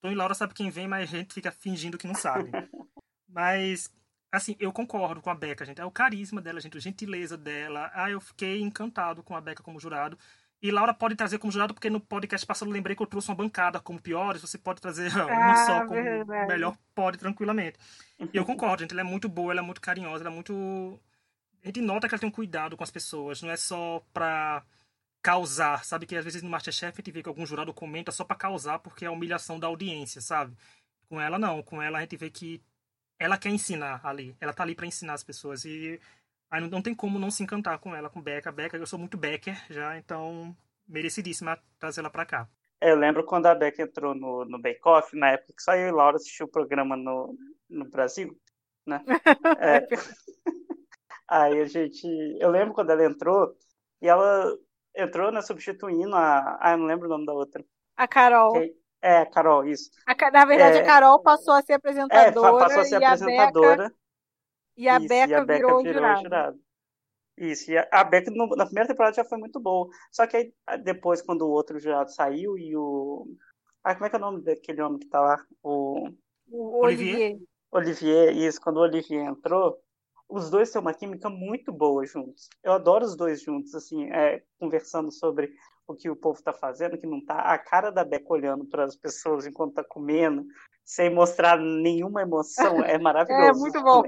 Tom 0.00 0.10
e 0.10 0.14
Laura 0.14 0.34
sabe 0.34 0.54
quem 0.54 0.70
vem, 0.70 0.86
mas 0.86 1.02
a 1.02 1.16
gente 1.16 1.34
fica 1.34 1.50
fingindo 1.50 1.98
que 1.98 2.06
não 2.06 2.14
sabe. 2.14 2.50
Mas 3.30 3.92
assim, 4.30 4.56
eu 4.58 4.72
concordo 4.72 5.20
com 5.20 5.30
a 5.30 5.34
Beca, 5.34 5.64
gente. 5.64 5.80
É 5.80 5.84
o 5.84 5.90
carisma 5.90 6.40
dela, 6.40 6.60
gente, 6.60 6.76
a 6.76 6.80
gentileza 6.80 7.36
dela. 7.36 7.90
Ah, 7.94 8.10
eu 8.10 8.20
fiquei 8.20 8.60
encantado 8.60 9.22
com 9.22 9.34
a 9.34 9.40
Beca 9.40 9.62
como 9.62 9.80
jurado. 9.80 10.18
E 10.60 10.70
Laura 10.72 10.92
pode 10.92 11.14
trazer 11.14 11.38
como 11.38 11.52
jurado, 11.52 11.72
porque 11.72 11.88
no 11.88 12.00
podcast 12.00 12.44
passado 12.44 12.68
eu 12.68 12.72
lembrei 12.72 12.96
que 12.96 13.02
eu 13.02 13.06
trouxe 13.06 13.28
uma 13.28 13.36
bancada 13.36 13.78
como 13.78 14.00
piores, 14.00 14.42
você 14.42 14.58
pode 14.58 14.80
trazer 14.80 15.10
uma 15.14 15.52
ah, 15.52 15.66
só 15.66 15.86
como 15.86 16.02
verdade. 16.02 16.48
melhor, 16.48 16.76
pode 16.94 17.16
tranquilamente. 17.16 17.78
Eu 18.32 18.44
concordo, 18.44 18.82
gente, 18.82 18.90
ela 18.90 19.02
é 19.02 19.04
muito 19.04 19.28
boa, 19.28 19.52
ela 19.52 19.60
é 19.60 19.64
muito 19.64 19.80
carinhosa, 19.80 20.24
ela 20.24 20.32
é 20.32 20.34
muito. 20.34 21.00
A 21.62 21.66
gente 21.66 21.80
nota 21.80 22.08
que 22.08 22.14
ela 22.14 22.20
tem 22.20 22.28
um 22.28 22.32
cuidado 22.32 22.76
com 22.76 22.82
as 22.82 22.90
pessoas, 22.90 23.40
não 23.40 23.50
é 23.50 23.56
só 23.56 24.02
pra 24.12 24.64
causar, 25.22 25.84
sabe? 25.84 26.06
Que 26.06 26.16
às 26.16 26.24
vezes 26.24 26.42
no 26.42 26.50
Masterchef 26.50 26.92
a 26.92 27.00
gente 27.00 27.12
vê 27.12 27.22
que 27.22 27.28
algum 27.28 27.46
jurado 27.46 27.72
comenta 27.72 28.10
só 28.10 28.24
para 28.24 28.36
causar, 28.36 28.80
porque 28.80 29.04
é 29.04 29.08
a 29.08 29.12
humilhação 29.12 29.60
da 29.60 29.68
audiência, 29.68 30.20
sabe? 30.20 30.56
Com 31.08 31.20
ela 31.20 31.38
não, 31.38 31.62
com 31.62 31.80
ela 31.80 31.98
a 31.98 32.00
gente 32.00 32.16
vê 32.16 32.30
que 32.30 32.60
ela 33.18 33.38
quer 33.38 33.50
ensinar 33.50 34.00
ali. 34.04 34.36
Ela 34.40 34.52
tá 34.52 34.62
ali 34.62 34.74
para 34.74 34.86
ensinar 34.86 35.14
as 35.14 35.24
pessoas. 35.24 35.64
E 35.64 36.00
aí 36.50 36.60
não, 36.60 36.68
não, 36.68 36.82
tem 36.82 36.94
como 36.94 37.18
não 37.18 37.30
se 37.30 37.42
encantar 37.42 37.78
com 37.78 37.94
ela, 37.94 38.08
com 38.08 38.22
Becca. 38.22 38.52
Becca, 38.52 38.76
eu 38.76 38.86
sou 38.86 38.98
muito 38.98 39.16
Becker 39.16 39.56
já, 39.70 39.96
então 39.96 40.56
merecidíssima 40.86 41.58
trazer 41.78 42.00
ela 42.00 42.10
pra 42.10 42.26
cá. 42.26 42.48
Eu 42.80 42.96
lembro 42.96 43.24
quando 43.24 43.46
a 43.46 43.54
Becca 43.54 43.82
entrou 43.82 44.14
no, 44.14 44.44
no 44.44 44.60
Bake 44.60 44.80
Off, 44.84 45.16
na 45.16 45.32
época 45.32 45.52
que 45.56 45.62
só 45.62 45.74
eu 45.74 45.88
e 45.88 45.92
Laura 45.92 46.16
assistiu 46.16 46.46
o 46.46 46.50
programa 46.50 46.96
no, 46.96 47.36
no 47.68 47.84
Brasil, 47.88 48.38
né? 48.86 49.02
É. 49.60 49.86
aí 51.26 51.60
a 51.60 51.66
gente. 51.66 52.06
Eu 52.40 52.50
lembro 52.50 52.72
quando 52.72 52.90
ela 52.90 53.04
entrou, 53.04 53.56
e 54.00 54.06
ela 54.06 54.56
entrou, 54.96 55.32
né, 55.32 55.42
substituindo 55.42 56.14
a. 56.14 56.58
Ah, 56.60 56.76
não 56.76 56.86
lembro 56.86 57.06
o 57.06 57.10
nome 57.10 57.26
da 57.26 57.32
outra. 57.32 57.64
A 57.96 58.06
Carol. 58.06 58.52
Que... 58.52 58.76
É, 59.00 59.24
Carol, 59.26 59.64
isso. 59.66 59.90
A, 60.06 60.30
na 60.30 60.44
verdade, 60.44 60.78
é, 60.78 60.80
a 60.80 60.84
Carol 60.84 61.20
passou 61.22 61.54
a 61.54 61.62
ser 61.62 61.74
apresentadora. 61.74 62.28
É, 62.28 62.32
passou 62.32 62.80
a 62.80 62.84
ser 62.84 63.00
e 63.00 63.04
apresentadora. 63.04 63.86
A 63.86 63.88
Beca, 63.88 63.94
e 64.76 64.88
a, 64.88 64.96
isso, 64.96 65.08
Beca, 65.08 65.30
e 65.30 65.34
a 65.34 65.44
Beca 65.44 65.54
virou, 65.54 65.82
virou 65.82 65.94
jurado. 65.94 66.22
jurado. 66.22 66.60
Isso, 67.36 67.70
e 67.70 67.78
a, 67.78 67.88
a 67.92 68.02
Beca 68.02 68.30
no, 68.32 68.48
na 68.48 68.64
primeira 68.64 68.88
temporada 68.88 69.14
já 69.14 69.24
foi 69.24 69.38
muito 69.38 69.60
boa. 69.60 69.88
Só 70.10 70.26
que 70.26 70.36
aí, 70.36 70.52
depois, 70.82 71.22
quando 71.22 71.42
o 71.42 71.50
outro 71.50 71.78
jurado 71.78 72.10
saiu 72.12 72.58
e 72.58 72.76
o. 72.76 73.26
Ah, 73.84 73.94
como 73.94 74.06
é 74.06 74.10
que 74.10 74.16
é 74.16 74.18
o 74.18 74.22
nome 74.22 74.42
daquele 74.42 74.82
homem 74.82 74.98
que 74.98 75.08
tá 75.08 75.20
lá? 75.20 75.44
O. 75.62 76.08
O 76.50 76.84
Olivier. 76.84 77.38
Olivier, 77.70 78.34
isso, 78.36 78.60
quando 78.60 78.78
o 78.78 78.80
Olivier 78.80 79.26
entrou, 79.26 79.78
os 80.28 80.50
dois 80.50 80.70
têm 80.70 80.80
uma 80.80 80.94
química 80.94 81.28
muito 81.28 81.72
boa 81.72 82.04
juntos. 82.04 82.48
Eu 82.62 82.72
adoro 82.72 83.04
os 83.04 83.16
dois 83.16 83.42
juntos, 83.42 83.74
assim, 83.74 84.10
é, 84.10 84.42
conversando 84.58 85.12
sobre 85.12 85.52
o 85.88 85.96
que 85.96 86.10
o 86.10 86.16
povo 86.16 86.38
está 86.38 86.52
fazendo, 86.52 86.98
que 86.98 87.06
não 87.06 87.18
está. 87.18 87.40
A 87.40 87.58
cara 87.58 87.90
da 87.90 88.04
Beca 88.04 88.32
olhando 88.32 88.64
para 88.64 88.84
as 88.84 88.94
pessoas 88.94 89.46
enquanto 89.46 89.70
está 89.70 89.84
comendo, 89.84 90.46
sem 90.84 91.12
mostrar 91.12 91.58
nenhuma 91.58 92.22
emoção, 92.22 92.82
é 92.84 92.98
maravilhoso. 93.00 93.48
é 93.48 93.52
muito 93.52 93.82
bom. 93.82 94.02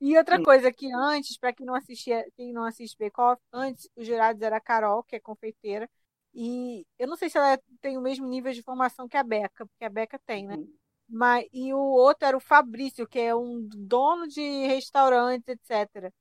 E 0.00 0.16
outra 0.16 0.42
coisa 0.42 0.72
que 0.72 0.92
antes, 0.92 1.38
para 1.38 1.52
quem 1.52 1.66
não 1.66 1.74
assistia, 1.74 2.26
quem 2.34 2.52
não 2.52 2.64
assiste 2.64 2.96
Bake 2.98 3.20
Off, 3.20 3.40
antes 3.52 3.88
os 3.94 4.06
jurados 4.06 4.42
era 4.42 4.56
a 4.56 4.60
Carol, 4.60 5.02
que 5.02 5.16
é 5.16 5.20
confeiteira, 5.20 5.88
e 6.34 6.84
eu 6.98 7.06
não 7.06 7.16
sei 7.16 7.30
se 7.30 7.38
ela 7.38 7.58
tem 7.80 7.96
o 7.96 8.02
mesmo 8.02 8.26
nível 8.26 8.52
de 8.52 8.62
formação 8.62 9.08
que 9.08 9.16
a 9.16 9.22
Beca, 9.22 9.66
porque 9.66 9.84
a 9.84 9.90
Beca 9.90 10.18
tem, 10.26 10.46
né? 10.46 10.56
Uhum. 10.56 10.74
Mas, 11.08 11.46
e 11.52 11.72
o 11.72 11.78
outro 11.78 12.26
era 12.26 12.36
o 12.36 12.40
Fabrício, 12.40 13.06
que 13.06 13.18
é 13.18 13.34
um 13.34 13.66
dono 13.70 14.28
de 14.28 14.66
restaurantes, 14.66 15.48
etc 15.48 16.12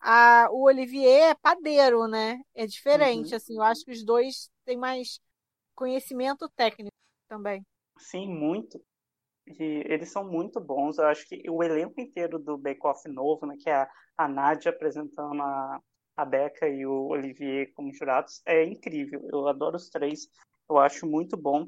a, 0.00 0.48
o 0.50 0.64
Olivier 0.64 1.30
é 1.30 1.34
padeiro, 1.34 2.06
né? 2.06 2.40
É 2.54 2.66
diferente, 2.66 3.30
uhum. 3.30 3.36
assim. 3.36 3.56
Eu 3.56 3.62
acho 3.62 3.84
que 3.84 3.90
os 3.90 4.04
dois 4.04 4.50
têm 4.64 4.76
mais 4.76 5.20
conhecimento 5.74 6.48
técnico 6.56 6.94
também. 7.28 7.64
Sim, 7.98 8.28
muito. 8.28 8.80
E 9.46 9.82
eles 9.86 10.10
são 10.10 10.28
muito 10.28 10.60
bons. 10.60 10.98
Eu 10.98 11.06
acho 11.06 11.26
que 11.26 11.42
o 11.48 11.62
elenco 11.62 12.00
inteiro 12.00 12.38
do 12.38 12.56
Bake 12.58 12.86
Off 12.86 13.08
novo, 13.08 13.46
né, 13.46 13.56
que 13.58 13.70
é 13.70 13.74
a, 13.74 13.90
a 14.16 14.28
Nádia 14.28 14.70
apresentando 14.70 15.40
a, 15.42 15.80
a 16.16 16.24
Beca 16.24 16.68
e 16.68 16.84
o 16.84 17.06
Olivier 17.08 17.72
como 17.74 17.92
jurados, 17.92 18.42
é 18.44 18.64
incrível. 18.64 19.26
Eu 19.32 19.48
adoro 19.48 19.76
os 19.76 19.88
três. 19.88 20.28
Eu 20.68 20.78
acho 20.78 21.06
muito 21.06 21.36
bom 21.36 21.66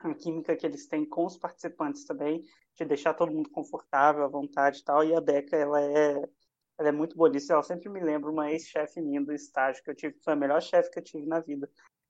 a 0.00 0.14
química 0.14 0.56
que 0.56 0.66
eles 0.66 0.86
têm 0.86 1.04
com 1.08 1.24
os 1.24 1.36
participantes 1.36 2.04
também, 2.04 2.42
de 2.76 2.84
deixar 2.84 3.14
todo 3.14 3.32
mundo 3.32 3.50
confortável, 3.50 4.24
à 4.24 4.28
vontade 4.28 4.78
e 4.78 4.84
tal. 4.84 5.02
E 5.02 5.14
a 5.14 5.20
Beca, 5.20 5.56
ela 5.56 5.80
é 5.80 6.22
ela 6.78 6.88
é 6.88 6.92
muito 6.92 7.16
bonita. 7.16 7.52
Ela 7.52 7.62
sempre 7.62 7.88
me 7.88 8.00
lembra 8.00 8.30
uma 8.30 8.50
ex-chefe 8.50 9.00
minha 9.00 9.20
do 9.20 9.32
estágio 9.32 9.82
que 9.82 9.90
eu 9.90 9.94
tive, 9.94 10.16
foi 10.22 10.32
a 10.32 10.36
melhor 10.36 10.62
chefe 10.62 10.90
que 10.90 10.98
eu 10.98 11.04
tive 11.04 11.26
na 11.26 11.40
vida. 11.40 11.68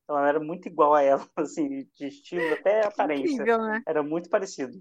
Ela 0.09 0.29
era 0.29 0.41
muito 0.41 0.69
igual 0.69 0.95
a 0.95 1.03
ela, 1.03 1.27
assim, 1.37 1.89
de 1.95 2.07
estilo 2.07 2.53
até 2.55 2.87
aparência. 2.87 3.33
Incrível, 3.33 3.59
né? 3.59 3.83
Era 3.87 4.03
muito 4.03 4.29
parecido. 4.29 4.79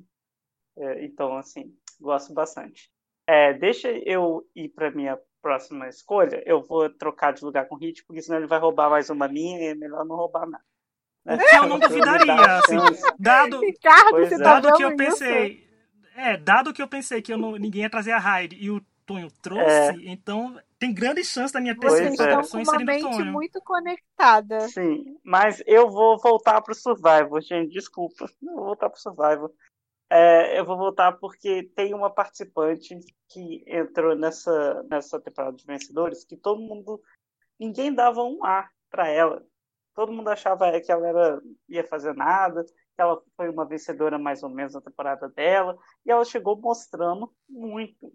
É, 0.78 1.06
então, 1.06 1.38
assim, 1.38 1.74
gosto 2.00 2.34
bastante. 2.34 2.92
É, 3.28 3.54
deixa 3.54 3.90
eu 3.90 4.48
ir 4.56 4.70
para 4.70 4.92
minha 4.92 5.20
próxima 5.42 5.88
escolha. 5.88 6.42
Eu 6.46 6.62
vou 6.62 6.90
trocar 6.90 7.34
de 7.34 7.44
lugar 7.44 7.68
com 7.68 7.76
o 7.76 7.78
Hit, 7.78 8.06
porque 8.06 8.22
senão 8.22 8.38
ele 8.38 8.48
vai 8.48 8.60
roubar 8.60 8.90
mais 8.90 9.10
uma 9.10 9.28
minha 9.28 9.60
e 9.60 9.68
é 9.68 9.76
melhor 9.76 10.06
não 10.06 10.16
roubar 10.16 10.48
nada. 10.48 10.64
Que 11.26 11.56
eu 11.58 11.68
não 11.68 11.80
duvidaria, 11.80 12.34
assim, 12.34 12.78
dado, 13.20 13.60
Ricardo, 13.60 14.10
Pois 14.12 14.30
você 14.30 14.36
é. 14.36 14.38
tá 14.38 14.60
dado 14.60 14.78
que 14.78 14.84
eu 14.84 14.90
vendo 14.90 15.04
isso? 15.04 15.20
pensei, 15.20 15.68
é, 16.16 16.38
dado 16.38 16.74
que 16.74 16.82
eu 16.82 16.88
pensei 16.88 17.22
que 17.22 17.34
eu 17.34 17.38
não, 17.38 17.58
ninguém 17.58 17.82
ia 17.82 17.90
trazer 17.90 18.12
a 18.12 18.18
Hyde 18.18 18.56
e 18.56 18.72
o 18.72 18.82
Tonho 19.08 19.32
trouxe, 19.42 20.06
então 20.06 20.60
tem 20.78 20.94
grande 20.94 21.24
chance 21.24 21.54
da 21.54 21.62
minha 21.62 21.80
terceira 21.80 22.14
é. 22.14 22.34
com 22.34 22.40
opção 22.42 22.62
uma 22.62 22.78
mente 22.80 23.02
Tonho. 23.02 23.32
muito 23.32 23.62
conectada. 23.62 24.60
Sim, 24.68 25.18
mas 25.24 25.64
eu 25.66 25.90
vou 25.90 26.20
voltar 26.20 26.62
pro 26.62 26.76
Survival, 26.76 27.40
gente, 27.40 27.72
desculpa. 27.72 28.26
Eu 28.44 28.54
vou 28.54 28.66
voltar 28.66 28.90
pro 28.90 29.00
Survival. 29.00 29.50
É, 30.10 30.60
eu 30.60 30.66
vou 30.66 30.78
voltar 30.78 31.14
porque 31.14 31.64
tem 31.74 31.94
uma 31.94 32.10
participante 32.10 32.98
que 33.30 33.64
entrou 33.66 34.14
nessa, 34.14 34.84
nessa 34.90 35.20
temporada 35.22 35.56
de 35.56 35.66
vencedores 35.66 36.26
que 36.26 36.36
todo 36.36 36.62
mundo. 36.62 37.02
Ninguém 37.58 37.94
dava 37.94 38.22
um 38.24 38.44
A 38.44 38.70
pra 38.90 39.08
ela. 39.08 39.42
Todo 39.96 40.12
mundo 40.12 40.28
achava 40.28 40.80
que 40.82 40.92
ela 40.92 41.08
era, 41.08 41.42
ia 41.70 41.84
fazer 41.88 42.14
nada, 42.14 42.64
que 42.64 43.02
ela 43.02 43.22
foi 43.38 43.50
uma 43.50 43.66
vencedora 43.66 44.20
mais 44.20 44.44
ou 44.44 44.50
menos 44.50 44.74
na 44.74 44.82
temporada 44.82 45.30
dela, 45.30 45.78
e 46.06 46.12
ela 46.12 46.26
chegou 46.26 46.60
mostrando 46.60 47.34
muito, 47.50 48.14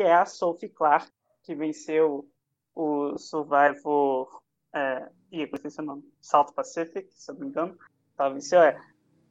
que 0.00 0.04
é 0.04 0.14
a 0.14 0.24
Sophie 0.24 0.70
Clark, 0.70 1.12
que 1.42 1.54
venceu 1.54 2.26
o 2.74 3.18
Survivor. 3.18 4.40
É, 4.74 5.10
eu 5.30 5.46
esqueci 5.52 5.78
o 5.78 5.84
nome. 5.84 6.10
South 6.22 6.54
Pacific, 6.54 7.06
se 7.12 7.30
eu 7.30 7.34
não 7.34 7.42
me 7.42 7.48
engano. 7.48 7.78
Tá, 8.16 8.30
venceu, 8.30 8.62
é. 8.62 8.80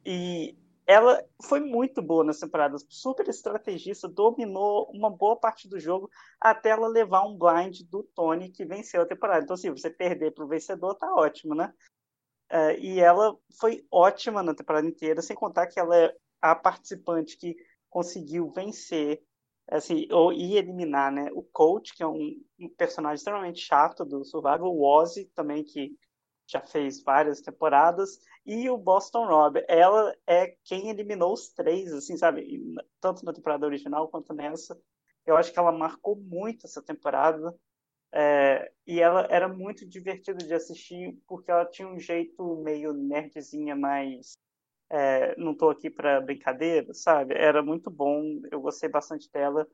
E 0.06 0.56
ela 0.86 1.24
foi 1.42 1.58
muito 1.58 2.00
boa 2.00 2.22
nessa 2.22 2.46
temporada, 2.46 2.76
super 2.88 3.28
estrategista, 3.28 4.06
dominou 4.06 4.88
uma 4.94 5.10
boa 5.10 5.34
parte 5.34 5.68
do 5.68 5.80
jogo 5.80 6.08
até 6.40 6.70
ela 6.70 6.86
levar 6.86 7.26
um 7.26 7.36
blind 7.36 7.80
do 7.90 8.04
Tony 8.14 8.48
que 8.48 8.64
venceu 8.64 9.02
a 9.02 9.06
temporada. 9.06 9.42
Então, 9.42 9.56
se 9.56 9.68
você 9.70 9.90
perder 9.90 10.34
pro 10.34 10.46
vencedor, 10.46 10.94
tá 10.94 11.12
ótimo, 11.12 11.52
né? 11.52 11.74
É, 12.48 12.78
e 12.78 13.00
ela 13.00 13.36
foi 13.58 13.84
ótima 13.90 14.40
na 14.40 14.54
temporada 14.54 14.86
inteira, 14.86 15.20
sem 15.20 15.34
contar 15.34 15.66
que 15.66 15.80
ela 15.80 15.96
é 15.96 16.14
a 16.40 16.54
participante 16.54 17.36
que 17.36 17.56
conseguiu 17.88 18.48
vencer, 18.52 19.20
assim, 19.70 20.06
ou 20.10 20.32
e 20.32 20.56
eliminar, 20.56 21.12
né? 21.12 21.30
O 21.32 21.42
Coach, 21.42 21.94
que 21.94 22.02
é 22.02 22.06
um, 22.06 22.42
um 22.58 22.68
personagem 22.68 23.16
extremamente 23.16 23.60
chato 23.60 24.04
do 24.04 24.24
Survival, 24.24 24.74
o 24.74 24.82
Ozzy 24.82 25.26
também, 25.34 25.62
que 25.62 25.96
já 26.46 26.60
fez 26.60 27.02
várias 27.02 27.40
temporadas, 27.40 28.18
e 28.44 28.68
o 28.68 28.76
Boston 28.76 29.26
Rob. 29.26 29.64
Ela 29.68 30.14
é 30.26 30.56
quem 30.64 30.90
eliminou 30.90 31.32
os 31.32 31.50
três, 31.50 31.92
assim, 31.92 32.16
sabe? 32.16 32.60
Tanto 33.00 33.24
na 33.24 33.32
temporada 33.32 33.66
original 33.66 34.08
quanto 34.08 34.34
nessa. 34.34 34.78
Eu 35.24 35.36
acho 35.36 35.52
que 35.52 35.58
ela 35.58 35.70
marcou 35.70 36.16
muito 36.16 36.66
essa 36.66 36.82
temporada. 36.82 37.54
É, 38.12 38.72
e 38.84 39.00
ela 39.00 39.24
era 39.30 39.46
muito 39.46 39.86
divertida 39.86 40.44
de 40.44 40.52
assistir 40.52 41.16
porque 41.28 41.48
ela 41.48 41.64
tinha 41.64 41.86
um 41.86 42.00
jeito 42.00 42.56
meio 42.56 42.92
nerdzinha, 42.92 43.76
mas 43.76 44.36
é, 44.90 45.34
não 45.38 45.54
tô 45.54 45.70
aqui 45.70 45.88
para 45.88 46.20
brincadeira, 46.20 46.92
sabe? 46.92 47.34
Era 47.34 47.62
muito 47.62 47.90
bom, 47.90 48.40
eu 48.50 48.60
gostei 48.60 48.88
bastante 48.88 49.30
dela 49.30 49.66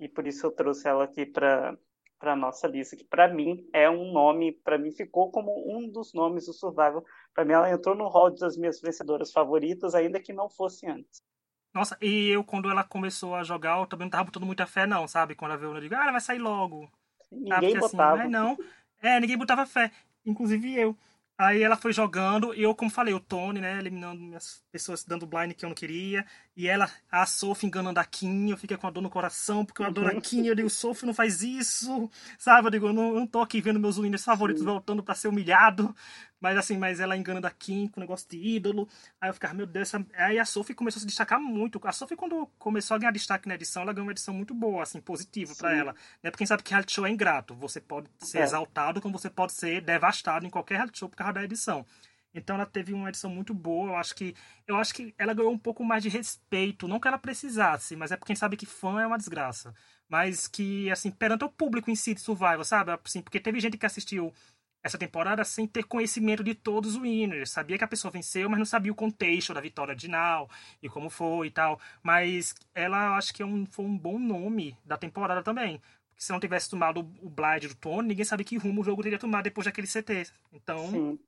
e 0.00 0.08
por 0.08 0.26
isso 0.26 0.46
eu 0.46 0.50
trouxe 0.50 0.88
ela 0.88 1.04
aqui 1.04 1.26
para 1.26 1.76
para 2.18 2.34
nossa 2.34 2.66
lista, 2.66 2.96
que 2.96 3.04
para 3.04 3.32
mim 3.32 3.64
é 3.72 3.88
um 3.88 4.12
nome, 4.12 4.50
para 4.64 4.76
mim 4.76 4.90
ficou 4.90 5.30
como 5.30 5.52
um 5.72 5.88
dos 5.88 6.12
nomes 6.12 6.46
do 6.46 6.52
Survival. 6.52 7.04
Para 7.32 7.44
mim 7.44 7.52
ela 7.52 7.70
entrou 7.70 7.94
no 7.94 8.08
hall 8.08 8.34
das 8.34 8.56
minhas 8.56 8.80
vencedoras 8.80 9.30
favoritas, 9.30 9.94
ainda 9.94 10.20
que 10.20 10.32
não 10.32 10.50
fosse 10.50 10.84
antes. 10.88 11.22
Nossa, 11.72 11.96
e 12.02 12.30
eu, 12.30 12.42
quando 12.42 12.68
ela 12.68 12.82
começou 12.82 13.36
a 13.36 13.44
jogar, 13.44 13.78
eu 13.78 13.86
também 13.86 14.06
não 14.06 14.10
tava 14.10 14.24
botando 14.24 14.46
muita 14.46 14.66
fé, 14.66 14.84
não, 14.84 15.06
sabe? 15.06 15.36
Quando 15.36 15.52
ela 15.52 15.60
veio, 15.60 15.76
eu 15.76 15.80
digo, 15.80 15.94
ah, 15.94 16.02
ela 16.02 16.12
vai 16.12 16.20
sair 16.20 16.38
logo. 16.38 16.90
Ninguém? 17.30 17.60
Porque, 17.60 17.78
botava. 17.78 18.14
Assim, 18.14 18.22
mas 18.22 18.30
não. 18.32 18.58
É, 19.00 19.20
ninguém 19.20 19.38
botava 19.38 19.64
fé. 19.64 19.92
Inclusive 20.26 20.74
eu. 20.74 20.96
Aí 21.40 21.62
ela 21.62 21.76
foi 21.76 21.92
jogando, 21.92 22.52
eu, 22.52 22.74
como 22.74 22.90
falei, 22.90 23.14
o 23.14 23.20
Tony, 23.20 23.60
né, 23.60 23.78
eliminando 23.78 24.20
minhas 24.20 24.60
pessoas 24.72 25.04
dando 25.04 25.24
blind 25.24 25.52
que 25.52 25.64
eu 25.64 25.68
não 25.68 25.74
queria, 25.76 26.26
e 26.56 26.66
ela, 26.66 26.90
a 27.08 27.24
Sophie 27.26 27.68
enganando 27.68 28.00
a 28.00 28.04
Kim, 28.04 28.50
eu 28.50 28.56
fiquei 28.56 28.76
com 28.76 28.88
a 28.88 28.90
dor 28.90 29.00
no 29.00 29.08
coração, 29.08 29.64
porque 29.64 29.80
eu 29.80 29.86
adoro 29.86 30.18
a 30.18 30.20
Kim, 30.20 30.44
eu 30.46 30.54
digo, 30.56 30.68
Sophie, 30.68 31.06
não 31.06 31.14
faz 31.14 31.40
isso, 31.40 32.10
sabe? 32.36 32.66
Eu 32.66 32.70
digo, 32.72 32.88
eu 32.88 32.92
não, 32.92 33.10
eu 33.10 33.20
não 33.20 33.26
tô 33.26 33.40
aqui 33.40 33.60
vendo 33.60 33.78
meus 33.78 33.98
winners 33.98 34.24
favoritos 34.24 34.64
voltando 34.64 35.00
pra 35.00 35.14
ser 35.14 35.28
humilhado, 35.28 35.94
mas 36.40 36.56
assim, 36.56 36.76
mas 36.76 37.00
ela 37.00 37.16
enganando 37.16 37.46
a 37.46 37.50
Kim 37.50 37.88
com 37.88 38.00
o 38.00 38.02
negócio 38.02 38.28
de 38.28 38.36
ídolo, 38.38 38.88
aí 39.20 39.28
eu 39.30 39.34
ficava, 39.34 39.54
meu 39.54 39.66
Deus, 39.66 39.88
essa... 39.94 40.06
aí 40.14 40.38
a 40.38 40.44
Sophie 40.44 40.74
começou 40.74 40.98
a 40.98 41.00
se 41.00 41.06
destacar 41.06 41.40
muito, 41.40 41.80
a 41.84 41.92
Sophie 41.92 42.16
quando 42.16 42.46
começou 42.58 42.94
a 42.94 42.98
ganhar 42.98 43.12
destaque 43.12 43.48
na 43.48 43.54
edição, 43.54 43.82
ela 43.82 43.92
ganhou 43.92 44.06
uma 44.06 44.12
edição 44.12 44.32
muito 44.34 44.54
boa, 44.54 44.82
assim, 44.82 45.00
positiva 45.00 45.54
pra 45.56 45.70
Sim. 45.70 45.76
ela, 45.76 45.92
né, 46.22 46.30
porque 46.30 46.38
quem 46.38 46.46
sabe 46.46 46.62
que 46.62 46.70
reality 46.70 46.92
show 46.94 47.06
é 47.06 47.10
ingrato, 47.10 47.54
você 47.54 47.80
pode 47.80 48.08
ser 48.20 48.38
É. 48.38 48.42
exaltado, 48.42 49.00
como 49.00 49.18
você 49.18 49.30
pode 49.30 49.52
ser 49.52 49.80
devastado 49.80 50.46
em 50.46 50.50
qualquer 50.50 50.76
reality 50.76 50.98
show 50.98 51.08
por 51.08 51.16
causa 51.16 51.32
da 51.34 51.44
edição. 51.44 51.84
Então 52.34 52.56
ela 52.56 52.66
teve 52.66 52.92
uma 52.92 53.08
edição 53.08 53.30
muito 53.30 53.54
boa. 53.54 53.88
Eu 53.92 53.96
acho 53.96 54.14
que 54.14 54.34
eu 54.66 54.76
acho 54.76 54.94
que 54.94 55.14
ela 55.18 55.32
ganhou 55.32 55.50
um 55.50 55.58
pouco 55.58 55.82
mais 55.82 56.02
de 56.02 56.10
respeito, 56.10 56.86
não 56.86 57.00
que 57.00 57.08
ela 57.08 57.18
precisasse, 57.18 57.96
mas 57.96 58.12
é 58.12 58.16
porque 58.16 58.32
a 58.32 58.34
gente 58.34 58.40
sabe 58.40 58.56
que 58.56 58.66
fã 58.66 59.00
é 59.00 59.06
uma 59.06 59.16
desgraça. 59.16 59.74
Mas 60.08 60.46
que 60.46 60.90
assim, 60.90 61.10
perante 61.10 61.44
o 61.44 61.48
público 61.48 61.90
em 61.90 61.96
si 61.96 62.14
de 62.14 62.20
Survival, 62.20 62.62
sabe? 62.64 62.92
Assim, 63.02 63.22
porque 63.22 63.40
teve 63.40 63.58
gente 63.60 63.78
que 63.78 63.86
assistiu 63.86 64.32
essa 64.82 64.98
temporada 64.98 65.44
sem 65.44 65.66
ter 65.66 65.84
conhecimento 65.84 66.42
de 66.44 66.54
todos 66.54 66.94
os 66.94 67.02
winners. 67.02 67.50
Sabia 67.50 67.76
que 67.78 67.84
a 67.84 67.88
pessoa 67.88 68.10
venceu, 68.10 68.48
mas 68.48 68.58
não 68.58 68.66
sabia 68.66 68.92
o 68.92 68.94
contexto 68.94 69.52
da 69.52 69.60
vitória 69.60 69.94
de 69.94 70.08
Nau 70.08 70.48
e 70.82 70.88
como 70.88 71.10
foi 71.10 71.48
e 71.48 71.50
tal. 71.50 71.80
Mas 72.02 72.54
ela 72.74 73.16
acho 73.16 73.34
que 73.34 73.42
é 73.42 73.46
um, 73.46 73.66
foi 73.66 73.84
um 73.84 73.96
bom 73.98 74.18
nome 74.18 74.76
da 74.84 74.96
temporada 74.96 75.42
também. 75.42 75.80
Porque 76.08 76.22
se 76.24 76.32
não 76.32 76.40
tivesse 76.40 76.70
tomado 76.70 77.00
o 77.00 77.28
blind 77.28 77.64
do 77.66 77.74
Tony, 77.74 78.08
ninguém 78.08 78.24
sabe 78.24 78.44
que 78.44 78.56
rumo 78.56 78.80
o 78.80 78.84
jogo 78.84 79.02
teria 79.02 79.18
tomado 79.18 79.44
depois 79.44 79.64
daquele 79.64 79.86
CT. 79.86 80.30
Então, 80.52 80.90
Sim. 80.90 81.18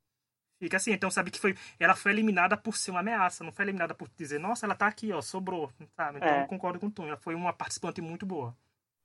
Fica 0.61 0.77
assim, 0.77 0.93
então 0.93 1.11
sabe 1.11 1.31
que 1.31 1.41
foi. 1.41 1.57
Ela 1.79 1.97
foi 1.97 2.13
eliminada 2.13 2.55
por 2.55 2.77
ser 2.77 2.91
uma 2.91 3.01
ameaça, 3.01 3.43
não 3.43 3.51
foi 3.51 3.65
eliminada 3.65 3.95
por 3.95 4.11
dizer, 4.15 4.39
nossa, 4.39 4.67
ela 4.67 4.75
tá 4.75 4.87
aqui, 4.87 5.11
ó, 5.11 5.23
sobrou. 5.23 5.73
Sabe? 5.97 6.19
Então 6.19 6.29
É. 6.29 6.43
eu 6.43 6.47
concordo 6.49 6.79
com 6.79 6.87
o 6.89 6.91
Tom. 6.91 7.07
Ela 7.07 7.17
foi 7.17 7.35
uma 7.35 7.51
participante 7.51 8.03
muito 8.03 8.27
boa. 8.27 8.55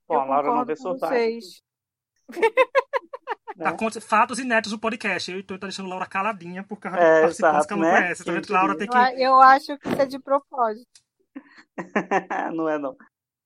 Bom, 0.05 0.15
eu 0.15 0.19
a 0.19 0.25
Laura 0.25 0.49
não 0.49 0.65
vocês. 0.65 1.63
Tá, 3.61 3.71
Né? 3.71 3.77
conta- 3.77 4.01
fatos 4.01 4.39
inéditos 4.39 4.71
do 4.71 4.79
podcast. 4.79 5.31
Eu 5.31 5.43
tô 5.43 5.57
deixando 5.57 5.85
a 5.87 5.89
Laura 5.89 6.05
caladinha 6.05 6.63
por 6.63 6.77
causa 6.77 6.97
É, 6.97 7.15
de 7.15 7.21
participantes 7.21 7.39
exato, 7.39 7.67
que 7.67 7.73
ela 7.73 7.81
não 7.83 7.91
né? 7.91 8.01
conhece. 8.01 8.23
Tá 8.25 8.31
vendo 8.31 8.49
a 8.49 8.53
Laura 8.53 8.77
tem 8.77 8.87
Eu, 8.87 8.91
que. 8.91 8.97
a- 8.97 9.13
eu 9.19 9.41
acho 9.41 9.77
que 9.79 9.89
isso 9.89 10.01
é 10.01 10.05
de 10.05 10.19
propósito. 10.19 11.01
não 12.55 12.69
é 12.69 12.77
não. 12.77 12.95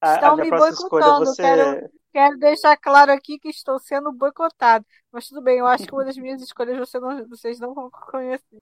A, 0.02 0.12
a 0.12 0.16
Estão 0.16 0.36
minha 0.36 0.52
me 0.52 0.52
boicotando, 0.52 1.26
você. 1.26 1.42
quero- 1.42 1.90
Quero 2.12 2.38
deixar 2.40 2.76
claro 2.78 3.12
aqui 3.12 3.38
que 3.38 3.50
estou 3.50 3.78
sendo 3.80 4.12
boicotado. 4.12 4.84
Mas 5.12 5.28
tudo 5.28 5.44
bem, 5.44 5.60
eu 5.60 5.68
acho 5.68 5.86
que 5.86 5.94
uma 5.94 6.04
das 6.04 6.18
minhas 6.18 6.42
escolhas 6.42 6.78
você 6.78 7.00
não- 7.00 7.28
vocês 7.28 7.60
não 7.60 7.74
vão 7.76 7.90
conhecer. 7.92 8.62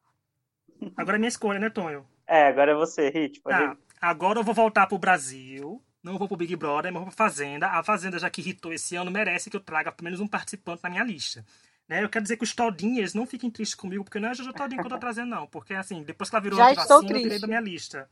Agora 0.98 1.18
é 1.18 1.20
minha 1.20 1.30
escolha, 1.30 1.60
né, 1.60 1.70
Tonho? 1.70 2.06
É, 2.28 2.48
agora 2.48 2.72
é 2.72 2.76
você, 2.76 3.10
Hit. 3.10 3.42
Pode 3.42 3.58
Tá, 3.58 3.78
agora 4.02 4.40
eu 4.40 4.44
vou 4.44 4.54
voltar 4.54 4.86
pro 4.88 4.98
Brasil. 4.98 5.82
Não 6.08 6.18
vou 6.18 6.28
pro 6.28 6.38
Big 6.38 6.56
Brother, 6.56 6.92
mas 6.92 7.04
vou 7.04 7.12
pra 7.12 7.26
Fazenda. 7.26 7.68
A 7.68 7.84
Fazenda, 7.84 8.18
já 8.18 8.30
que 8.30 8.42
irritou 8.42 8.72
esse 8.74 8.96
ano, 8.96 9.12
merece 9.12 9.50
que 9.50 9.56
eu 9.56 9.62
traga 9.62 9.92
pelo 9.92 10.06
menos 10.06 10.20
um 10.20 10.28
participante 10.28 10.84
na 10.84 10.90
minha 10.90 11.04
lista. 11.04 11.46
Né? 11.88 12.04
Eu 12.04 12.10
quero 12.10 12.24
dizer 12.24 12.38
que 12.38 12.44
os 12.44 12.54
todinhas 12.54 13.14
não 13.14 13.26
fiquem 13.26 13.50
tristes 13.50 13.76
comigo, 13.76 14.04
porque 14.04 14.20
não 14.20 14.28
é 14.28 14.32
a 14.32 14.34
Jojo 14.34 14.54
Todinho 14.54 14.82
que 14.82 14.88
eu 14.88 14.92
tô 14.92 14.98
trazendo, 14.98 15.30
não. 15.30 15.48
Porque, 15.48 15.74
assim, 15.74 16.04
depois 16.04 16.30
que 16.30 16.36
ela 16.36 16.44
virou 16.44 16.58
Já 16.58 16.66
antivacina, 16.66 16.96
estou 16.96 17.02
eu 17.02 17.08
tirei 17.08 17.24
triste. 17.24 17.42
da 17.42 17.48
minha 17.48 17.62
lista. 17.62 18.10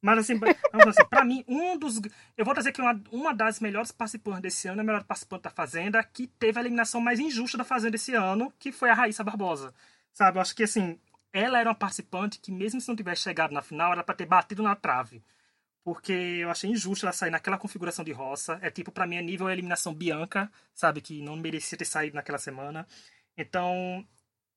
Mas, 0.00 0.18
assim, 0.18 0.40
assim, 0.88 1.04
pra 1.08 1.24
mim, 1.24 1.44
um 1.46 1.76
dos... 1.78 2.00
Eu 2.36 2.44
vou 2.44 2.54
trazer 2.54 2.70
aqui 2.70 2.80
uma, 2.80 2.98
uma 3.12 3.34
das 3.34 3.60
melhores 3.60 3.92
participantes 3.92 4.42
desse 4.42 4.68
ano, 4.68 4.80
a 4.80 4.84
melhor 4.84 5.04
participante 5.04 5.42
da 5.42 5.50
Fazenda, 5.50 6.02
que 6.02 6.26
teve 6.26 6.58
a 6.58 6.62
eliminação 6.62 7.00
mais 7.00 7.20
injusta 7.20 7.58
da 7.58 7.64
Fazenda 7.64 7.96
esse 7.96 8.14
ano, 8.14 8.52
que 8.58 8.72
foi 8.72 8.88
a 8.88 8.94
Raíssa 8.94 9.22
Barbosa. 9.22 9.74
Sabe, 10.12 10.38
eu 10.38 10.42
acho 10.42 10.56
que, 10.56 10.62
assim, 10.62 10.98
ela 11.32 11.60
era 11.60 11.68
uma 11.68 11.74
participante 11.74 12.38
que, 12.38 12.50
mesmo 12.50 12.80
se 12.80 12.88
não 12.88 12.96
tivesse 12.96 13.22
chegado 13.22 13.52
na 13.52 13.60
final, 13.60 13.92
era 13.92 14.02
pra 14.02 14.14
ter 14.14 14.26
batido 14.26 14.62
na 14.62 14.74
trave. 14.74 15.22
Porque 15.82 16.12
eu 16.12 16.50
achei 16.50 16.70
injusto 16.70 17.06
ela 17.06 17.12
sair 17.12 17.30
naquela 17.30 17.58
configuração 17.58 18.04
de 18.04 18.12
roça. 18.12 18.58
É 18.62 18.70
tipo, 18.70 18.92
pra 18.92 19.06
mim, 19.06 19.16
é 19.16 19.22
nível 19.22 19.48
eliminação 19.50 19.94
Bianca, 19.94 20.50
sabe? 20.74 21.00
Que 21.00 21.22
não 21.22 21.36
merecia 21.36 21.78
ter 21.78 21.86
saído 21.86 22.16
naquela 22.16 22.38
semana. 22.38 22.86
Então, 23.36 24.06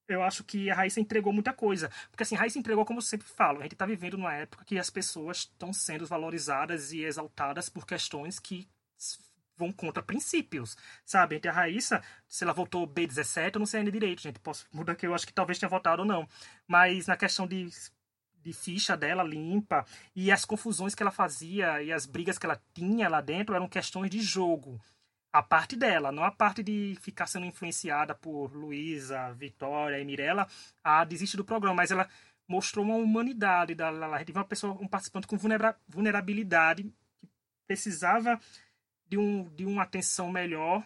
eu 0.08 0.22
acho 0.24 0.44
que 0.44 0.70
a 0.70 0.76
Raíssa 0.76 1.00
entregou 1.00 1.32
muita 1.34 1.54
coisa. 1.54 1.90
Porque 2.12 2.24
assim, 2.24 2.36
a 2.36 2.40
Raíssa 2.40 2.60
entregou, 2.60 2.86
como 2.86 3.00
eu 3.00 3.04
sempre 3.04 3.28
falo, 3.28 3.60
a 3.60 3.64
gente 3.64 3.76
tá 3.76 3.86
vivendo 3.86 4.18
numa 4.18 4.34
época 4.34 4.66
que 4.66 4.78
as 4.78 4.90
pessoas 4.90 5.40
estão 5.40 5.72
sendo 5.74 6.06
valorizadas 6.06 6.92
e 6.92 7.04
exaltadas 7.04 7.70
por 7.70 7.86
questões 7.86 8.40
que 8.40 8.68
vão 9.56 9.72
contra 9.72 10.02
princípios, 10.02 10.76
sabe? 11.06 11.36
Entre 11.36 11.50
a 11.50 11.54
Raíssa, 11.54 12.02
se 12.28 12.44
ela 12.44 12.54
votou 12.54 12.88
B17, 12.88 13.56
eu 13.56 13.60
não 13.60 13.66
sei 13.66 13.80
ainda 13.80 13.92
direito, 13.92 14.22
gente. 14.22 14.40
Posso 14.40 14.66
mudar 14.72 14.96
que 14.96 15.06
eu 15.06 15.14
acho 15.14 15.28
que 15.28 15.34
talvez 15.34 15.60
tenha 15.60 15.70
votado 15.70 16.02
ou 16.02 16.08
não. 16.08 16.28
Mas 16.68 17.08
na 17.08 17.16
questão 17.16 17.48
de, 17.48 17.70
de 18.44 18.54
ficha 18.54 18.98
dela 18.98 19.24
limpa 19.24 19.86
e 20.16 20.32
as 20.32 20.46
confusões 20.46 20.94
que 20.94 21.02
ela 21.02 21.12
fazia 21.12 21.82
e 21.82 21.91
as 21.91 22.06
brigas 22.06 22.38
que 22.38 22.46
ela 22.46 22.62
tinha 22.74 23.08
lá 23.10 23.22
dentro 23.22 23.56
eram 23.56 23.68
questões 23.68 24.10
de 24.10 24.22
jogo. 24.22 24.80
A 25.32 25.41
parte 25.41 25.76
dela, 25.76 26.12
não 26.12 26.24
a 26.24 26.32
parte 26.32 26.62
de 26.62 26.96
ficar 27.02 27.26
sendo 27.26 27.46
influenciada 27.46 28.14
por 28.14 28.54
Luísa, 28.54 29.34
Vitória 29.34 30.00
e 30.00 30.06
Mirella 30.06 30.48
a 30.84 31.04
desistir 31.04 31.38
do 31.38 31.46
programa, 31.46 31.78
mas 31.78 31.89
ela 31.89 32.08
mostrou 32.48 32.86
uma 32.86 32.96
humanidade 32.96 33.74
da 33.74 33.89
teve 34.20 34.38
uma 34.38 34.46
pessoa, 34.46 34.74
um 34.74 34.88
participante 34.88 35.26
com 35.26 35.38
vulnera- 35.38 35.76
vulnerabilidade 35.88 36.84
que 37.20 37.28
precisava 37.66 38.39
de, 39.08 39.18
um, 39.18 39.46
de 39.56 39.66
uma 39.66 39.84
atenção 39.84 40.30
melhor 40.30 40.84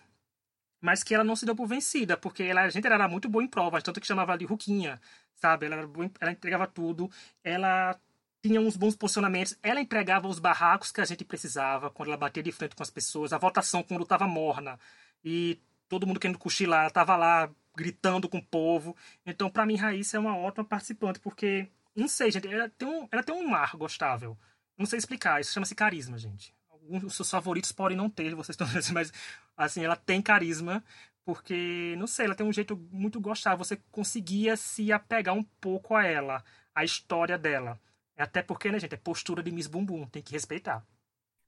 mas 0.82 1.04
que 1.04 1.14
ela 1.14 1.24
não 1.24 1.36
se 1.36 1.46
deu 1.46 1.56
por 1.56 1.68
vencida, 1.68 2.16
porque 2.18 2.44
ela, 2.44 2.62
a 2.62 2.70
gente 2.70 2.86
era 2.86 3.08
muito 3.08 3.30
boa 3.30 3.44
em 3.44 3.48
provas, 3.48 3.84
tanto 3.84 4.00
que 4.00 4.08
chamava 4.08 4.38
de 4.38 4.46
Ruquinha, 4.46 5.00
sabe? 5.36 5.66
Ela, 5.66 5.88
boa, 5.88 6.10
ela 6.20 6.32
entregava 6.32 6.68
tudo, 6.68 7.10
ela 7.44 8.00
tinha 8.42 8.62
uns 8.62 8.78
bons 8.78 8.96
posicionamentos, 8.96 9.58
ela 9.64 9.82
entregava 9.82 10.28
os 10.28 10.40
barracos 10.40 10.92
que 10.92 11.02
a 11.02 11.06
gente 11.06 11.26
precisava, 11.26 11.90
quando 11.90 12.10
ela 12.10 12.18
batia 12.18 12.44
de 12.44 12.52
frente 12.52 12.76
com 12.76 12.84
as 12.84 12.90
pessoas, 12.90 13.34
a 13.34 13.38
votação 13.38 13.84
quando 13.84 14.04
estava 14.04 14.28
morna, 14.28 14.80
e 15.24 15.60
todo 15.90 16.06
mundo 16.06 16.20
querendo 16.20 16.40
cochilar, 16.40 16.82
ela 16.82 16.88
estava 16.88 17.16
lá 17.16 17.50
gritando 17.76 18.28
com 18.28 18.38
o 18.40 18.46
povo. 18.46 18.96
Então, 19.26 19.50
para 19.50 19.66
mim, 19.66 19.76
Raíssa 19.76 20.18
é 20.18 20.20
uma 20.20 20.36
ótima 20.36 20.66
participante, 20.66 21.20
porque, 21.20 21.68
não 21.96 22.08
sei, 22.08 22.32
gente, 22.32 22.48
ela 22.48 22.70
tem 22.70 22.88
um, 22.88 23.08
ela 23.12 23.24
tem 23.24 23.36
um 23.36 23.48
mar 23.48 23.76
gostável. 23.76 24.38
Não 24.78 24.86
sei 24.86 24.98
explicar, 25.00 25.42
isso 25.42 25.54
chama-se 25.54 25.76
carisma, 25.76 26.18
gente. 26.18 26.57
Dos 27.00 27.16
seus 27.16 27.30
favoritos 27.30 27.72
podem 27.72 27.98
não 27.98 28.10
ter, 28.10 28.34
vocês 28.36 28.50
estão 28.54 28.68
dizendo, 28.68 28.94
mas, 28.96 29.12
assim, 29.56 29.84
ela 29.84 29.96
tem 29.96 30.22
carisma, 30.22 30.84
porque, 31.26 31.96
não 31.98 32.08
sei, 32.08 32.26
ela 32.26 32.36
tem 32.36 32.46
um 32.46 32.54
jeito 32.54 32.78
muito 32.92 33.20
gostável. 33.20 33.58
Você 33.58 33.78
conseguia 33.92 34.56
se 34.56 34.92
apegar 34.92 35.36
um 35.36 35.44
pouco 35.62 35.96
a 35.96 36.06
ela, 36.06 36.44
a 36.74 36.84
história 36.84 37.38
dela. 37.38 37.80
Até 38.18 38.42
porque, 38.42 38.72
né, 38.72 38.80
gente, 38.80 38.96
é 38.96 38.98
postura 38.98 39.44
de 39.44 39.52
Miss 39.52 39.68
Bumbum, 39.68 40.08
tem 40.08 40.24
que 40.24 40.32
respeitar. 40.32 40.86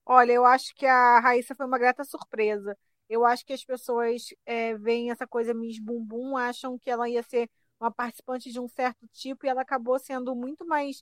Olha, 0.06 0.32
eu 0.32 0.46
acho 0.46 0.74
que 0.76 0.86
a 0.86 1.20
Raíssa 1.20 1.56
foi 1.56 1.66
uma 1.66 1.78
grata 1.80 2.04
surpresa. 2.04 2.78
Eu 3.08 3.26
acho 3.26 3.46
que 3.46 3.54
as 3.54 3.64
pessoas 3.64 4.34
é, 4.46 4.76
veem 4.78 5.12
essa 5.12 5.26
coisa 5.28 5.54
Miss 5.54 5.80
Bumbum, 5.80 6.36
acham 6.38 6.78
que 6.78 6.90
ela 6.90 7.08
ia 7.10 7.24
ser 7.24 7.50
uma 7.80 7.92
participante 7.92 8.52
de 8.52 8.60
um 8.60 8.68
certo 8.68 9.08
tipo 9.14 9.46
e 9.46 9.50
ela 9.50 9.62
acabou 9.62 9.98
sendo 10.00 10.36
muito 10.36 10.66
mais 10.66 11.02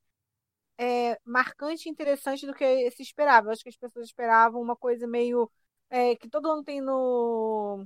é, 0.78 1.20
marcante 1.26 1.88
e 1.88 1.92
interessante 1.92 2.46
do 2.46 2.54
que 2.54 2.92
se 2.92 3.04
esperava. 3.04 3.48
Eu 3.48 3.52
acho 3.54 3.64
que 3.64 3.70
as 3.70 3.78
pessoas 3.78 4.08
esperavam 4.08 4.62
uma 4.62 4.76
coisa 4.76 5.08
meio 5.08 5.52
é, 5.90 6.16
que 6.16 6.30
todo 6.30 6.50
ano 6.52 6.64
tem 6.64 6.82
no, 6.82 7.86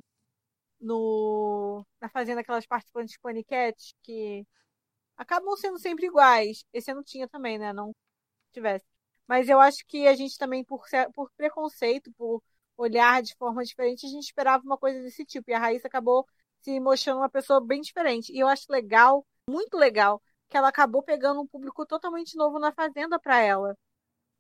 no 0.80 1.86
na 2.02 2.10
fazenda 2.10 2.42
aquelas 2.42 2.66
participantes 2.68 3.18
paniquete 3.20 3.96
que 4.04 4.46
acabam 5.18 5.56
sendo 5.58 5.80
sempre 5.80 6.08
iguais. 6.08 6.66
Esse 6.74 6.92
ano 6.92 7.04
tinha 7.04 7.28
também, 7.28 7.58
né? 7.60 7.74
Não 7.74 7.96
tivesse. 8.52 8.86
Mas 9.28 9.50
eu 9.50 9.60
acho 9.60 9.86
que 9.88 10.08
a 10.08 10.16
gente 10.16 10.38
também, 10.38 10.64
por, 10.64 10.84
por 11.14 11.32
preconceito, 11.38 12.12
por 12.18 12.44
olhar 12.78 13.22
de 13.24 13.36
forma 13.36 13.64
diferente, 13.64 14.06
a 14.06 14.10
gente 14.10 14.26
esperava 14.26 14.64
uma 14.64 14.78
coisa 14.78 15.02
desse 15.02 15.26
tipo. 15.26 15.50
E 15.52 15.54
a 15.54 15.60
Raíssa 15.60 15.88
acabou 15.88 16.28
se 16.62 16.80
mostrando 16.80 17.20
uma 17.20 17.30
pessoa 17.30 17.62
bem 17.66 17.82
diferente. 17.82 18.32
E 18.34 18.40
eu 18.40 18.48
acho 18.48 18.66
legal, 18.70 19.26
muito 19.48 19.78
legal, 19.78 20.22
que 20.52 20.58
ela 20.58 20.70
acabou 20.70 21.02
pegando 21.04 21.42
um 21.42 21.48
público 21.48 21.86
totalmente 21.86 22.36
novo 22.38 22.60
na 22.60 22.72
Fazenda 22.74 23.20
para 23.20 23.40
ela. 23.42 23.78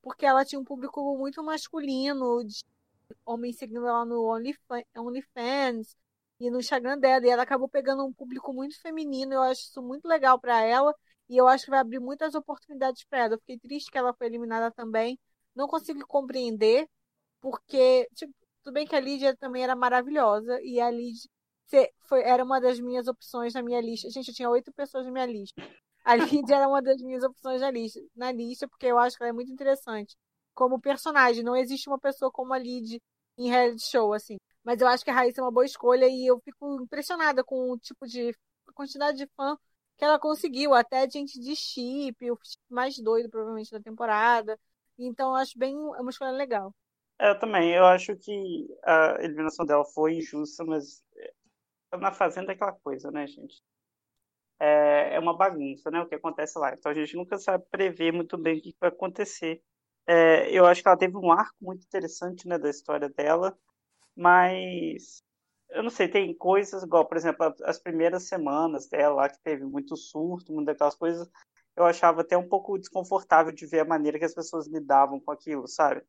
Porque 0.01 0.25
ela 0.25 0.45
tinha 0.45 0.59
um 0.59 0.65
público 0.65 1.17
muito 1.17 1.43
masculino, 1.43 2.43
de 2.45 2.61
homens 3.25 3.57
seguindo 3.57 3.87
ela 3.87 4.05
no 4.05 4.25
OnlyFans 4.25 5.97
e 6.39 6.49
no 6.51 6.59
Instagram 6.59 6.99
dela. 6.99 7.25
E 7.25 7.29
ela 7.29 7.43
acabou 7.43 7.69
pegando 7.69 8.05
um 8.05 8.13
público 8.13 8.53
muito 8.53 8.79
feminino. 8.81 9.33
Eu 9.33 9.41
acho 9.43 9.61
isso 9.61 9.81
muito 9.81 10.07
legal 10.07 10.39
para 10.39 10.61
ela. 10.61 10.93
E 11.29 11.37
eu 11.37 11.47
acho 11.47 11.65
que 11.65 11.71
vai 11.71 11.79
abrir 11.79 11.99
muitas 11.99 12.35
oportunidades 12.35 13.05
para 13.05 13.19
ela. 13.19 13.33
Eu 13.35 13.39
fiquei 13.39 13.59
triste 13.59 13.91
que 13.91 13.97
ela 13.97 14.13
foi 14.13 14.27
eliminada 14.27 14.71
também. 14.71 15.19
Não 15.55 15.67
consigo 15.67 16.05
compreender 16.07 16.87
porque, 17.41 18.07
tipo, 18.15 18.33
tudo 18.63 18.73
bem 18.73 18.87
que 18.87 18.95
a 18.95 18.99
Lídia 18.99 19.35
também 19.37 19.63
era 19.63 19.75
maravilhosa, 19.75 20.61
e 20.61 20.79
a 20.79 20.91
Lídia 20.91 21.29
foi, 22.01 22.21
era 22.23 22.43
uma 22.43 22.59
das 22.59 22.79
minhas 22.79 23.07
opções 23.07 23.53
na 23.53 23.63
minha 23.63 23.81
lista. 23.81 24.09
Gente, 24.09 24.29
eu 24.29 24.35
tinha 24.35 24.49
oito 24.49 24.71
pessoas 24.73 25.05
na 25.05 25.11
minha 25.11 25.25
lista. 25.25 25.61
A 26.03 26.15
Lídia 26.15 26.55
era 26.55 26.67
uma 26.67 26.81
das 26.81 27.01
minhas 27.01 27.23
opções 27.23 27.61
na 27.61 27.71
lista, 27.71 27.99
na 28.15 28.31
lista, 28.31 28.67
porque 28.67 28.87
eu 28.87 28.97
acho 28.97 29.17
que 29.17 29.23
ela 29.23 29.29
é 29.29 29.33
muito 29.33 29.51
interessante. 29.51 30.15
Como 30.53 30.79
personagem, 30.81 31.43
não 31.43 31.55
existe 31.55 31.87
uma 31.89 31.99
pessoa 31.99 32.31
como 32.31 32.53
a 32.53 32.57
Lídia 32.59 32.99
em 33.37 33.49
reality 33.49 33.85
show, 33.89 34.13
assim. 34.13 34.37
Mas 34.63 34.81
eu 34.81 34.87
acho 34.87 35.03
que 35.03 35.09
a 35.11 35.13
Raíssa 35.13 35.41
é 35.41 35.43
uma 35.43 35.51
boa 35.51 35.65
escolha 35.65 36.07
e 36.07 36.25
eu 36.27 36.39
fico 36.39 36.81
impressionada 36.81 37.43
com 37.43 37.71
o 37.71 37.77
tipo 37.77 38.05
de 38.07 38.35
quantidade 38.73 39.17
de 39.17 39.27
fã 39.35 39.57
que 39.97 40.05
ela 40.05 40.19
conseguiu, 40.19 40.73
até 40.73 41.07
gente 41.09 41.39
de 41.39 41.55
chip, 41.55 42.31
o 42.31 42.37
mais 42.69 42.97
doido, 42.97 43.29
provavelmente, 43.29 43.71
da 43.71 43.79
temporada. 43.79 44.59
Então, 44.97 45.29
eu 45.29 45.35
acho 45.35 45.57
bem 45.57 45.75
é 45.75 46.01
uma 46.01 46.09
escolha 46.09 46.31
legal. 46.31 46.73
Eu 47.19 47.37
também, 47.37 47.71
eu 47.71 47.85
acho 47.85 48.15
que 48.15 48.67
a 48.83 49.17
eliminação 49.19 49.63
dela 49.63 49.85
foi 49.85 50.15
injusta, 50.15 50.65
mas 50.65 51.03
é, 51.15 51.97
na 51.97 52.11
Fazenda 52.11 52.51
é 52.51 52.55
aquela 52.55 52.73
coisa, 52.73 53.11
né, 53.11 53.27
gente? 53.27 53.61
É, 54.61 55.15
é 55.15 55.19
uma 55.19 55.35
bagunça, 55.35 55.89
né, 55.91 56.01
o 56.01 56.07
que 56.07 56.15
acontece 56.15 56.57
lá. 56.59 56.73
Então 56.73 56.91
a 56.91 56.95
gente 56.95 57.15
nunca 57.15 57.37
sabe 57.39 57.65
prever 57.71 58.13
muito 58.13 58.37
bem 58.37 58.59
o 58.59 58.61
que 58.61 58.75
vai 58.79 58.89
acontecer. 58.89 59.61
É, 60.07 60.51
eu 60.51 60.65
acho 60.65 60.81
que 60.81 60.87
ela 60.87 60.97
teve 60.97 61.17
um 61.17 61.31
arco 61.31 61.55
muito 61.61 61.83
interessante, 61.85 62.47
né, 62.47 62.57
da 62.59 62.69
história 62.69 63.09
dela, 63.09 63.57
mas 64.15 65.23
eu 65.69 65.83
não 65.83 65.89
sei, 65.89 66.07
tem 66.09 66.33
coisas 66.35 66.83
igual, 66.83 67.07
por 67.07 67.17
exemplo, 67.17 67.53
as 67.63 67.79
primeiras 67.79 68.23
semanas 68.27 68.87
dela 68.89 69.15
lá, 69.15 69.29
que 69.29 69.39
teve 69.41 69.65
muito 69.65 69.95
surto, 69.97 70.53
muitas 70.53 70.73
daquelas 70.75 70.95
coisas, 70.95 71.29
eu 71.75 71.85
achava 71.85 72.21
até 72.21 72.37
um 72.37 72.47
pouco 72.47 72.77
desconfortável 72.77 73.51
de 73.53 73.65
ver 73.65 73.81
a 73.81 73.85
maneira 73.85 74.19
que 74.19 74.25
as 74.25 74.35
pessoas 74.35 74.67
lidavam 74.67 75.19
com 75.19 75.31
aquilo, 75.31 75.67
sabe? 75.67 76.03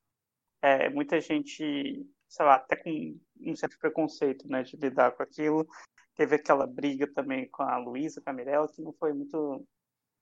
é, 0.63 0.89
muita 0.89 1.21
gente, 1.21 2.07
sei 2.29 2.47
lá, 2.47 2.55
até 2.55 2.77
com 2.77 3.19
um 3.41 3.57
certo 3.57 3.79
preconceito, 3.79 4.49
né, 4.49 4.63
de 4.63 4.77
lidar 4.77 5.13
com 5.13 5.23
aquilo. 5.23 5.67
Teve 6.15 6.37
aquela 6.37 6.67
briga 6.67 7.07
também 7.13 7.49
com 7.49 7.63
a 7.63 7.79
Luísa, 7.79 8.21
com 8.21 8.31
a 8.31 8.33
Mirella, 8.33 8.69
que 8.69 8.83
não 8.83 8.93
foi 8.93 9.13
muito, 9.13 9.67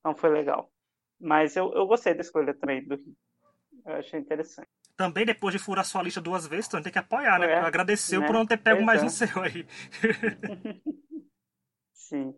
não 0.03 0.15
foi 0.15 0.29
legal. 0.29 0.71
Mas 1.19 1.55
eu, 1.55 1.71
eu 1.73 1.85
gostei 1.85 2.13
da 2.13 2.21
escolha 2.21 2.53
também 2.53 2.85
do 2.85 2.95
Rio. 2.95 3.15
Eu 3.85 3.95
achei 3.95 4.19
interessante. 4.19 4.69
Também 4.95 5.25
depois 5.25 5.53
de 5.53 5.59
furar 5.59 5.85
sua 5.85 6.03
lista 6.03 6.21
duas 6.21 6.47
vezes, 6.47 6.67
então 6.67 6.81
tem 6.81 6.91
que 6.91 6.99
apoiar, 6.99 7.39
né? 7.39 7.51
É, 7.51 7.55
Agradeceu 7.59 8.21
né? 8.21 8.27
por 8.27 8.33
não 8.33 8.45
ter 8.45 8.57
pego 8.57 8.83
mais 8.83 9.01
é. 9.01 9.05
um 9.05 9.09
seu 9.09 9.41
aí. 9.41 9.65
Sim. 11.93 12.35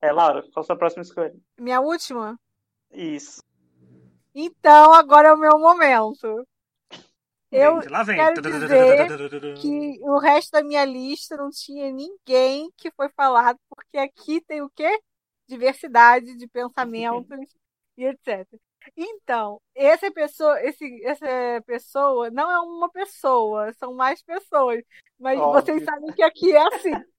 É, 0.00 0.12
Laura, 0.12 0.42
qual 0.52 0.62
a 0.62 0.66
sua 0.66 0.76
próxima 0.76 1.02
escolha? 1.02 1.34
Minha 1.58 1.80
última? 1.80 2.38
Isso. 2.90 3.42
Então, 4.34 4.92
agora 4.92 5.28
é 5.28 5.32
o 5.32 5.38
meu 5.38 5.58
momento. 5.58 6.46
Eu 7.54 7.80
Lá 7.88 8.02
vem. 8.02 8.16
quero 8.16 8.42
dizer 8.42 9.54
que 9.60 9.98
o 10.02 10.18
resto 10.18 10.50
da 10.50 10.62
minha 10.62 10.84
lista 10.84 11.36
não 11.36 11.50
tinha 11.50 11.92
ninguém 11.92 12.68
que 12.76 12.90
foi 12.90 13.08
falado, 13.10 13.58
porque 13.68 13.96
aqui 13.96 14.40
tem 14.40 14.60
o 14.60 14.70
quê? 14.70 15.00
Diversidade 15.46 16.36
de 16.36 16.48
pensamentos 16.48 17.48
e 17.96 18.06
etc. 18.06 18.46
Então, 18.96 19.60
essa 19.74 20.10
pessoa, 20.10 20.60
esse, 20.62 20.84
essa 21.06 21.26
pessoa 21.64 22.30
não 22.30 22.50
é 22.50 22.58
uma 22.58 22.90
pessoa, 22.90 23.72
são 23.74 23.94
mais 23.94 24.20
pessoas. 24.22 24.82
Mas 25.18 25.38
Óbvio. 25.38 25.62
vocês 25.62 25.84
sabem 25.84 26.12
que 26.12 26.22
aqui 26.22 26.52
é 26.52 26.66
assim. 26.74 26.92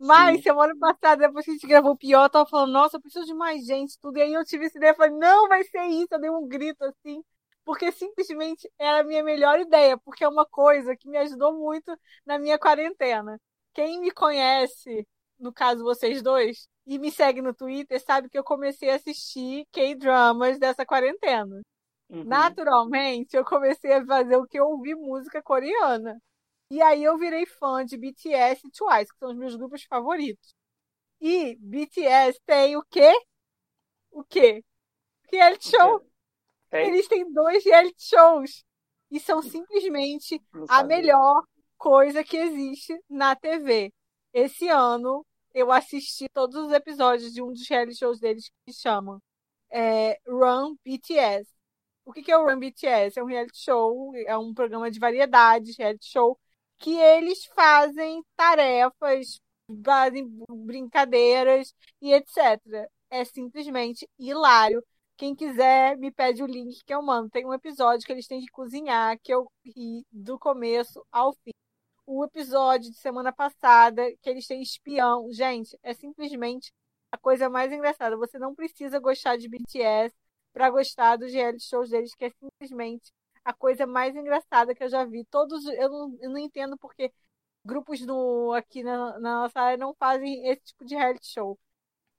Mas 0.00 0.36
Sim. 0.36 0.42
semana 0.42 0.74
passada, 0.78 1.26
depois 1.26 1.44
que 1.44 1.50
a 1.50 1.54
gente 1.54 1.66
gravou 1.66 1.92
o 1.92 1.96
pior, 1.96 2.24
eu 2.24 2.30
tava 2.30 2.48
falando, 2.48 2.72
nossa, 2.72 2.96
eu 2.96 3.00
preciso 3.00 3.26
de 3.26 3.34
mais 3.34 3.64
gente, 3.64 3.98
tudo. 4.00 4.18
E 4.18 4.22
aí 4.22 4.32
eu 4.32 4.44
tive 4.44 4.66
essa 4.66 4.78
ideia, 4.78 4.94
falei, 4.94 5.12
não, 5.18 5.48
vai 5.48 5.64
ser 5.64 5.86
isso. 5.86 6.08
Eu 6.12 6.20
dei 6.20 6.30
um 6.30 6.46
grito 6.46 6.84
assim 6.84 7.22
porque 7.68 7.92
simplesmente 7.92 8.66
era 8.78 9.00
a 9.00 9.04
minha 9.04 9.22
melhor 9.22 9.60
ideia, 9.60 9.98
porque 9.98 10.24
é 10.24 10.28
uma 10.28 10.46
coisa 10.46 10.96
que 10.96 11.06
me 11.06 11.18
ajudou 11.18 11.52
muito 11.52 11.94
na 12.24 12.38
minha 12.38 12.58
quarentena. 12.58 13.38
Quem 13.74 14.00
me 14.00 14.10
conhece, 14.10 15.06
no 15.38 15.52
caso 15.52 15.84
vocês 15.84 16.22
dois, 16.22 16.66
e 16.86 16.98
me 16.98 17.10
segue 17.10 17.42
no 17.42 17.52
Twitter, 17.52 18.02
sabe 18.02 18.30
que 18.30 18.38
eu 18.38 18.42
comecei 18.42 18.88
a 18.88 18.94
assistir 18.94 19.66
K-dramas 19.70 20.58
dessa 20.58 20.86
quarentena. 20.86 21.60
Uhum. 22.08 22.24
Naturalmente, 22.24 23.36
eu 23.36 23.44
comecei 23.44 23.92
a 23.92 24.06
fazer 24.06 24.36
o 24.36 24.46
que 24.46 24.58
eu 24.58 24.66
ouvi 24.66 24.94
música 24.94 25.42
coreana. 25.42 26.18
E 26.70 26.80
aí 26.80 27.04
eu 27.04 27.18
virei 27.18 27.44
fã 27.44 27.84
de 27.84 27.98
BTS 27.98 28.66
e 28.66 28.70
Twice, 28.70 29.12
que 29.12 29.18
são 29.18 29.28
os 29.28 29.36
meus 29.36 29.54
grupos 29.54 29.84
favoritos. 29.84 30.54
E 31.20 31.54
BTS 31.60 32.40
tem 32.46 32.78
o 32.78 32.82
quê? 32.88 33.12
O 34.10 34.24
quê? 34.24 34.64
Reality 35.30 35.68
show. 35.68 36.07
É. 36.70 36.86
Eles 36.86 37.08
têm 37.08 37.30
dois 37.32 37.64
reality 37.64 38.02
shows. 38.02 38.64
E 39.10 39.18
são 39.18 39.42
simplesmente 39.42 40.40
a 40.68 40.84
melhor 40.84 41.42
coisa 41.78 42.22
que 42.22 42.36
existe 42.36 42.98
na 43.08 43.34
TV. 43.34 43.92
Esse 44.34 44.68
ano 44.68 45.24
eu 45.54 45.72
assisti 45.72 46.28
todos 46.28 46.56
os 46.56 46.72
episódios 46.72 47.32
de 47.32 47.42
um 47.42 47.52
dos 47.52 47.66
reality 47.68 47.96
shows 47.96 48.20
deles 48.20 48.50
que 48.66 48.72
chama 48.72 49.20
é, 49.70 50.18
Run 50.26 50.76
BTS. 50.84 51.48
O 52.04 52.12
que, 52.12 52.22
que 52.22 52.32
é 52.32 52.38
o 52.38 52.46
Run 52.46 52.58
BTS? 52.58 53.18
É 53.18 53.22
um 53.22 53.26
reality 53.26 53.58
show, 53.58 54.12
é 54.14 54.36
um 54.36 54.54
programa 54.54 54.90
de 54.90 54.98
variedades, 54.98 55.76
reality 55.76 56.06
show, 56.06 56.38
que 56.78 56.96
eles 56.96 57.44
fazem 57.54 58.22
tarefas, 58.36 59.40
fazem 59.84 60.26
brincadeiras 60.50 61.74
e 62.00 62.12
etc. 62.12 62.60
É 63.10 63.24
simplesmente 63.24 64.08
hilário. 64.18 64.82
Quem 65.18 65.34
quiser, 65.34 65.98
me 65.98 66.12
pede 66.12 66.42
o 66.44 66.46
link 66.46 66.84
que 66.84 66.94
eu 66.94 67.02
mando. 67.02 67.28
Tem 67.30 67.44
um 67.44 67.52
episódio 67.52 68.06
que 68.06 68.12
eles 68.12 68.26
têm 68.28 68.40
que 68.40 68.48
cozinhar, 68.52 69.18
que 69.20 69.34
eu 69.34 69.50
ri 69.64 70.06
do 70.12 70.38
começo 70.38 71.04
ao 71.12 71.32
fim. 71.34 71.52
O 72.06 72.24
episódio 72.24 72.90
de 72.90 72.98
semana 72.98 73.32
passada, 73.32 74.04
que 74.22 74.30
eles 74.30 74.46
têm 74.46 74.62
espião. 74.62 75.30
Gente, 75.32 75.78
é 75.82 75.92
simplesmente 75.94 76.72
a 77.12 77.18
coisa 77.18 77.48
mais 77.50 77.72
engraçada. 77.72 78.16
Você 78.16 78.38
não 78.38 78.54
precisa 78.54 79.00
gostar 79.00 79.36
de 79.36 79.48
BTS 79.48 80.14
para 80.52 80.70
gostar 80.70 81.16
dos 81.16 81.32
reality 81.32 81.64
shows 81.64 81.90
deles, 81.90 82.14
que 82.14 82.26
é 82.26 82.30
simplesmente 82.30 83.12
a 83.44 83.52
coisa 83.52 83.86
mais 83.86 84.14
engraçada 84.16 84.74
que 84.74 84.84
eu 84.84 84.88
já 84.88 85.04
vi. 85.04 85.24
Todos, 85.26 85.64
eu 85.66 85.88
não, 85.90 86.18
eu 86.20 86.30
não 86.30 86.38
entendo 86.38 86.78
porque 86.78 87.12
grupos 87.64 88.00
no, 88.02 88.52
aqui 88.54 88.82
na, 88.84 89.18
na 89.20 89.42
nossa 89.42 89.60
área 89.60 89.78
não 89.78 89.94
fazem 89.94 90.48
esse 90.48 90.62
tipo 90.66 90.84
de 90.84 90.94
reality 90.94 91.26
show. 91.26 91.58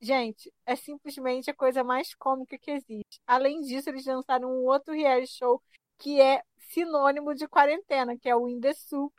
Gente, 0.02 0.54
é 0.66 0.76
simplesmente 0.76 1.50
a 1.50 1.54
coisa 1.54 1.84
mais 1.84 2.14
cômica 2.16 2.58
que 2.58 2.72
existe. 2.72 3.20
Além 3.28 3.62
disso, 3.62 3.90
eles 3.90 4.06
lançaram 4.06 4.50
um 4.50 4.66
outro 4.66 4.94
reality 4.94 5.34
show 5.34 5.62
que 5.98 6.22
é 6.22 6.42
sinônimo 6.70 7.36
de 7.36 7.48
quarentena, 7.48 8.18
que 8.18 8.30
é 8.30 8.36
o 8.36 8.48
In 8.48 8.62
The 8.62 8.74
Soup. 8.74 9.14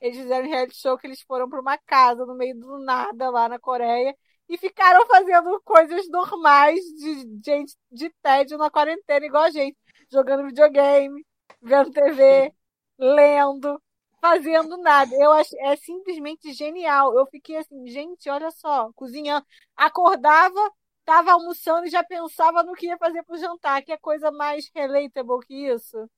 Eles 0.00 0.18
fizeram 0.18 0.46
um 0.46 0.50
reality 0.50 0.76
show 0.76 0.98
que 0.98 1.06
eles 1.06 1.22
foram 1.22 1.48
para 1.48 1.60
uma 1.60 1.78
casa 1.78 2.26
no 2.26 2.34
meio 2.34 2.54
do 2.58 2.78
nada 2.78 3.30
lá 3.30 3.48
na 3.48 3.58
Coreia 3.58 4.14
e 4.48 4.58
ficaram 4.58 5.06
fazendo 5.06 5.60
coisas 5.64 6.08
normais 6.10 6.80
de 6.80 7.40
gente 7.44 7.74
de 7.90 8.10
tédio 8.22 8.58
na 8.58 8.70
quarentena, 8.70 9.24
igual 9.24 9.44
a 9.44 9.50
gente, 9.50 9.76
jogando 10.12 10.46
videogame, 10.46 11.24
vendo 11.62 11.90
TV, 11.90 12.52
lendo, 12.98 13.80
fazendo 14.20 14.76
nada. 14.78 15.14
Eu 15.14 15.32
acho 15.32 15.54
é 15.60 15.76
simplesmente 15.76 16.52
genial. 16.52 17.16
Eu 17.16 17.26
fiquei 17.26 17.56
assim, 17.56 17.86
gente, 17.88 18.28
olha 18.30 18.50
só, 18.50 18.92
cozinhando, 18.94 19.46
acordava, 19.76 20.60
tava 21.04 21.32
almoçando 21.32 21.86
e 21.86 21.90
já 21.90 22.04
pensava 22.04 22.62
no 22.62 22.74
que 22.74 22.86
ia 22.86 22.98
fazer 22.98 23.22
pro 23.24 23.38
jantar. 23.38 23.82
Que 23.82 23.92
é 23.92 23.98
coisa 23.98 24.30
mais 24.30 24.70
relatable 24.74 25.40
que 25.46 25.54
isso? 25.68 26.08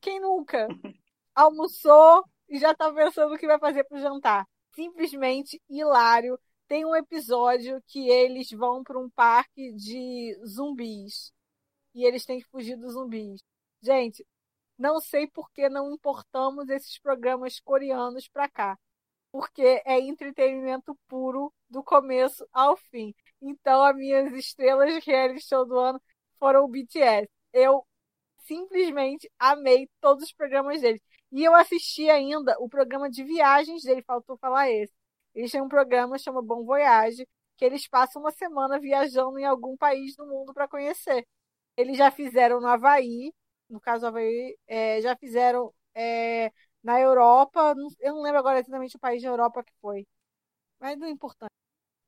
Quem 0.00 0.20
nunca 0.20 0.68
almoçou 1.34 2.24
e 2.48 2.58
já 2.58 2.74
tá 2.74 2.92
pensando 2.92 3.34
o 3.34 3.38
que 3.38 3.46
vai 3.46 3.58
fazer 3.58 3.84
pro 3.84 3.98
jantar? 4.00 4.46
Simplesmente 4.74 5.60
hilário. 5.68 6.38
Tem 6.68 6.84
um 6.84 6.96
episódio 6.96 7.82
que 7.86 8.08
eles 8.08 8.50
vão 8.50 8.82
para 8.82 8.98
um 8.98 9.08
parque 9.10 9.72
de 9.72 10.36
zumbis 10.44 11.32
e 11.94 12.04
eles 12.04 12.24
têm 12.24 12.40
que 12.40 12.48
fugir 12.50 12.76
dos 12.76 12.92
zumbis. 12.94 13.40
Gente, 13.82 14.26
não 14.78 15.00
sei 15.00 15.26
por 15.28 15.50
que 15.52 15.68
não 15.68 15.92
importamos 15.92 16.68
esses 16.68 16.98
programas 16.98 17.60
coreanos 17.60 18.28
para 18.28 18.48
cá. 18.48 18.78
Porque 19.32 19.82
é 19.84 20.00
entretenimento 20.00 20.96
puro 21.08 21.52
do 21.68 21.82
começo 21.82 22.46
ao 22.52 22.76
fim. 22.76 23.14
Então, 23.40 23.82
as 23.84 23.96
minhas 23.96 24.32
estrelas 24.32 24.92
de 24.94 25.00
reality 25.00 25.46
show 25.46 25.66
do 25.66 25.78
ano 25.78 26.00
foram 26.38 26.64
o 26.64 26.68
BTS. 26.68 27.28
Eu 27.52 27.86
simplesmente 28.46 29.30
amei 29.38 29.88
todos 30.00 30.24
os 30.24 30.32
programas 30.32 30.80
deles. 30.80 31.02
E 31.32 31.44
eu 31.44 31.54
assisti 31.54 32.08
ainda 32.08 32.56
o 32.60 32.68
programa 32.68 33.10
de 33.10 33.24
viagens 33.24 33.82
dele, 33.82 34.02
faltou 34.02 34.38
falar 34.38 34.70
esse. 34.70 34.92
Eles 35.34 35.50
têm 35.50 35.60
um 35.60 35.68
programa 35.68 36.18
chama 36.18 36.40
Bom 36.42 36.64
Voyage, 36.64 37.26
que 37.56 37.64
eles 37.64 37.86
passam 37.88 38.22
uma 38.22 38.30
semana 38.30 38.78
viajando 38.78 39.38
em 39.38 39.44
algum 39.44 39.76
país 39.76 40.14
do 40.16 40.26
mundo 40.26 40.54
para 40.54 40.68
conhecer. 40.68 41.26
Eles 41.76 41.98
já 41.98 42.10
fizeram 42.10 42.60
no 42.60 42.68
Havaí, 42.68 43.32
no 43.68 43.80
caso 43.80 44.06
Havaí, 44.06 44.56
é, 44.66 45.00
já 45.02 45.16
fizeram 45.16 45.72
é, 45.94 46.52
na 46.82 47.00
Europa, 47.00 47.74
eu 48.00 48.14
não 48.14 48.22
lembro 48.22 48.38
agora 48.38 48.60
exatamente 48.60 48.96
o 48.96 49.00
país 49.00 49.22
da 49.22 49.28
Europa 49.28 49.62
que 49.64 49.72
foi, 49.80 50.06
mas 50.80 50.98
não 50.98 51.06
é 51.08 51.10
importante. 51.10 51.52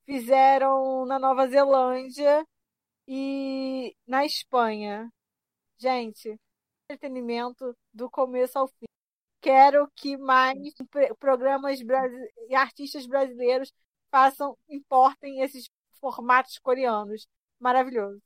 Fizeram 0.06 1.06
na 1.06 1.18
Nova 1.18 1.46
Zelândia 1.48 2.44
e 3.08 3.94
na 4.06 4.24
Espanha. 4.26 5.10
Gente, 5.78 6.38
entretenimento 6.90 7.76
do 7.92 8.10
começo 8.10 8.58
ao 8.58 8.68
fim. 8.68 8.86
Quero 9.40 9.90
que 9.96 10.16
mais 10.16 10.58
programas 11.20 11.80
e 12.48 12.54
artistas 12.54 13.06
brasileiros 13.06 13.72
façam, 14.10 14.56
importem 14.68 15.42
esses 15.42 15.68
formatos 16.00 16.58
coreanos. 16.58 17.26
Maravilhoso. 17.60 18.22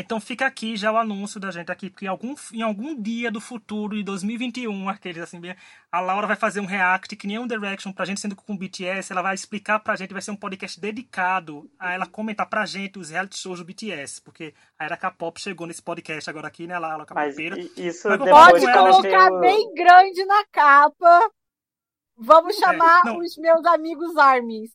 Então 0.00 0.20
fica 0.20 0.46
aqui 0.46 0.76
já 0.76 0.92
o 0.92 0.96
anúncio 0.96 1.40
da 1.40 1.50
gente 1.50 1.72
aqui, 1.72 1.90
porque 1.90 2.04
em 2.04 2.08
algum, 2.08 2.32
em 2.52 2.62
algum 2.62 2.94
dia 2.94 3.32
do 3.32 3.40
futuro, 3.40 3.96
de 3.96 4.04
2021, 4.04 4.88
aqueles 4.88 5.20
assim, 5.20 5.40
a 5.90 6.00
Laura 6.00 6.24
vai 6.24 6.36
fazer 6.36 6.60
um 6.60 6.66
react 6.66 7.16
que 7.16 7.26
nem 7.26 7.36
um 7.36 7.48
Direction 7.48 7.92
pra 7.92 8.04
gente, 8.04 8.20
sendo 8.20 8.36
com 8.36 8.52
o 8.52 8.56
BTS, 8.56 9.12
ela 9.12 9.22
vai 9.22 9.34
explicar 9.34 9.80
pra 9.80 9.96
gente, 9.96 10.12
vai 10.12 10.22
ser 10.22 10.30
um 10.30 10.36
podcast 10.36 10.80
dedicado 10.80 11.68
a 11.76 11.94
ela 11.94 12.06
comentar 12.06 12.48
pra 12.48 12.64
gente 12.64 12.96
os 12.96 13.10
reality 13.10 13.36
shows 13.36 13.58
do 13.58 13.64
BTS, 13.64 14.22
porque 14.22 14.54
a 14.78 14.84
Era 14.84 14.96
K-pop 14.96 15.40
chegou 15.40 15.66
nesse 15.66 15.82
podcast 15.82 16.30
agora 16.30 16.46
aqui, 16.46 16.68
né, 16.68 16.78
Laura 16.78 17.04
Capoeira. 17.04 17.56
Mas 17.56 17.76
isso 17.76 18.06
Pode 18.06 18.72
colocar 18.72 19.30
bem 19.40 19.74
grande 19.74 20.24
na 20.26 20.44
capa. 20.52 21.28
Vamos 22.16 22.56
é, 22.56 22.60
chamar 22.60 23.02
é, 23.04 23.18
os 23.18 23.36
meus 23.36 23.66
amigos 23.66 24.16
Armies. 24.16 24.70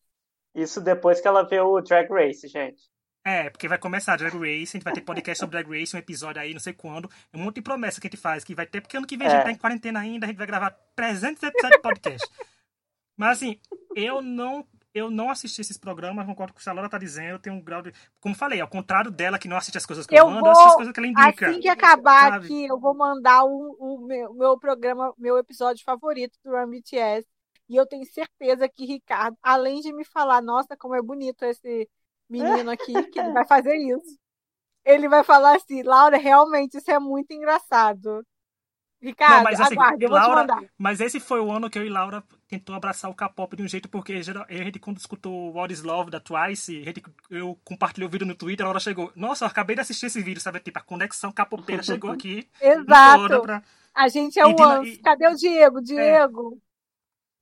Isso 0.53 0.81
depois 0.81 1.21
que 1.21 1.27
ela 1.29 1.43
vê 1.43 1.61
o 1.61 1.79
Drag 1.79 2.09
Race, 2.11 2.45
gente. 2.49 2.91
É, 3.25 3.49
porque 3.49 3.69
vai 3.69 3.77
começar 3.77 4.17
Drag 4.17 4.33
Race, 4.33 4.75
a 4.75 4.77
gente 4.77 4.83
vai 4.83 4.93
ter 4.93 5.01
podcast 5.01 5.39
sobre 5.39 5.57
Drag 5.57 5.79
Race, 5.79 5.95
um 5.95 5.99
episódio 5.99 6.41
aí, 6.41 6.53
não 6.53 6.59
sei 6.59 6.73
quando. 6.73 7.09
É 7.31 7.37
um 7.37 7.41
monte 7.41 7.55
de 7.55 7.61
promessa 7.61 8.01
que 8.01 8.07
a 8.07 8.09
gente 8.09 8.19
faz, 8.19 8.43
que 8.43 8.53
vai 8.53 8.65
ter, 8.65 8.81
porque 8.81 8.97
ano 8.97 9.07
que 9.07 9.15
vem 9.15 9.27
é. 9.27 9.31
a 9.31 9.35
gente 9.35 9.43
tá 9.43 9.51
em 9.51 9.55
quarentena 9.55 10.01
ainda, 10.01 10.25
a 10.25 10.29
gente 10.29 10.37
vai 10.37 10.47
gravar 10.47 10.71
300 10.95 11.41
episódios 11.41 11.77
de 11.77 11.81
podcast. 11.81 12.29
Mas 13.15 13.37
assim, 13.37 13.59
eu 13.95 14.21
não 14.21 14.67
eu 14.93 15.09
não 15.09 15.31
assisti 15.31 15.59
esses 15.59 15.77
programas, 15.77 16.25
concordo 16.25 16.53
com 16.53 16.59
o 16.59 16.63
que 16.63 16.69
a 16.69 16.73
Laura 16.73 16.89
tá 16.89 16.99
dizendo, 16.99 17.31
eu 17.31 17.39
tenho 17.39 17.55
um 17.55 17.61
grau 17.61 17.81
de. 17.81 17.91
Como 18.19 18.35
falei, 18.35 18.61
ao 18.61 18.67
contrário 18.67 19.09
dela, 19.09 19.39
que 19.39 19.47
não 19.47 19.57
assiste 19.57 19.77
as 19.77 19.85
coisas 19.85 20.05
que 20.05 20.13
eu, 20.13 20.19
eu 20.19 20.29
mando, 20.29 20.41
vou, 20.41 20.51
assiste 20.51 20.67
as 20.67 20.75
coisas 20.75 20.93
que 20.93 20.99
ela 20.99 21.07
indica. 21.07 21.49
Assim 21.49 21.59
que 21.59 21.67
acabar 21.67 22.33
sabe? 22.33 22.45
aqui, 22.45 22.65
eu 22.65 22.79
vou 22.79 22.93
mandar 22.93 23.43
o, 23.43 23.75
o 23.79 24.05
meu, 24.05 24.33
meu, 24.35 24.59
programa, 24.59 25.11
meu 25.17 25.37
episódio 25.37 25.83
favorito 25.83 26.37
do 26.43 26.51
Run 26.51 26.69
BTS. 26.69 27.27
E 27.69 27.75
eu 27.75 27.87
tenho 27.87 28.05
certeza 28.05 28.69
que 28.69 28.85
Ricardo, 28.85 29.35
além 29.41 29.79
de 29.81 29.91
me 29.91 30.05
falar, 30.05 30.41
nossa, 30.41 30.77
como 30.77 30.93
é 30.93 31.01
bonito 31.01 31.43
esse 31.43 31.89
menino 32.29 32.71
aqui, 32.71 32.93
que 33.11 33.19
ele 33.19 33.31
vai 33.33 33.45
fazer 33.45 33.75
isso. 33.75 34.17
Ele 34.85 35.07
vai 35.07 35.23
falar 35.23 35.55
assim, 35.55 35.81
Laura, 35.81 36.17
realmente 36.17 36.77
isso 36.77 36.91
é 36.91 36.99
muito 36.99 37.31
engraçado. 37.31 38.25
Ricardo, 39.01 39.35
não, 39.35 39.43
mas, 39.43 39.59
assim, 39.59 39.73
aguarde, 39.73 40.05
eu 40.05 40.09
vou 40.09 40.17
Laura, 40.17 40.45
te 40.45 40.47
mandar. 40.47 40.69
Mas 40.77 41.01
esse 41.01 41.19
foi 41.19 41.41
o 41.41 41.51
ano 41.51 41.69
que 41.69 41.77
eu 41.77 41.85
e 41.85 41.89
Laura 41.89 42.23
tentou 42.47 42.73
abraçar 42.73 43.11
o 43.11 43.13
K-pop 43.13 43.53
de 43.57 43.61
um 43.61 43.67
jeito, 43.67 43.89
porque 43.89 44.13
a 44.13 44.21
gente, 44.21 44.79
quando 44.79 44.97
escutou 44.97 45.53
What 45.53 45.73
is 45.73 45.83
Love 45.83 46.09
da 46.09 46.21
Twice, 46.21 46.81
a 46.81 46.85
gente, 46.85 47.03
eu 47.29 47.59
compartilhei 47.65 48.07
o 48.07 48.09
vídeo 48.09 48.25
no 48.25 48.33
Twitter, 48.33 48.65
a 48.65 48.67
Laura 48.67 48.79
chegou, 48.79 49.11
nossa, 49.13 49.43
eu 49.43 49.49
acabei 49.49 49.75
de 49.75 49.81
assistir 49.81 50.05
esse 50.05 50.21
vídeo, 50.21 50.39
sabe? 50.39 50.61
Tipo, 50.61 50.79
a 50.79 50.83
conexão 50.83 51.33
capopeira 51.33 51.83
chegou 51.83 52.11
aqui. 52.11 52.47
Exato. 52.61 53.41
Pra... 53.41 53.61
A 53.93 54.07
gente 54.07 54.39
é 54.39 54.45
o 54.45 54.63
Anso. 54.63 55.01
Cadê 55.01 55.27
o 55.27 55.35
Diego? 55.35 55.79
É. 55.79 55.81
Diego. 55.81 56.53
É. 56.55 56.59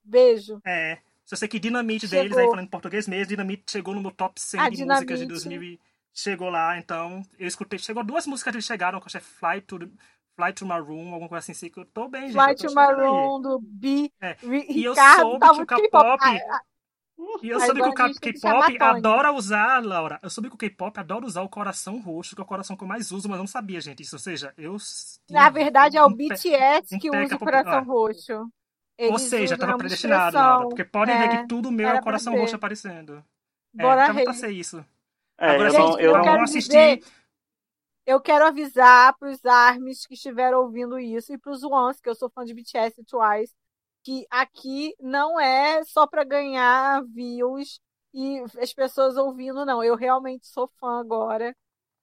Beijo. 0.04 0.60
É. 0.66 0.98
Só 1.32 1.38
sei 1.38 1.48
que 1.48 1.60
Dinamite 1.60 2.10
chegou. 2.10 2.24
deles, 2.24 2.38
aí 2.38 2.46
falando 2.46 2.66
em 2.66 2.70
português 2.70 3.08
mesmo, 3.08 3.28
Dinamite 3.28 3.72
chegou 3.72 3.96
no 3.96 4.02
meu 4.02 4.12
top 4.12 4.38
100 4.38 4.60
a 4.60 4.70
de 4.70 4.76
Dinamite. 4.76 5.14
músicas 5.14 5.20
de 5.22 5.26
2000 5.28 5.64
e 5.64 5.80
chegou 6.14 6.50
lá, 6.50 6.78
então 6.78 7.24
eu 7.40 7.48
escutei, 7.48 7.80
chegou 7.80 8.04
duas 8.04 8.28
músicas 8.28 8.52
que 8.52 8.58
eles 8.58 8.66
chegaram, 8.66 9.00
que 9.00 9.06
eu 9.06 9.08
achei 9.08 9.22
Fly 9.22 9.62
to, 9.62 9.80
Fly 10.36 10.52
to 10.52 10.66
Maroon, 10.66 11.14
alguma 11.14 11.30
coisa 11.30 11.50
assim, 11.50 11.70
que 11.70 11.80
eu 11.80 11.86
tô 11.86 12.10
bem, 12.10 12.24
gente. 12.28 12.34
Fly 12.34 12.56
to 12.56 12.74
Maroon, 12.74 13.40
do 13.40 13.62
B. 13.62 14.12
É. 14.20 14.36
E 14.44 14.84
eu 14.84 14.94
soube 14.94 15.40
que 15.40 15.62
o 15.62 15.66
K-pop... 15.66 16.22
E 17.42 17.50
eu 17.50 17.62
soube 17.62 17.82
que 17.82 17.88
o 17.88 17.94
K-pop 17.94 18.82
adora 18.82 19.32
usar, 19.32 19.82
Laura, 19.86 20.20
eu 20.22 20.30
soube 20.30 20.50
que 20.50 20.56
o 20.56 20.58
K-pop 20.58 21.00
adora 21.00 21.26
usar 21.26 21.44
o 21.44 21.50
coração 21.50 22.02
roxo, 22.02 22.36
que 22.36 22.42
é 22.42 22.44
o 22.44 22.48
coração 22.48 22.76
que 22.76 22.84
eu 22.84 22.88
mais 22.88 23.10
uso, 23.10 23.30
mas 23.30 23.38
eu 23.38 23.44
não 23.44 23.48
sabia, 23.48 23.80
gente. 23.80 24.04
Isso, 24.04 24.16
ou 24.16 24.20
seja, 24.20 24.54
eu. 24.58 24.76
Na 25.30 25.50
verdade, 25.50 25.96
é 25.96 26.04
o 26.04 26.08
um 26.08 26.14
BTS 26.14 27.00
que 27.00 27.10
usa 27.10 27.36
o 27.36 27.40
coração 27.40 27.86
roxo. 27.86 28.52
Ou 29.10 29.20
seja, 29.20 29.56
estava 29.56 29.78
predestinado, 29.78 30.36
Laura. 30.36 30.68
Porque 30.68 30.84
podem 30.84 31.16
é, 31.16 31.20
ver 31.20 31.30
que 31.30 31.48
tudo 31.48 31.72
meu 31.72 31.90
é 31.90 32.00
o 32.00 32.02
coração 32.02 32.36
roxo 32.36 32.56
aparecendo. 32.56 33.24
Bora 33.74 34.08
é, 34.08 34.22
então 34.22 34.34
ser 34.34 34.52
isso. 34.52 34.86
É, 35.38 35.52
Agora, 35.52 35.70
eu, 35.70 35.72
gente, 35.72 36.04
eu, 36.04 36.16
eu 36.16 36.24
não 36.24 36.42
assisti. 36.42 36.70
Dizer, 36.70 37.04
eu 38.06 38.20
quero 38.20 38.46
avisar 38.46 39.18
para 39.18 39.30
os 39.30 39.44
ARMYs 39.46 40.06
que 40.06 40.16
estiveram 40.16 40.62
ouvindo 40.62 41.00
isso 41.00 41.34
e 41.34 41.38
para 41.38 41.52
os 41.52 41.64
Ones, 41.64 42.00
que 42.00 42.10
eu 42.10 42.16
sou 42.16 42.30
fã 42.30 42.44
de 42.44 42.54
BTS 42.54 43.02
e 43.02 43.06
Twice, 43.06 43.54
que 44.04 44.26
aqui 44.30 44.96
não 45.00 45.40
é 45.40 45.84
só 45.84 46.08
para 46.08 46.24
ganhar 46.24 47.04
views 47.06 47.80
e 48.14 48.40
as 48.60 48.74
pessoas 48.74 49.16
ouvindo, 49.18 49.66
não. 49.66 49.84
Eu 49.84 49.96
realmente 49.96 50.48
sou 50.48 50.68
fã 50.80 51.00
agora, 51.00 51.56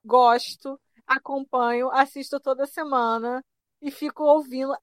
gosto, 0.04 0.80
acompanho, 1.06 1.90
assisto 1.90 2.40
toda 2.40 2.66
semana 2.66 3.44
e 3.82 3.90
fico 3.90 4.24
ouvindo. 4.24 4.74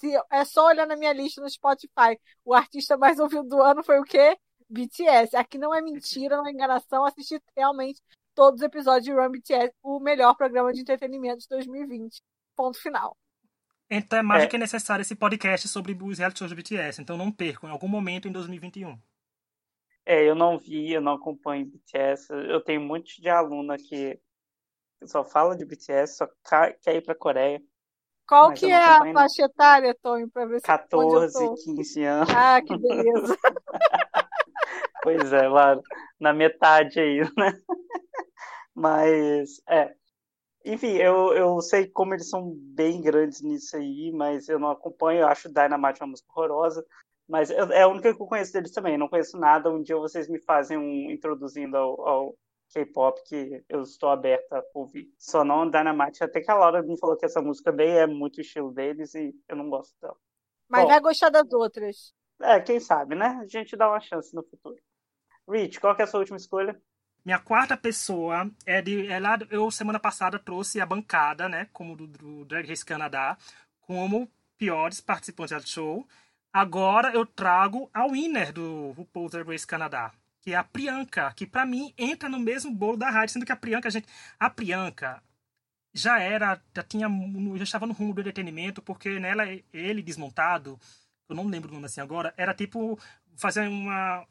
Se 0.00 0.10
é 0.30 0.44
só 0.46 0.66
olhar 0.66 0.86
na 0.86 0.96
minha 0.96 1.12
lista 1.12 1.42
no 1.42 1.50
Spotify, 1.50 2.18
o 2.42 2.54
artista 2.54 2.96
mais 2.96 3.18
ouvido 3.18 3.44
do 3.44 3.60
ano 3.60 3.84
foi 3.84 4.00
o 4.00 4.04
quê? 4.04 4.36
BTS. 4.68 5.36
Aqui 5.36 5.58
não 5.58 5.74
é 5.74 5.82
mentira, 5.82 6.38
não 6.38 6.46
é 6.46 6.50
enganação. 6.50 7.04
Assisti 7.04 7.38
realmente 7.54 8.00
todos 8.34 8.60
os 8.60 8.66
episódios 8.66 9.04
de 9.04 9.12
Run 9.12 9.30
BTS, 9.30 9.74
o 9.82 10.00
melhor 10.00 10.34
programa 10.34 10.72
de 10.72 10.80
entretenimento 10.80 11.40
de 11.40 11.48
2020. 11.48 12.22
Ponto 12.56 12.80
final. 12.80 13.14
Então 13.90 14.18
é 14.18 14.22
mais 14.22 14.44
é. 14.44 14.46
do 14.46 14.50
que 14.50 14.56
necessário 14.56 15.02
esse 15.02 15.14
podcast 15.14 15.68
sobre 15.68 15.92
os 16.00 16.18
reality 16.18 16.38
shows 16.38 16.50
do 16.50 16.56
BTS. 16.56 17.02
Então 17.02 17.18
não 17.18 17.30
percam 17.30 17.68
em 17.68 17.72
algum 17.72 17.88
momento 17.88 18.26
em 18.26 18.32
2021. 18.32 18.98
É, 20.06 20.26
eu 20.26 20.34
não 20.34 20.58
vi, 20.58 20.92
eu 20.92 21.00
não 21.02 21.12
acompanho 21.12 21.66
BTS. 21.66 22.32
Eu 22.32 22.62
tenho 22.62 22.80
um 22.80 22.86
monte 22.86 23.20
de 23.20 23.28
aluno 23.28 23.76
que 23.76 24.18
só 25.04 25.24
fala 25.24 25.56
de 25.56 25.64
BTS, 25.64 26.16
só 26.16 26.28
quer 26.80 26.96
ir 26.96 27.02
pra 27.02 27.14
Coreia. 27.14 27.62
Qual 28.30 28.52
que 28.52 28.66
é 28.66 28.76
a 28.76 29.12
faixa 29.12 29.42
etária, 29.42 29.92
Tonho, 30.00 30.30
para 30.30 30.46
ver 30.46 30.60
se 30.60 30.64
14, 30.64 31.36
15 31.64 32.04
anos. 32.04 32.28
Ah, 32.32 32.62
que 32.62 32.78
beleza. 32.78 33.36
pois 35.02 35.32
é, 35.32 35.48
lá 35.48 35.76
na 36.20 36.32
metade 36.32 37.00
aí, 37.00 37.18
né? 37.36 37.52
Mas, 38.72 39.60
é. 39.68 39.92
Enfim, 40.64 40.92
eu, 40.92 41.32
eu 41.32 41.60
sei 41.60 41.88
como 41.88 42.14
eles 42.14 42.28
são 42.28 42.54
bem 42.56 43.00
grandes 43.00 43.42
nisso 43.42 43.76
aí, 43.76 44.12
mas 44.12 44.48
eu 44.48 44.60
não 44.60 44.70
acompanho. 44.70 45.22
Eu 45.22 45.26
acho 45.26 45.52
Dynamite 45.52 46.00
uma 46.00 46.10
música 46.10 46.30
horrorosa. 46.30 46.86
Mas 47.28 47.50
é 47.50 47.82
a 47.82 47.88
única 47.88 48.14
que 48.14 48.22
eu 48.22 48.26
conheço 48.28 48.52
deles 48.52 48.70
também. 48.70 48.96
Não 48.96 49.08
conheço 49.08 49.36
nada. 49.36 49.72
Um 49.72 49.82
dia 49.82 49.96
vocês 49.96 50.28
me 50.28 50.38
fazem 50.38 50.78
um 50.78 51.10
introduzindo 51.10 51.76
ao, 51.76 52.06
ao 52.06 52.34
K-pop 52.72 53.22
que 53.24 53.64
eu 53.68 53.82
estou 53.82 54.08
aberta 54.08 54.58
a 54.58 54.64
ouvir. 54.74 55.12
Só 55.18 55.44
não 55.44 55.68
Dynamite. 55.68 56.22
Até 56.22 56.40
que 56.40 56.50
a 56.50 56.54
Laura 56.54 56.82
me 56.82 56.98
falou 56.98 57.16
que 57.16 57.26
essa 57.26 57.42
música 57.42 57.72
bem 57.72 57.90
é 57.90 58.06
muito 58.06 58.40
estilo 58.40 58.72
deles 58.72 59.14
e 59.14 59.34
eu 59.48 59.56
não 59.56 59.68
gosto 59.68 59.94
dela. 60.00 60.16
Mas 60.68 60.82
Bom, 60.82 60.88
vai 60.88 61.00
gostar 61.00 61.30
das 61.30 61.52
outras. 61.52 62.14
É, 62.40 62.60
quem 62.60 62.80
sabe, 62.80 63.14
né? 63.14 63.38
A 63.42 63.46
gente 63.46 63.76
dá 63.76 63.88
uma 63.88 64.00
chance 64.00 64.34
no 64.34 64.42
futuro. 64.42 64.80
Rich, 65.48 65.80
qual 65.80 65.94
que 65.94 66.02
é 66.02 66.04
a 66.04 66.08
sua 66.08 66.20
última 66.20 66.36
escolha? 66.36 66.80
Minha 67.24 67.38
quarta 67.38 67.76
pessoa 67.76 68.50
é 68.64 68.80
de. 68.80 69.08
É 69.08 69.18
lá, 69.18 69.38
eu, 69.50 69.70
semana 69.70 70.00
passada, 70.00 70.38
trouxe 70.38 70.80
a 70.80 70.86
bancada, 70.86 71.48
né? 71.48 71.68
Como 71.72 71.94
do, 71.94 72.06
do 72.06 72.44
Drag 72.44 72.66
Race 72.66 72.84
Canadá, 72.84 73.36
como 73.80 74.30
piores 74.56 75.00
participantes 75.00 75.62
do 75.62 75.68
show. 75.68 76.06
Agora 76.52 77.12
eu 77.12 77.26
trago 77.26 77.90
a 77.92 78.06
winner 78.06 78.52
do 78.52 78.92
RuPaul's 78.92 79.32
Drag 79.32 79.48
Race 79.48 79.66
Canadá, 79.66 80.12
que 80.40 80.52
é 80.52 80.56
a 80.56 80.64
Priyanka, 80.64 81.32
que 81.34 81.46
para 81.46 81.66
mim 81.66 81.92
entra 81.98 82.28
no 82.28 82.38
mesmo 82.38 82.72
bolo 82.74 82.96
da 82.96 83.10
rádio, 83.10 83.34
sendo 83.34 83.46
que 83.46 83.52
a 83.52 83.56
Priyanka, 83.56 83.90
gente, 83.90 84.08
a 84.38 84.48
Priyanka 84.48 85.22
já 85.92 86.20
era, 86.20 86.60
já 86.74 86.82
tinha, 86.82 87.08
já 87.56 87.64
estava 87.64 87.86
no 87.86 87.92
rumo 87.92 88.14
do 88.14 88.20
entretenimento, 88.20 88.80
porque 88.80 89.18
nela 89.18 89.44
ele 89.72 90.02
desmontado, 90.02 90.78
eu 91.28 91.36
não 91.36 91.46
lembro 91.46 91.70
o 91.70 91.74
nome 91.74 91.86
assim 91.86 92.00
agora, 92.00 92.32
era 92.36 92.54
tipo 92.54 92.98
fazer 93.36 93.68
uma 93.68 94.26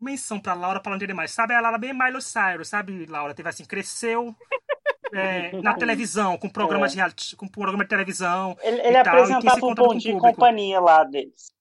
menção 0.00 0.38
pra 0.38 0.54
Laura 0.54 0.80
não 0.86 0.96
entender 0.96 1.14
mais. 1.14 1.32
Sabe, 1.32 1.54
a 1.54 1.60
Laura 1.60 1.78
bem 1.78 1.92
Miley 1.92 2.22
Cyrus, 2.22 2.68
sabe, 2.68 3.06
Laura? 3.06 3.34
Teve 3.34 3.48
assim, 3.48 3.64
cresceu 3.64 4.34
é, 5.12 5.60
na 5.60 5.74
televisão, 5.74 6.36
com 6.38 6.48
programa, 6.48 6.86
é. 6.86 6.88
de 6.88 7.36
com 7.36 7.48
programa 7.48 7.84
de 7.84 7.90
televisão. 7.90 8.56
Ele, 8.62 8.80
ele 8.80 8.96
apresentava 8.96 9.64
o 9.64 9.74
Bom 9.74 9.96
Dia 9.96 10.16
Companhia 10.18 10.80
lá 10.80 11.04
deles. 11.04 11.52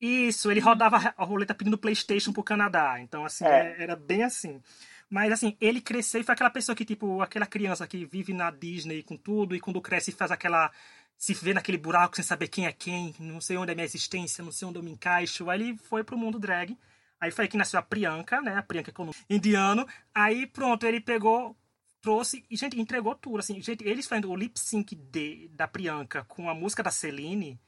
Isso, 0.00 0.50
ele 0.50 0.60
rodava 0.60 1.12
a 1.16 1.24
roleta 1.24 1.54
pedindo 1.54 1.76
Playstation 1.76 2.32
pro 2.32 2.42
Canadá. 2.42 3.00
Então, 3.00 3.24
assim, 3.24 3.44
é. 3.44 3.76
é. 3.78 3.82
era 3.82 3.96
bem 3.96 4.22
assim. 4.22 4.62
Mas, 5.10 5.32
assim, 5.32 5.56
ele 5.60 5.80
cresceu 5.80 6.20
e 6.20 6.24
foi 6.24 6.34
aquela 6.34 6.50
pessoa 6.50 6.76
que, 6.76 6.84
tipo, 6.84 7.22
aquela 7.22 7.46
criança 7.46 7.86
que 7.86 8.04
vive 8.04 8.32
na 8.32 8.50
Disney 8.50 9.02
com 9.02 9.16
tudo 9.16 9.56
e 9.56 9.60
quando 9.60 9.80
cresce 9.80 10.12
faz 10.12 10.30
aquela. 10.30 10.70
Se 11.16 11.34
vê 11.34 11.52
naquele 11.52 11.78
buraco 11.78 12.14
sem 12.14 12.24
saber 12.24 12.46
quem 12.46 12.66
é 12.66 12.72
quem, 12.72 13.12
não 13.18 13.40
sei 13.40 13.56
onde 13.56 13.72
é 13.72 13.74
minha 13.74 13.84
existência, 13.84 14.44
não 14.44 14.52
sei 14.52 14.68
onde 14.68 14.78
eu 14.78 14.82
me 14.82 14.92
encaixo. 14.92 15.50
Aí 15.50 15.60
ele 15.60 15.76
foi 15.76 16.04
pro 16.04 16.16
mundo 16.16 16.38
drag. 16.38 16.78
Aí 17.20 17.32
foi 17.32 17.46
aí 17.46 17.48
que 17.48 17.56
nasceu 17.56 17.80
a 17.80 17.82
Priyanka, 17.82 18.40
né? 18.40 18.56
A 18.56 18.62
Priyanka 18.62 18.92
é 18.96 19.02
o 19.02 19.10
indiano. 19.28 19.84
Aí 20.14 20.46
pronto, 20.46 20.86
ele 20.86 21.00
pegou, 21.00 21.56
trouxe 22.00 22.44
e, 22.48 22.56
gente, 22.56 22.80
entregou 22.80 23.16
tudo. 23.16 23.38
Assim, 23.38 23.60
gente, 23.60 23.82
eles 23.82 24.06
fazendo 24.06 24.30
o 24.30 24.36
lip 24.36 24.60
sync 24.60 24.94
de, 24.94 25.48
da 25.48 25.66
Priyanka 25.66 26.24
com 26.24 26.48
a 26.48 26.54
música 26.54 26.84
da 26.84 26.92
Celine, 26.92 27.58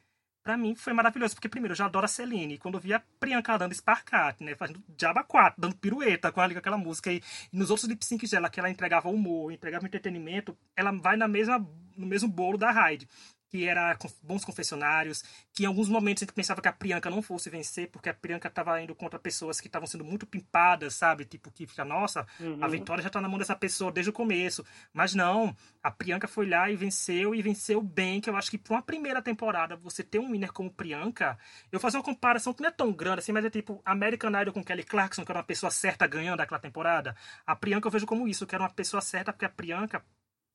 pra 0.42 0.56
mim 0.56 0.74
foi 0.74 0.92
maravilhoso. 0.92 1.34
Porque, 1.34 1.48
primeiro, 1.48 1.72
eu 1.72 1.76
já 1.76 1.86
adoro 1.86 2.04
a 2.04 2.08
Celine. 2.08 2.54
E 2.54 2.58
quando 2.58 2.74
eu 2.74 2.80
vi 2.80 2.92
a 2.92 3.02
Priyanka 3.18 3.58
dando 3.58 3.74
Sparkat, 3.74 4.42
né? 4.42 4.54
Fazendo 4.54 4.82
Jabba 4.98 5.24
4, 5.24 5.60
dando 5.60 5.76
pirueta 5.76 6.32
com, 6.32 6.40
aquela 6.40 6.78
música. 6.78 7.12
E, 7.12 7.22
e 7.52 7.56
nos 7.56 7.70
outros 7.70 7.88
lip 7.88 8.04
syncs 8.04 8.30
dela, 8.30 8.50
que 8.50 8.60
ela 8.60 8.70
entregava 8.70 9.08
humor, 9.08 9.52
entregava 9.52 9.86
entretenimento, 9.86 10.56
ela 10.76 10.92
vai 10.92 11.16
na 11.16 11.28
mesma, 11.28 11.58
no 11.96 12.06
mesmo 12.06 12.28
bolo 12.28 12.58
da 12.58 12.70
Hyde 12.70 13.08
que 13.50 13.66
era 13.66 13.98
bons 14.22 14.44
confessionários, 14.44 15.24
que 15.52 15.64
em 15.64 15.66
alguns 15.66 15.88
momentos 15.88 16.22
a 16.22 16.24
gente 16.24 16.34
pensava 16.34 16.62
que 16.62 16.68
a 16.68 16.72
Priyanka 16.72 17.10
não 17.10 17.20
fosse 17.20 17.50
vencer, 17.50 17.90
porque 17.90 18.08
a 18.08 18.14
Priyanka 18.14 18.46
estava 18.46 18.80
indo 18.80 18.94
contra 18.94 19.18
pessoas 19.18 19.60
que 19.60 19.66
estavam 19.66 19.88
sendo 19.88 20.04
muito 20.04 20.24
pimpadas, 20.24 20.94
sabe? 20.94 21.24
Tipo, 21.24 21.50
que 21.50 21.66
fica, 21.66 21.84
nossa, 21.84 22.24
uhum. 22.38 22.62
a 22.62 22.68
vitória 22.68 23.02
já 23.02 23.08
está 23.08 23.20
na 23.20 23.28
mão 23.28 23.38
dessa 23.38 23.56
pessoa 23.56 23.90
desde 23.90 24.10
o 24.10 24.12
começo. 24.12 24.64
Mas 24.92 25.14
não, 25.14 25.54
a 25.82 25.90
Priyanka 25.90 26.28
foi 26.28 26.48
lá 26.48 26.70
e 26.70 26.76
venceu, 26.76 27.34
e 27.34 27.42
venceu 27.42 27.82
bem, 27.82 28.20
que 28.20 28.30
eu 28.30 28.36
acho 28.36 28.50
que 28.50 28.58
para 28.58 28.74
uma 28.74 28.82
primeira 28.82 29.20
temporada, 29.20 29.76
você 29.76 30.04
ter 30.04 30.20
um 30.20 30.30
winner 30.30 30.52
como 30.52 30.70
Priyanka, 30.70 31.36
eu 31.72 31.80
fazer 31.80 31.96
uma 31.96 32.04
comparação 32.04 32.54
que 32.54 32.62
não 32.62 32.68
é 32.68 32.72
tão 32.72 32.92
grande 32.92 33.18
assim, 33.18 33.32
mas 33.32 33.44
é 33.44 33.50
tipo 33.50 33.82
American 33.84 34.30
Idol 34.40 34.54
com 34.54 34.62
Kelly 34.62 34.84
Clarkson, 34.84 35.24
que 35.24 35.32
era 35.32 35.38
uma 35.40 35.44
pessoa 35.44 35.70
certa 35.72 36.06
ganhando 36.06 36.40
aquela 36.40 36.60
temporada. 36.60 37.16
A 37.44 37.56
Priyanka 37.56 37.88
eu 37.88 37.92
vejo 37.92 38.06
como 38.06 38.28
isso, 38.28 38.46
que 38.46 38.54
era 38.54 38.62
uma 38.62 38.70
pessoa 38.70 39.00
certa, 39.00 39.32
porque 39.32 39.44
a 39.44 39.50
Priyanka 39.50 40.04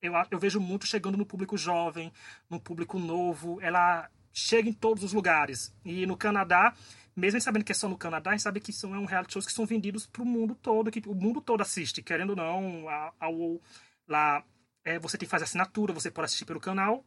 eu, 0.01 0.13
eu 0.31 0.39
vejo 0.39 0.59
muito 0.59 0.85
chegando 0.85 1.17
no 1.17 1.25
público 1.25 1.57
jovem, 1.57 2.11
no 2.49 2.59
público 2.59 2.99
novo. 2.99 3.59
Ela 3.61 4.09
chega 4.33 4.69
em 4.69 4.73
todos 4.73 5.03
os 5.03 5.13
lugares. 5.13 5.73
E 5.83 6.05
no 6.05 6.17
Canadá, 6.17 6.73
mesmo 7.15 7.39
sabendo 7.39 7.63
que 7.63 7.71
é 7.71 7.75
só 7.75 7.87
no 7.87 7.97
Canadá, 7.97 8.31
a 8.31 8.33
gente 8.33 8.43
sabe 8.43 8.59
que 8.59 8.73
são 8.73 8.91
um 8.91 9.05
reality 9.05 9.33
shows 9.33 9.45
que 9.45 9.53
são 9.53 9.65
vendidos 9.65 10.05
para 10.05 10.21
o 10.21 10.25
mundo 10.25 10.53
todo, 10.55 10.91
que 10.91 11.01
o 11.07 11.15
mundo 11.15 11.39
todo 11.39 11.61
assiste, 11.61 12.01
querendo 12.01 12.31
ou 12.31 12.35
não, 12.35 12.85
ao, 13.19 13.61
lá 14.07 14.43
é, 14.83 14.99
você 14.99 15.17
tem 15.17 15.25
que 15.25 15.31
fazer 15.31 15.45
assinatura, 15.45 15.93
você 15.93 16.11
pode 16.11 16.25
assistir 16.25 16.45
pelo 16.45 16.59
canal. 16.59 17.03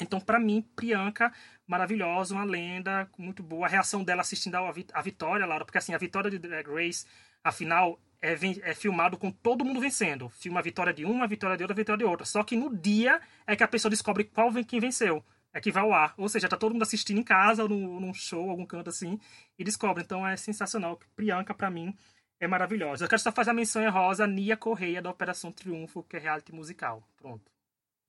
Então, 0.00 0.20
para 0.20 0.38
mim, 0.38 0.62
Priyanka, 0.76 1.32
maravilhosa, 1.66 2.34
uma 2.34 2.44
lenda, 2.44 3.10
muito 3.16 3.42
boa. 3.42 3.66
A 3.66 3.70
reação 3.70 4.04
dela 4.04 4.20
assistindo 4.20 4.56
a, 4.56 5.02
Vitória, 5.02 5.46
Laura, 5.46 5.64
porque 5.64 5.78
assim, 5.78 5.94
a 5.94 5.98
Vitória 5.98 6.30
de 6.30 6.38
Drag 6.38 6.68
Race, 6.68 7.04
afinal, 7.42 7.98
é, 8.20 8.32
é, 8.32 8.74
filmado 8.74 9.16
com 9.16 9.30
todo 9.30 9.64
mundo 9.64 9.80
vencendo. 9.80 10.28
Filma 10.28 10.60
a 10.60 10.62
vitória 10.62 10.92
de 10.92 11.04
uma, 11.04 11.24
a 11.24 11.28
vitória 11.28 11.56
de 11.56 11.62
outra, 11.62 11.74
a 11.74 11.76
vitória 11.76 11.98
de 11.98 12.04
outra. 12.04 12.26
Só 12.26 12.42
que 12.42 12.56
no 12.56 12.74
dia 12.74 13.20
é 13.46 13.56
que 13.56 13.62
a 13.62 13.68
pessoa 13.68 13.90
descobre 13.90 14.24
qual 14.24 14.52
quem 14.64 14.80
venceu. 14.80 15.24
É 15.52 15.60
que 15.60 15.72
vai 15.72 15.82
ao 15.82 15.92
ar. 15.92 16.14
Ou 16.18 16.28
seja, 16.28 16.48
tá 16.48 16.56
todo 16.56 16.72
mundo 16.72 16.82
assistindo 16.82 17.18
em 17.18 17.22
casa, 17.22 17.62
ou 17.62 17.68
num, 17.68 18.00
num 18.00 18.14
show, 18.14 18.50
algum 18.50 18.66
canto 18.66 18.90
assim, 18.90 19.18
e 19.58 19.64
descobre. 19.64 20.02
Então 20.02 20.26
é 20.26 20.36
sensacional. 20.36 20.98
Priyanka, 21.16 21.54
para 21.54 21.70
mim, 21.70 21.96
é 22.40 22.46
maravilhosa. 22.46 23.04
Eu 23.04 23.08
quero 23.08 23.22
só 23.22 23.32
fazer 23.32 23.50
a 23.50 23.54
menção 23.54 23.88
rosa 23.90 24.26
Nia 24.26 24.56
Correia, 24.56 25.00
da 25.00 25.10
Operação 25.10 25.50
Triunfo, 25.50 26.02
que 26.02 26.16
é 26.16 26.20
reality 26.20 26.52
musical. 26.52 27.02
Pronto. 27.16 27.50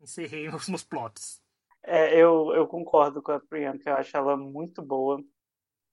Encerrei 0.02 0.50
os 0.54 0.68
meus 0.68 0.84
plots. 0.84 1.42
É, 1.84 2.14
eu, 2.14 2.52
eu 2.54 2.68
concordo 2.68 3.22
com 3.22 3.32
a 3.32 3.40
Priyanka. 3.40 3.90
Eu 3.90 3.96
acho 3.96 4.18
ela 4.18 4.36
muito 4.36 4.82
boa. 4.82 5.24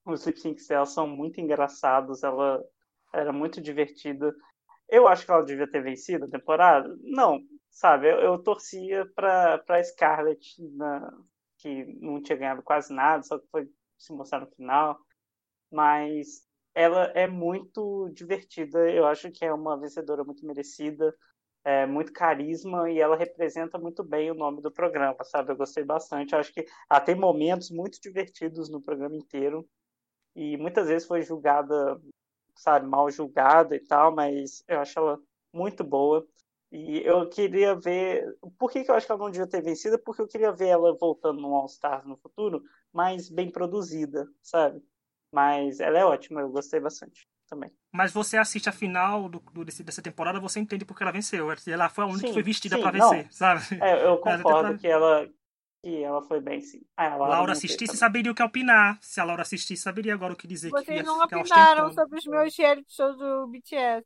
Os 0.05 0.27
lip 0.27 0.39
syncs 0.39 0.67
dela 0.67 0.87
são 0.87 1.07
muito 1.07 1.41
engraçados. 1.41 2.23
Ela 2.23 2.63
era 3.15 3.33
muito 3.33 3.61
divertida. 3.61 4.35
Eu 4.89 5.09
acho 5.09 5.25
que 5.25 5.31
ela 5.31 5.45
devia 5.45 5.71
ter 5.71 5.83
vencido 5.83 6.25
a 6.27 6.31
temporada. 6.31 6.97
Não, 7.03 7.41
sabe? 7.71 8.11
Eu, 8.11 8.19
eu 8.21 8.43
torcia 8.43 9.07
para 9.15 9.59
para 9.59 9.83
Scarlett, 9.85 10.57
na, 10.75 11.13
que 11.59 11.85
não 12.01 12.23
tinha 12.23 12.39
ganhado 12.39 12.63
quase 12.63 12.93
nada, 12.95 13.23
só 13.23 13.39
que 13.39 13.47
foi 13.51 13.69
se 13.99 14.13
mostrar 14.13 14.41
no 14.41 14.47
final. 14.49 14.99
Mas 15.71 16.47
ela 16.75 17.05
é 17.15 17.27
muito 17.27 18.11
divertida. 18.15 18.91
Eu 18.91 19.07
acho 19.07 19.31
que 19.33 19.45
é 19.45 19.53
uma 19.53 19.79
vencedora 19.79 20.25
muito 20.25 20.47
merecida, 20.47 21.15
é, 21.65 21.87
muito 21.87 22.13
carisma 22.13 22.91
e 22.91 23.01
ela 23.01 23.17
representa 23.17 23.79
muito 23.79 24.05
bem 24.05 24.31
o 24.31 24.35
nome 24.35 24.63
do 24.63 24.71
programa, 24.73 25.17
sabe? 25.25 25.53
Eu 25.53 25.57
gostei 25.57 25.85
bastante. 25.85 26.33
Eu 26.33 26.39
acho 26.39 26.53
que 26.53 26.65
ela 26.91 27.01
tem 27.01 27.15
momentos 27.17 27.71
muito 27.71 28.01
divertidos 28.01 28.71
no 28.71 28.81
programa 28.81 29.17
inteiro 29.17 29.69
e 30.37 30.57
muitas 30.59 30.89
vezes 30.89 31.09
foi 31.09 31.23
julgada 31.23 32.01
sabe, 32.57 32.87
mal 32.87 33.11
julgada 33.11 33.77
e 33.77 33.81
tal, 33.81 34.15
mas 34.15 34.65
eu 34.67 34.81
acho 34.81 34.99
ela 34.99 35.21
muito 35.53 35.85
boa. 35.85 36.27
E 36.73 36.99
eu 37.05 37.29
queria 37.29 37.75
ver. 37.77 38.25
Por 38.59 38.71
que, 38.71 38.83
que 38.83 38.91
eu 38.91 38.95
acho 38.95 39.07
que 39.07 39.13
ela 39.13 39.23
não 39.23 39.31
devia 39.31 39.47
ter 39.47 39.63
vencido? 39.63 39.99
Porque 39.99 40.21
eu 40.21 40.27
queria 40.27 40.53
ver 40.53 40.69
ela 40.69 40.97
voltando 40.99 41.41
no 41.41 41.55
All-Stars 41.55 42.05
no 42.05 42.17
futuro, 42.17 42.63
mais 42.93 43.31
bem 43.31 43.51
produzida, 43.51 44.27
sabe? 44.43 44.83
Mas 45.33 45.81
ela 45.81 45.99
é 45.99 46.05
ótima, 46.05 46.41
eu 46.41 46.51
gostei 46.51 46.81
bastante 46.81 47.29
também. 47.49 47.71
Mas 47.93 48.13
você 48.13 48.37
assiste 48.37 48.69
a 48.69 48.73
final 48.73 49.29
do, 49.29 49.39
do 49.53 49.65
dessa 49.65 50.03
temporada, 50.03 50.41
você 50.41 50.61
entende 50.61 50.85
porque 50.85 51.03
ela 51.03 51.13
venceu. 51.13 51.49
Ela 51.67 51.89
foi 51.89 52.05
a 52.05 52.07
única 52.07 52.21
sim, 52.21 52.27
que 52.27 52.35
foi 52.35 52.43
vestida 52.43 52.79
para 52.79 52.91
vencer, 52.91 53.33
sabe? 53.33 53.63
É, 53.81 54.07
eu 54.07 54.19
concordo 54.19 54.77
que 54.77 54.87
ela 54.87 55.29
e 55.87 56.03
ela 56.03 56.21
foi 56.21 56.41
bem, 56.41 56.61
sim. 56.61 56.83
Ah, 56.97 57.11
Laura, 57.11 57.35
Laura 57.37 57.53
assistisse 57.53 57.97
saberia 57.97 58.33
o 58.33 58.35
que 58.35 58.43
opinar. 58.43 58.99
Se 59.01 59.21
a 59.21 59.25
Laura 59.25 59.43
assistisse, 59.43 59.81
saberia 59.81 60.15
agora 60.15 60.33
o 60.33 60.37
que 60.37 60.49
dizer. 60.49 60.69
Vocês 60.71 61.01
que 61.01 61.07
não 61.07 61.23
opinaram 61.23 61.93
sobre 61.93 62.19
os 62.19 62.27
meus 62.27 62.57
reality 62.59 62.93
shows 62.93 63.17
do 63.17 63.47
BTS. 63.47 64.05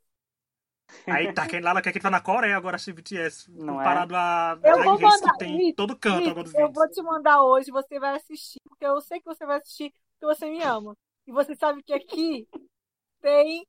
Aí 1.07 1.33
tá, 1.33 1.47
quem 1.47 1.61
lá 1.61 1.81
quer 1.81 1.93
que 1.93 2.01
tá 2.01 2.11
na 2.11 2.21
Coreia 2.21 2.55
agora 2.55 2.77
assistir 2.77 2.93
BTS. 2.93 3.51
Não 3.51 3.79
comparado 3.79 4.15
é? 4.15 4.19
a 4.19 4.59
eu 4.63 4.83
vou 4.83 5.01
mandar, 5.01 5.33
que 5.33 5.39
tem 5.39 5.75
todo 5.75 5.97
canto 5.97 6.29
agora 6.29 6.45
dos 6.45 6.55
Eu 6.55 6.71
vou 6.71 6.87
te 6.91 7.03
mandar 7.03 7.43
hoje, 7.45 7.71
você 7.71 7.99
vai 7.99 8.17
assistir, 8.17 8.61
porque 8.69 8.85
eu 8.85 9.01
sei 9.01 9.19
que 9.19 9.25
você 9.25 9.47
vai 9.47 9.57
assistir, 9.57 9.91
porque 10.19 10.35
você 10.35 10.51
me 10.51 10.63
ama. 10.63 10.95
E 11.27 11.33
você 11.33 11.55
sabe 11.55 11.83
que 11.83 11.95
aqui 11.95 12.47
tem, 13.23 13.65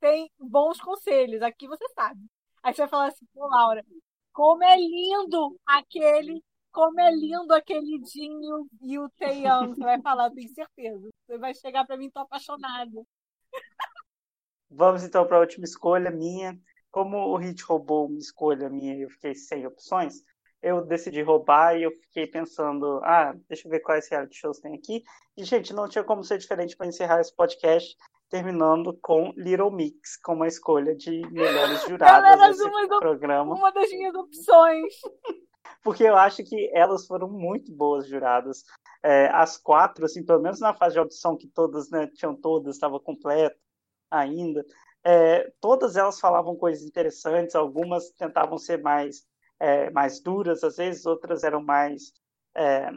tem 0.00 0.30
bons 0.38 0.80
conselhos, 0.80 1.42
aqui 1.42 1.68
você 1.68 1.86
sabe. 1.90 2.20
Aí 2.62 2.72
você 2.72 2.80
vai 2.82 2.88
falar 2.88 3.08
assim, 3.08 3.26
pô, 3.34 3.46
Laura, 3.46 3.84
como 4.32 4.64
é 4.64 4.76
lindo 4.76 5.58
aquele 5.66 6.42
como 6.72 7.00
é 7.00 7.10
lindo 7.10 7.52
aquele 7.52 8.02
Jin 8.04 8.40
e 8.82 8.98
o 8.98 9.08
Taeyang. 9.10 9.74
Você 9.74 9.82
vai 9.82 10.00
falar, 10.00 10.30
tenho 10.30 10.48
certeza. 10.54 11.08
Você 11.26 11.38
vai 11.38 11.54
chegar 11.54 11.86
para 11.86 11.96
mim, 11.96 12.10
tô 12.10 12.20
apaixonada. 12.20 13.02
Vamos 14.70 15.02
então 15.02 15.26
para 15.26 15.38
a 15.38 15.40
última 15.40 15.64
escolha 15.64 16.10
minha. 16.10 16.58
Como 16.90 17.16
o 17.18 17.36
Hit 17.36 17.62
roubou 17.64 18.06
uma 18.06 18.18
escolha 18.18 18.68
minha 18.68 18.94
e 18.94 19.02
eu 19.02 19.10
fiquei 19.10 19.34
sem 19.34 19.66
opções, 19.66 20.22
eu 20.62 20.84
decidi 20.84 21.22
roubar 21.22 21.76
e 21.76 21.82
eu 21.82 21.92
fiquei 21.92 22.26
pensando, 22.26 23.00
ah, 23.04 23.34
deixa 23.48 23.66
eu 23.66 23.70
ver 23.70 23.80
quais 23.80 24.08
reality 24.08 24.36
shows 24.36 24.58
tem 24.58 24.74
aqui. 24.74 25.02
E, 25.36 25.44
gente, 25.44 25.72
não 25.72 25.88
tinha 25.88 26.02
como 26.02 26.24
ser 26.24 26.38
diferente 26.38 26.76
para 26.76 26.86
encerrar 26.86 27.20
esse 27.20 27.34
podcast, 27.34 27.96
terminando 28.28 28.98
com 29.00 29.32
Little 29.36 29.70
Mix, 29.70 30.16
como 30.16 30.42
a 30.42 30.48
escolha 30.48 30.94
de 30.96 31.20
melhores 31.30 31.82
juradas 31.82 32.58
desse 32.58 32.98
programa. 32.98 33.54
Uma 33.54 33.70
das 33.70 33.88
minhas 33.90 34.14
opções. 34.14 34.94
Porque 35.82 36.04
eu 36.04 36.16
acho 36.16 36.42
que 36.44 36.70
elas 36.74 37.06
foram 37.06 37.28
muito 37.28 37.72
boas 37.74 38.06
juradas. 38.06 38.64
é, 39.02 39.28
as 39.28 39.56
quatro, 39.56 40.04
assim, 40.04 40.24
pelo 40.24 40.42
menos 40.42 40.60
na 40.60 40.74
fase 40.74 40.94
de 40.94 40.98
audição 41.00 41.36
que 41.36 41.46
todas, 41.48 41.90
né, 41.90 42.08
tinham 42.08 42.34
todas, 42.34 42.76
estava 42.76 42.98
completo 43.00 43.56
ainda, 44.10 44.64
é, 45.04 45.50
todas 45.60 45.96
elas 45.96 46.20
falavam 46.20 46.56
coisas 46.56 46.84
interessantes, 46.84 47.54
algumas 47.54 48.10
tentavam 48.12 48.58
ser 48.58 48.82
mais, 48.82 49.26
é, 49.60 49.90
mais 49.90 50.20
duras, 50.20 50.64
às 50.64 50.76
vezes 50.76 51.06
outras 51.06 51.44
eram 51.44 51.62
mais 51.62 52.12
é, 52.56 52.90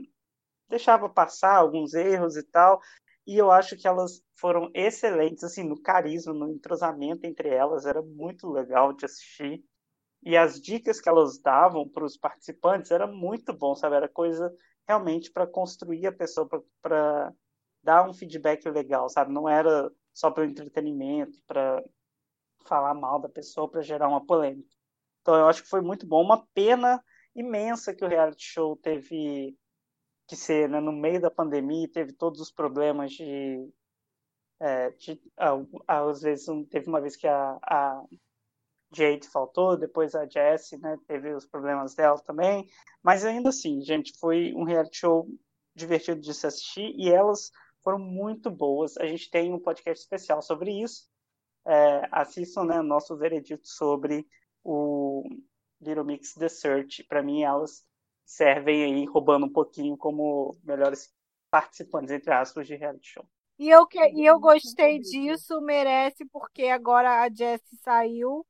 deixava 0.69 1.09
passar 1.09 1.55
alguns 1.57 1.93
erros 1.93 2.37
e 2.37 2.43
tal, 2.43 2.81
e 3.27 3.37
eu 3.37 3.51
acho 3.51 3.77
que 3.77 3.87
elas 3.87 4.23
foram 4.35 4.71
excelentes, 4.73 5.43
assim, 5.43 5.63
no 5.63 5.79
carisma, 5.79 6.33
no 6.33 6.49
entrosamento 6.49 7.25
entre 7.27 7.49
elas, 7.49 7.85
era 7.85 8.01
muito 8.01 8.49
legal 8.49 8.93
de 8.93 9.05
assistir. 9.05 9.63
E 10.23 10.37
as 10.37 10.61
dicas 10.61 11.01
que 11.01 11.09
elas 11.09 11.39
davam 11.39 11.87
para 11.87 12.05
os 12.05 12.15
participantes 12.15 12.91
era 12.91 13.07
muito 13.07 13.53
bom, 13.53 13.75
sabe? 13.75 13.95
Era 13.95 14.07
coisa 14.07 14.53
realmente 14.87 15.31
para 15.31 15.47
construir 15.47 16.05
a 16.07 16.11
pessoa, 16.11 16.47
para 16.81 17.33
dar 17.83 18.07
um 18.07 18.13
feedback 18.13 18.67
legal, 18.69 19.09
sabe? 19.09 19.33
Não 19.33 19.49
era 19.49 19.91
só 20.13 20.29
para 20.29 20.45
entretenimento, 20.45 21.41
para 21.47 21.83
falar 22.65 22.93
mal 22.93 23.19
da 23.19 23.29
pessoa, 23.29 23.69
para 23.69 23.81
gerar 23.81 24.07
uma 24.07 24.25
polêmica. 24.25 24.69
Então 25.21 25.35
eu 25.35 25.47
acho 25.47 25.63
que 25.63 25.69
foi 25.69 25.81
muito 25.81 26.05
bom. 26.05 26.21
Uma 26.21 26.45
pena 26.53 27.03
imensa 27.35 27.93
que 27.93 28.03
o 28.03 28.07
reality 28.07 28.43
show 28.43 28.75
teve 28.77 29.57
que 30.27 30.35
ser 30.35 30.69
né, 30.69 30.79
no 30.79 30.91
meio 30.91 31.19
da 31.19 31.31
pandemia, 31.31 31.91
teve 31.91 32.13
todos 32.13 32.39
os 32.39 32.51
problemas 32.51 33.11
de. 33.11 33.69
É, 34.59 34.91
de 34.91 35.19
às 35.87 36.21
vezes, 36.21 36.45
teve 36.69 36.87
uma 36.87 37.01
vez 37.01 37.15
que 37.15 37.27
a, 37.27 37.57
a 37.63 38.03
Jade 38.93 39.27
faltou, 39.27 39.77
depois 39.77 40.13
a 40.15 40.25
Jessie 40.25 40.77
né, 40.79 40.97
teve 41.07 41.33
os 41.33 41.45
problemas 41.45 41.95
dela 41.95 42.19
também, 42.19 42.69
mas 43.01 43.25
ainda 43.25 43.49
assim, 43.49 43.81
gente, 43.81 44.17
foi 44.19 44.53
um 44.53 44.63
reality 44.63 44.97
show 44.97 45.27
divertido 45.73 46.19
de 46.19 46.33
se 46.33 46.45
assistir 46.45 46.93
e 46.97 47.09
elas 47.09 47.51
foram 47.83 47.99
muito 47.99 48.51
boas. 48.51 48.97
A 48.97 49.05
gente 49.05 49.29
tem 49.29 49.53
um 49.53 49.59
podcast 49.59 50.03
especial 50.03 50.41
sobre 50.41 50.71
isso. 50.71 51.09
É, 51.65 52.07
assistam 52.11 52.65
né, 52.65 52.81
nosso 52.81 53.15
veredito 53.17 53.67
sobre 53.67 54.27
o 54.63 55.23
Little 55.79 56.03
Mix 56.03 56.33
The 56.33 56.49
Search. 56.49 57.03
Para 57.05 57.23
mim, 57.23 57.43
elas 57.43 57.85
servem 58.25 58.83
aí 58.83 59.05
roubando 59.05 59.45
um 59.45 59.51
pouquinho 59.51 59.97
como 59.97 60.55
melhores 60.63 61.13
participantes, 61.49 62.11
entre 62.11 62.31
aspas, 62.33 62.67
de 62.67 62.75
reality 62.75 63.07
show. 63.07 63.25
E 63.59 63.69
eu, 63.69 63.85
que, 63.85 63.99
e 63.99 64.25
eu 64.25 64.39
gostei 64.39 64.99
disso, 64.99 65.61
merece, 65.61 66.25
porque 66.25 66.65
agora 66.65 67.21
a 67.21 67.29
Jessie 67.29 67.77
saiu. 67.83 68.45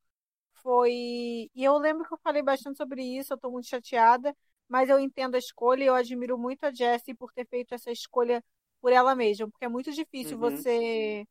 Foi. 0.62 0.92
E 0.94 1.64
eu 1.64 1.78
lembro 1.78 2.06
que 2.08 2.14
eu 2.14 2.20
falei 2.24 2.42
bastante 2.42 2.78
sobre 2.78 3.04
isso, 3.04 3.34
eu 3.34 3.38
tô 3.38 3.50
muito 3.52 3.68
chateada, 3.68 4.36
mas 4.68 4.90
eu 4.90 5.00
entendo 5.00 5.36
a 5.36 5.40
escolha 5.40 5.84
e 5.84 5.88
eu 5.88 5.96
admiro 5.96 6.38
muito 6.38 6.64
a 6.66 6.72
Jessie 6.72 7.16
por 7.16 7.32
ter 7.34 7.48
feito 7.48 7.74
essa 7.74 7.92
escolha 7.92 8.44
por 8.80 8.92
ela 8.92 9.16
mesma, 9.16 9.50
porque 9.50 9.66
é 9.66 9.70
muito 9.70 9.92
difícil 9.92 10.38
uhum. 10.38 10.50
você 10.50 11.26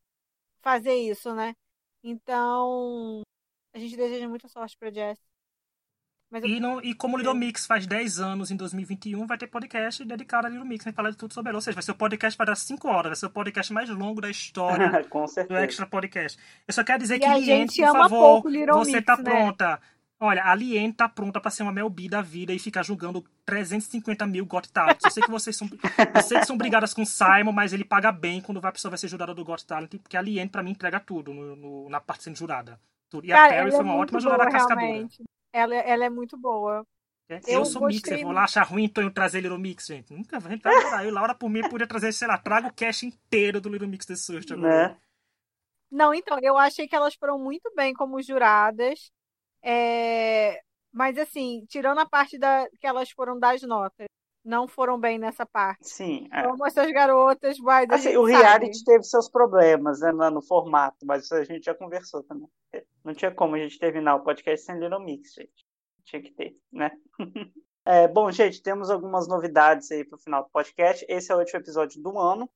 fazer 0.60 0.94
isso, 0.94 1.34
né? 1.34 1.54
Então, 2.02 3.22
a 3.72 3.78
gente 3.78 3.96
deseja 3.96 4.28
muita 4.28 4.48
sorte 4.48 4.76
pra 4.78 4.90
Jessie. 4.90 5.29
Mas 6.30 6.44
e, 6.44 6.60
não, 6.60 6.80
e 6.80 6.94
como 6.94 7.16
o 7.16 7.18
Little 7.18 7.34
Mix 7.34 7.66
faz 7.66 7.86
10 7.88 8.20
anos 8.20 8.52
em 8.52 8.56
2021, 8.56 9.26
vai 9.26 9.36
ter 9.36 9.48
podcast 9.48 10.04
dedicado 10.04 10.46
a 10.46 10.50
Little 10.50 10.64
Mix, 10.64 10.84
vai 10.84 10.92
falar 10.92 11.10
de 11.10 11.16
tudo 11.16 11.34
sobre 11.34 11.50
ela. 11.50 11.56
Ou 11.56 11.60
seja, 11.60 11.74
vai 11.74 11.82
ser 11.82 11.90
o 11.90 11.96
podcast 11.96 12.36
para 12.36 12.54
5 12.54 12.88
horas, 12.88 13.06
vai 13.10 13.16
ser 13.16 13.26
o 13.26 13.30
podcast 13.30 13.72
mais 13.72 13.90
longo 13.90 14.20
da 14.20 14.30
história 14.30 14.90
do 15.48 15.56
Extra 15.56 15.86
Podcast. 15.86 16.38
Eu 16.68 16.72
só 16.72 16.84
quero 16.84 17.00
dizer 17.00 17.16
e 17.16 17.20
que, 17.20 17.28
Liene, 17.28 17.66
por 17.66 17.92
favor, 17.92 18.42
você 18.42 18.92
Mix, 18.92 19.04
tá 19.04 19.16
né? 19.16 19.22
pronta. 19.24 19.80
Olha, 20.22 20.44
a 20.44 20.54
Liene 20.54 20.92
tá 20.92 21.08
pronta 21.08 21.40
para 21.40 21.50
ser 21.50 21.64
uma 21.64 21.72
Mel 21.72 21.90
B 21.90 22.08
da 22.08 22.20
vida 22.20 22.52
e 22.52 22.58
ficar 22.58 22.84
julgando 22.84 23.24
350 23.44 24.24
mil 24.26 24.46
Got 24.46 24.70
Talent. 24.70 24.98
Eu 25.02 25.10
sei 25.10 25.22
que 25.22 25.30
vocês 25.30 25.56
são, 25.56 25.68
eu 26.14 26.22
sei 26.22 26.38
que 26.38 26.46
são 26.46 26.56
brigadas 26.56 26.94
com 26.94 27.02
o 27.02 27.06
Simon, 27.06 27.52
mas 27.52 27.72
ele 27.72 27.84
paga 27.84 28.12
bem 28.12 28.40
quando 28.40 28.64
a 28.64 28.70
pessoa 28.70 28.90
vai 28.90 28.98
ser 28.98 29.08
jurada 29.08 29.34
do 29.34 29.44
Got 29.44 29.66
Talent, 29.66 29.90
porque 29.98 30.16
a 30.16 30.22
Liene, 30.22 30.48
pra 30.48 30.62
mim, 30.62 30.72
entrega 30.72 31.00
tudo 31.00 31.34
no, 31.34 31.56
no, 31.56 31.88
na 31.88 32.00
parte 32.00 32.22
sendo 32.22 32.36
jurada. 32.36 32.78
E 33.24 33.28
Cara, 33.28 33.46
a 33.46 33.48
Perry 33.48 33.70
foi 33.72 33.80
uma 33.80 33.94
é 33.94 33.96
ótima 33.96 34.20
jurada 34.20 34.48
cascadora. 34.48 34.86
Realmente. 34.86 35.24
Ela, 35.52 35.74
ela 35.74 36.04
é 36.04 36.10
muito 36.10 36.36
boa. 36.36 36.86
É, 37.28 37.40
eu, 37.46 37.60
eu 37.60 37.64
sou 37.64 37.86
mixer, 37.86 38.22
vou 38.22 38.32
lá 38.32 38.44
achar 38.44 38.64
ruim 38.64 38.84
então 38.84 39.04
eu 39.04 39.12
trazer 39.12 39.40
Little 39.40 39.58
Mix, 39.58 39.86
gente. 39.86 40.12
Nunca 40.12 40.38
a 40.38 40.40
gente 40.40 40.62
vai 40.62 40.76
adorar. 40.76 41.04
Eu, 41.04 41.12
Laura, 41.12 41.34
por 41.34 41.48
mim, 41.48 41.68
podia 41.68 41.86
trazer, 41.86 42.12
sei 42.12 42.26
lá, 42.26 42.36
traga 42.36 42.68
o 42.68 42.72
cast 42.72 43.06
inteiro 43.06 43.60
do 43.60 43.68
Little 43.68 43.88
Mix 43.88 44.04
The 44.04 44.16
Search 44.16 44.52
agora. 44.52 44.88
Né? 44.88 44.96
Não, 45.90 46.12
então, 46.12 46.38
eu 46.40 46.58
achei 46.58 46.88
que 46.88 46.94
elas 46.94 47.14
foram 47.14 47.38
muito 47.38 47.72
bem 47.74 47.94
como 47.94 48.20
juradas. 48.20 49.12
É... 49.62 50.60
Mas, 50.92 51.16
assim, 51.18 51.64
tirando 51.68 51.98
a 51.98 52.06
parte 52.06 52.36
da... 52.36 52.68
que 52.80 52.86
elas 52.86 53.10
foram 53.10 53.38
das 53.38 53.62
notas, 53.62 54.08
não 54.44 54.66
foram 54.66 54.98
bem 54.98 55.18
nessa 55.18 55.44
parte. 55.44 55.88
Sim. 55.88 56.28
É. 56.32 56.42
Como 56.42 56.66
essas 56.66 56.90
garotas, 56.90 57.58
mas. 57.58 57.88
Assim, 57.90 58.16
o 58.16 58.24
reality 58.24 58.78
sabe. 58.78 58.84
teve 58.84 59.04
seus 59.04 59.28
problemas 59.28 60.00
né, 60.00 60.12
no 60.12 60.42
formato, 60.42 61.04
mas 61.04 61.30
a 61.32 61.44
gente 61.44 61.64
já 61.64 61.74
conversou 61.74 62.22
também. 62.22 62.48
Não 63.04 63.14
tinha 63.14 63.30
como 63.30 63.54
a 63.54 63.58
gente 63.58 63.78
terminar 63.78 64.16
o 64.16 64.22
podcast 64.22 64.64
sem 64.64 64.78
Little 64.78 65.00
Mix, 65.00 65.34
gente. 65.34 65.66
Tinha 66.04 66.22
que 66.22 66.32
ter, 66.32 66.56
né? 66.72 66.90
É, 67.82 68.06
bom, 68.06 68.30
gente, 68.30 68.62
temos 68.62 68.90
algumas 68.90 69.26
novidades 69.26 69.90
aí 69.90 70.04
para 70.04 70.16
o 70.16 70.20
final 70.20 70.44
do 70.44 70.50
podcast. 70.50 71.04
Esse 71.08 71.32
é 71.32 71.34
o 71.34 71.38
último 71.38 71.58
episódio 71.60 72.00
do 72.00 72.18
ano, 72.18 72.48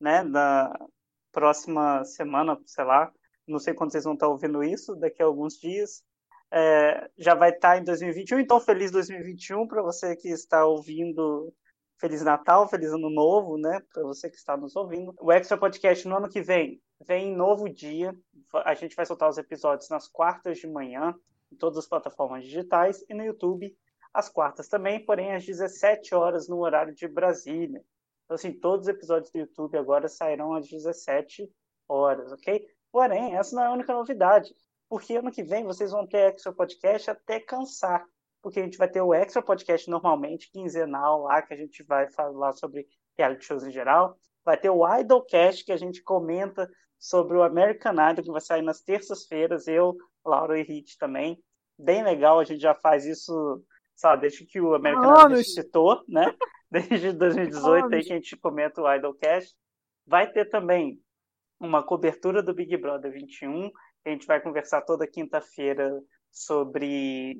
né? 0.00 0.24
Da 0.24 0.72
próxima 1.32 2.04
semana, 2.04 2.56
sei 2.64 2.84
lá. 2.84 3.12
Não 3.46 3.58
sei 3.58 3.74
quando 3.74 3.90
vocês 3.90 4.04
vão 4.04 4.14
estar 4.14 4.28
ouvindo 4.28 4.62
isso, 4.62 4.94
daqui 4.94 5.20
a 5.20 5.26
alguns 5.26 5.58
dias. 5.58 6.02
É, 6.50 7.10
já 7.18 7.34
vai 7.34 7.50
estar 7.50 7.78
em 7.78 7.84
2021, 7.84 8.40
então 8.40 8.58
feliz 8.60 8.90
2021 8.90 9.66
para 9.66 9.82
você 9.82 10.16
que 10.16 10.28
está 10.28 10.64
ouvindo. 10.66 11.52
Feliz 12.00 12.22
Natal, 12.22 12.68
feliz 12.68 12.92
Ano 12.92 13.10
Novo, 13.10 13.58
né? 13.58 13.82
Para 13.92 14.04
você 14.04 14.30
que 14.30 14.36
está 14.36 14.56
nos 14.56 14.76
ouvindo. 14.76 15.12
O 15.20 15.32
Extra 15.32 15.58
Podcast 15.58 16.06
no 16.06 16.16
ano 16.16 16.28
que 16.28 16.40
vem 16.40 16.80
vem 17.00 17.32
em 17.32 17.36
novo 17.36 17.68
dia. 17.68 18.14
A 18.64 18.74
gente 18.74 18.96
vai 18.96 19.04
soltar 19.04 19.28
os 19.28 19.38
episódios 19.38 19.88
nas 19.88 20.08
quartas 20.08 20.58
de 20.58 20.66
manhã, 20.66 21.14
em 21.52 21.56
todas 21.56 21.78
as 21.78 21.88
plataformas 21.88 22.44
digitais 22.44 23.04
e 23.08 23.14
no 23.14 23.24
YouTube 23.24 23.76
às 24.12 24.28
quartas 24.28 24.68
também, 24.68 25.04
porém 25.04 25.34
às 25.34 25.44
17 25.44 26.14
horas 26.14 26.48
no 26.48 26.58
horário 26.58 26.94
de 26.94 27.06
Brasília. 27.06 27.82
Então, 28.24 28.34
assim, 28.34 28.52
todos 28.52 28.86
os 28.86 28.88
episódios 28.88 29.30
do 29.30 29.38
YouTube 29.38 29.76
agora 29.78 30.08
sairão 30.08 30.54
às 30.54 30.68
17 30.68 31.50
horas, 31.88 32.32
ok? 32.32 32.66
Porém, 32.90 33.36
essa 33.36 33.54
não 33.54 33.62
é 33.62 33.66
a 33.66 33.72
única 33.72 33.92
novidade, 33.92 34.54
porque 34.88 35.16
ano 35.16 35.30
que 35.30 35.42
vem 35.42 35.64
vocês 35.64 35.90
vão 35.90 36.06
ter 36.06 36.32
Extra 36.32 36.52
Podcast 36.52 37.10
até 37.10 37.38
cansar, 37.38 38.04
porque 38.42 38.60
a 38.60 38.62
gente 38.62 38.78
vai 38.78 38.88
ter 38.88 39.00
o 39.00 39.12
Extra 39.12 39.42
Podcast 39.42 39.88
normalmente, 39.90 40.50
quinzenal, 40.50 41.22
lá 41.22 41.42
que 41.42 41.52
a 41.52 41.56
gente 41.56 41.82
vai 41.82 42.10
falar 42.10 42.52
sobre 42.52 42.86
reality 43.16 43.44
shows 43.44 43.64
em 43.64 43.70
geral. 43.70 44.18
Vai 44.44 44.56
ter 44.56 44.70
o 44.70 44.86
Idolcast, 44.98 45.64
que 45.64 45.72
a 45.72 45.76
gente 45.76 46.02
comenta 46.02 46.68
sobre 46.98 47.36
o 47.36 47.42
American 47.42 47.92
Idol, 47.92 48.24
que 48.24 48.30
vai 48.30 48.40
sair 48.40 48.62
nas 48.62 48.80
terças-feiras, 48.80 49.68
eu, 49.68 49.96
Laura 50.24 50.58
e 50.58 50.62
Rich 50.62 50.96
também. 50.98 51.38
Bem 51.78 52.02
legal, 52.02 52.40
a 52.40 52.44
gente 52.44 52.60
já 52.60 52.74
faz 52.74 53.04
isso, 53.04 53.62
sabe, 53.94 54.22
desde 54.22 54.46
que 54.46 54.60
o 54.60 54.74
American 54.74 55.12
Idol 55.12 55.28
ressuscitou, 55.28 56.02
né? 56.08 56.34
Desde 56.70 57.12
2018 57.12 57.94
aí 57.94 58.04
que 58.04 58.12
a 58.12 58.16
gente 58.16 58.36
comenta 58.36 58.82
o 58.82 58.94
Idolcast. 58.94 59.56
Vai 60.06 60.30
ter 60.30 60.44
também 60.50 61.00
uma 61.58 61.82
cobertura 61.82 62.42
do 62.42 62.52
Big 62.52 62.76
Brother 62.76 63.10
21. 63.10 63.70
A 64.04 64.10
gente 64.10 64.26
vai 64.26 64.40
conversar 64.40 64.82
toda 64.82 65.06
quinta-feira 65.06 66.00
sobre 66.30 67.36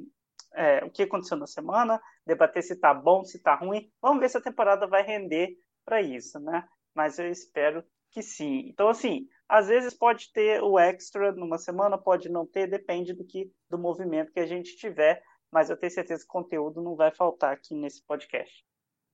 é, 0.54 0.84
o 0.84 0.90
que 0.90 1.02
aconteceu 1.02 1.36
na 1.36 1.46
semana, 1.46 2.00
debater 2.26 2.62
se 2.62 2.76
tá 2.76 2.92
bom, 2.92 3.24
se 3.24 3.42
tá 3.42 3.54
ruim. 3.54 3.90
Vamos 4.00 4.20
ver 4.20 4.28
se 4.28 4.38
a 4.38 4.42
temporada 4.42 4.86
vai 4.86 5.02
render 5.02 5.56
para 5.84 6.02
isso, 6.02 6.38
né? 6.40 6.66
Mas 6.94 7.18
eu 7.18 7.30
espero 7.30 7.84
que 8.10 8.22
sim. 8.22 8.68
Então, 8.68 8.88
assim, 8.88 9.26
às 9.48 9.68
vezes 9.68 9.94
pode 9.94 10.32
ter 10.32 10.62
o 10.62 10.78
extra 10.78 11.32
numa 11.32 11.58
semana, 11.58 11.96
pode 11.96 12.28
não 12.28 12.46
ter, 12.46 12.66
depende 12.66 13.12
do 13.12 13.24
que 13.24 13.50
do 13.70 13.78
movimento 13.78 14.32
que 14.32 14.40
a 14.40 14.46
gente 14.46 14.76
tiver, 14.76 15.22
mas 15.50 15.70
eu 15.70 15.76
tenho 15.76 15.92
certeza 15.92 16.22
que 16.22 16.28
conteúdo 16.28 16.82
não 16.82 16.96
vai 16.96 17.10
faltar 17.10 17.54
aqui 17.54 17.74
nesse 17.74 18.04
podcast. 18.04 18.64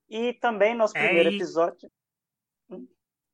E 0.09 0.33
também 0.35 0.75
nosso 0.75 0.97
é, 0.97 1.07
primeiro 1.07 1.31
episódio. 1.31 1.91
Hum, 2.71 2.87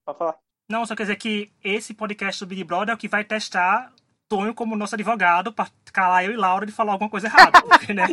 pode 0.05 0.19
falar. 0.19 0.39
Não, 0.69 0.87
só 0.87 0.95
quer 0.95 1.03
dizer 1.03 1.17
que 1.17 1.53
esse 1.65 1.93
podcast 1.95 2.45
do 2.45 2.49
Big 2.49 2.63
Brother 2.63 2.93
é 2.93 2.95
o 2.95 2.99
que 2.99 3.09
vai 3.09 3.25
testar 3.25 3.93
Tonho 4.31 4.55
como 4.55 4.77
nosso 4.77 4.95
advogado 4.95 5.53
para 5.53 5.69
calar 5.93 6.25
eu 6.25 6.31
e 6.31 6.37
Laura 6.37 6.65
de 6.65 6.71
falar 6.71 6.93
alguma 6.93 7.11
coisa 7.11 7.27
errada. 7.27 7.61
Porque, 7.67 7.93
né? 7.93 8.07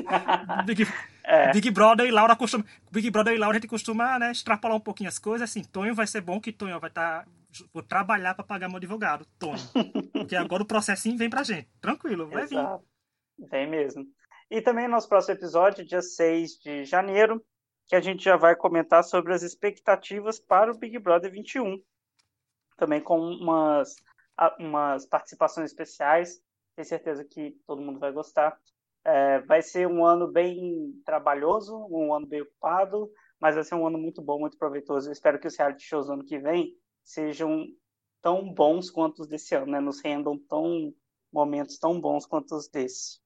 Big, 0.66 0.88
é. 1.24 1.52
Big 1.54 1.70
Brother 1.70 2.08
e 2.08 2.12
Laura 2.12 2.36
costuma. 2.36 2.66
Big 2.92 3.12
Brother 3.12 3.36
e 3.36 3.38
Laura 3.38 3.56
a 3.56 3.60
gente 3.60 3.70
costuma 3.70 4.18
né, 4.18 4.32
extrapolar 4.32 4.76
um 4.76 4.82
pouquinho 4.82 5.10
as 5.10 5.20
coisas. 5.20 5.48
Assim, 5.48 5.64
Tonho 5.64 5.94
vai 5.94 6.08
ser 6.08 6.22
bom 6.22 6.42
que 6.42 6.52
Tonho 6.52 6.80
vai 6.80 6.90
estar. 6.90 7.24
Tá, 7.24 7.32
vou 7.72 7.84
trabalhar 7.84 8.34
para 8.34 8.44
pagar 8.44 8.68
meu 8.68 8.78
advogado, 8.78 9.28
Tonho. 9.38 9.60
Porque 10.12 10.36
agora 10.36 10.64
o 10.64 10.68
processinho 10.68 11.16
vem 11.20 11.30
pra 11.30 11.44
gente. 11.44 11.70
Tranquilo, 11.80 12.28
vai 12.28 12.44
Exato. 12.44 12.84
vir. 13.38 13.50
Vem 13.50 13.70
mesmo. 13.70 14.04
E 14.50 14.60
também 14.60 14.88
nosso 14.88 15.08
próximo 15.08 15.36
episódio, 15.36 15.86
dia 15.86 16.02
6 16.02 16.54
de 16.54 16.84
janeiro, 16.84 17.46
que 17.86 17.96
a 17.96 18.02
gente 18.02 18.24
já 18.24 18.36
vai 18.36 18.56
comentar 18.56 19.04
sobre 19.04 19.36
as 19.36 19.44
expectativas 19.44 20.40
para 20.40 20.72
o 20.72 20.78
Big 20.78 20.98
Brother 20.98 21.32
21. 21.32 21.80
Também 22.76 23.02
com 23.02 23.20
umas 23.20 23.96
umas 24.60 25.06
participações 25.06 25.72
especiais. 25.72 26.40
Tenho 26.76 26.88
certeza 26.88 27.26
que 27.26 27.52
todo 27.66 27.82
mundo 27.82 28.00
vai 28.00 28.12
gostar. 28.12 28.58
É, 29.04 29.40
vai 29.42 29.62
ser 29.62 29.88
um 29.88 30.06
ano 30.06 30.28
bem 30.28 30.94
trabalhoso, 31.06 31.76
um 31.90 32.14
ano 32.14 32.28
bem 32.28 32.42
ocupado, 32.42 33.10
mas 33.40 33.56
vai 33.56 33.64
ser 33.64 33.76
um 33.76 33.88
ano 33.88 33.98
muito 33.98 34.22
bom, 34.22 34.40
muito 34.40 34.58
proveitoso. 34.58 35.08
Eu 35.08 35.14
espero 35.14 35.40
que 35.40 35.48
os 35.48 35.56
reality 35.56 35.84
shows 35.84 36.08
do 36.08 36.14
ano 36.14 36.26
que 36.26 36.38
vem 36.38 36.74
sejam 37.04 37.66
tão 38.22 38.54
bons 38.54 38.90
quanto 38.90 39.22
os 39.22 39.28
desse 39.28 39.56
ano, 39.56 39.72
né? 39.72 39.80
Nos 39.80 40.02
rendam 40.02 40.38
tão 40.50 40.94
momentos 41.32 41.78
tão 41.78 42.00
bons 42.00 42.26
quanto 42.26 42.56
os 42.56 42.68
desse. 42.68 43.20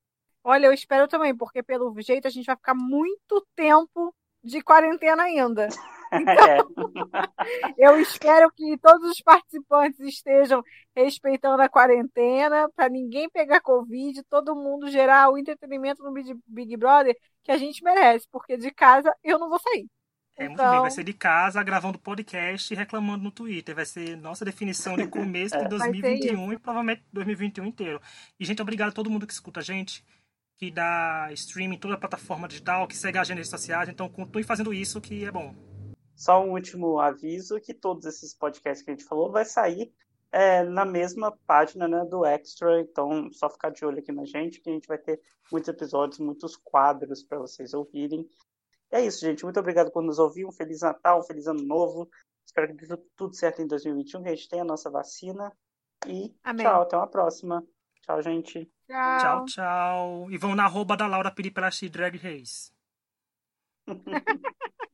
Olha, 0.43 0.68
eu 0.68 0.74
espero 0.74 1.07
também, 1.07 1.36
porque 1.36 1.62
pelo 1.62 1.99
jeito 2.01 2.28
a 2.28 2.32
gente 2.32 2.45
vai 2.45 2.55
ficar 2.55 2.74
muito 2.74 3.45
tempo 3.55 4.14
de 4.43 4.62
quarentena 4.62 5.24
ainda. 5.24 5.68
Então, 6.12 6.72
eu 7.78 7.99
espero 7.99 8.51
que 8.51 8.78
todos 8.78 9.09
os 9.09 9.22
participantes 9.22 9.99
estejam 10.01 10.62
respeitando 10.95 11.62
a 11.62 11.70
quarentena, 11.70 12.70
para 12.76 12.89
ninguém 12.89 13.30
pegar 13.30 13.62
Covid, 13.62 14.22
todo 14.24 14.55
mundo 14.55 14.89
gerar 14.89 15.30
o 15.30 15.38
entretenimento 15.38 16.03
no 16.03 16.14
Big 16.47 16.78
Brother 16.78 17.16
que 17.43 17.51
a 17.51 17.57
gente 17.57 17.84
merece, 17.84 18.28
porque 18.32 18.57
de 18.57 18.72
casa 18.72 19.14
eu 19.24 19.39
não 19.39 19.49
vou 19.49 19.59
sair. 19.59 19.88
É, 20.38 20.47
muito 20.47 20.53
então... 20.53 20.72
bem, 20.72 20.82
vai 20.82 20.91
ser 20.91 21.03
de 21.03 21.14
casa, 21.14 21.62
gravando 21.64 21.99
podcast 21.99 22.74
e 22.74 22.78
reclamando 22.78 23.24
no 23.24 23.32
Twitter. 23.32 23.76
Vai 23.76 23.86
ser 23.86 24.16
nossa 24.18 24.45
definição 24.45 24.95
de 24.95 25.07
começo 25.07 25.57
de 25.57 25.68
2021 25.70 26.53
e 26.53 26.59
provavelmente 26.59 27.03
2021 27.12 27.66
inteiro. 27.66 28.01
E, 28.39 28.45
gente, 28.45 28.62
obrigado 28.62 28.89
a 28.89 28.93
todo 28.93 29.09
mundo 29.09 29.28
que 29.28 29.34
escuta 29.34 29.59
a 29.59 29.64
gente, 29.64 30.03
que 30.57 30.72
dá 30.72 31.30
streaming 31.32 31.76
em 31.76 31.80
toda 31.80 31.95
a 31.95 31.97
plataforma 31.97 32.47
digital, 32.47 32.88
que 32.88 32.95
segue 32.95 33.18
a 33.18 33.22
nas 33.22 33.30
redes 33.30 33.49
sociais. 33.49 33.89
Então, 33.89 34.09
continue 34.09 34.43
fazendo 34.43 34.74
isso, 34.74 35.01
que 35.01 35.26
é 35.26 35.32
bom. 35.32 35.70
Só 36.22 36.39
um 36.39 36.51
último 36.51 36.99
aviso, 36.99 37.59
que 37.59 37.74
todos 37.74 38.05
esses 38.05 38.32
podcasts 38.32 38.86
que 38.86 38.91
a 38.91 38.93
gente 38.93 39.07
falou 39.07 39.32
vai 39.32 39.43
sair 39.43 39.91
é, 40.32 40.61
na 40.63 40.86
mesma 40.86 41.36
página 41.47 41.88
né, 41.88 42.05
do 42.05 42.24
Extra, 42.24 42.80
então 42.80 43.32
só 43.32 43.49
ficar 43.49 43.72
de 43.72 43.84
olho 43.84 43.97
aqui 43.97 44.11
na 44.11 44.24
gente, 44.24 44.61
que 44.61 44.69
a 44.69 44.74
gente 44.74 44.88
vai 44.88 44.99
ter 44.99 45.19
muitos 45.51 45.67
episódios, 45.67 46.19
muitos 46.19 46.55
quadros 46.55 47.24
para 47.24 47.39
vocês 47.39 47.74
ouvirem. 47.74 48.30
É 48.91 49.03
isso, 49.03 49.22
gente. 49.22 49.43
Muito 49.43 49.59
obrigado 49.59 49.91
por 49.91 50.03
nos 50.03 50.19
ouvir. 50.19 50.45
Um 50.45 50.51
Feliz 50.51 50.82
Natal, 50.82 51.22
um 51.22 51.24
Feliz 51.24 51.47
Ano 51.47 51.63
Novo. 51.63 52.07
Espero 52.45 52.67
que 52.67 52.86
dê 52.86 52.95
tudo 53.15 53.34
certo 53.34 53.63
em 53.63 53.67
2021, 53.67 54.22
que 54.22 54.30
a 54.30 54.36
gente 54.36 54.47
tenha 54.47 54.61
a 54.61 54.65
nossa 54.65 54.91
vacina. 54.91 55.51
E 56.05 56.36
Amém. 56.43 56.63
tchau, 56.63 56.84
até 56.84 56.97
uma 56.97 57.07
próxima. 57.07 57.65
Tchau, 58.03 58.22
gente. 58.22 58.72
Tchau, 58.86 59.19
tchau. 59.19 59.45
tchau. 59.45 60.28
E 60.30 60.38
vão 60.38 60.53
na 60.53 60.65
arroba 60.65 60.95
da 60.95 61.07
Laura 61.07 61.32
Piri 61.32 61.51
Drag 61.89 62.15
Race. 62.17 62.72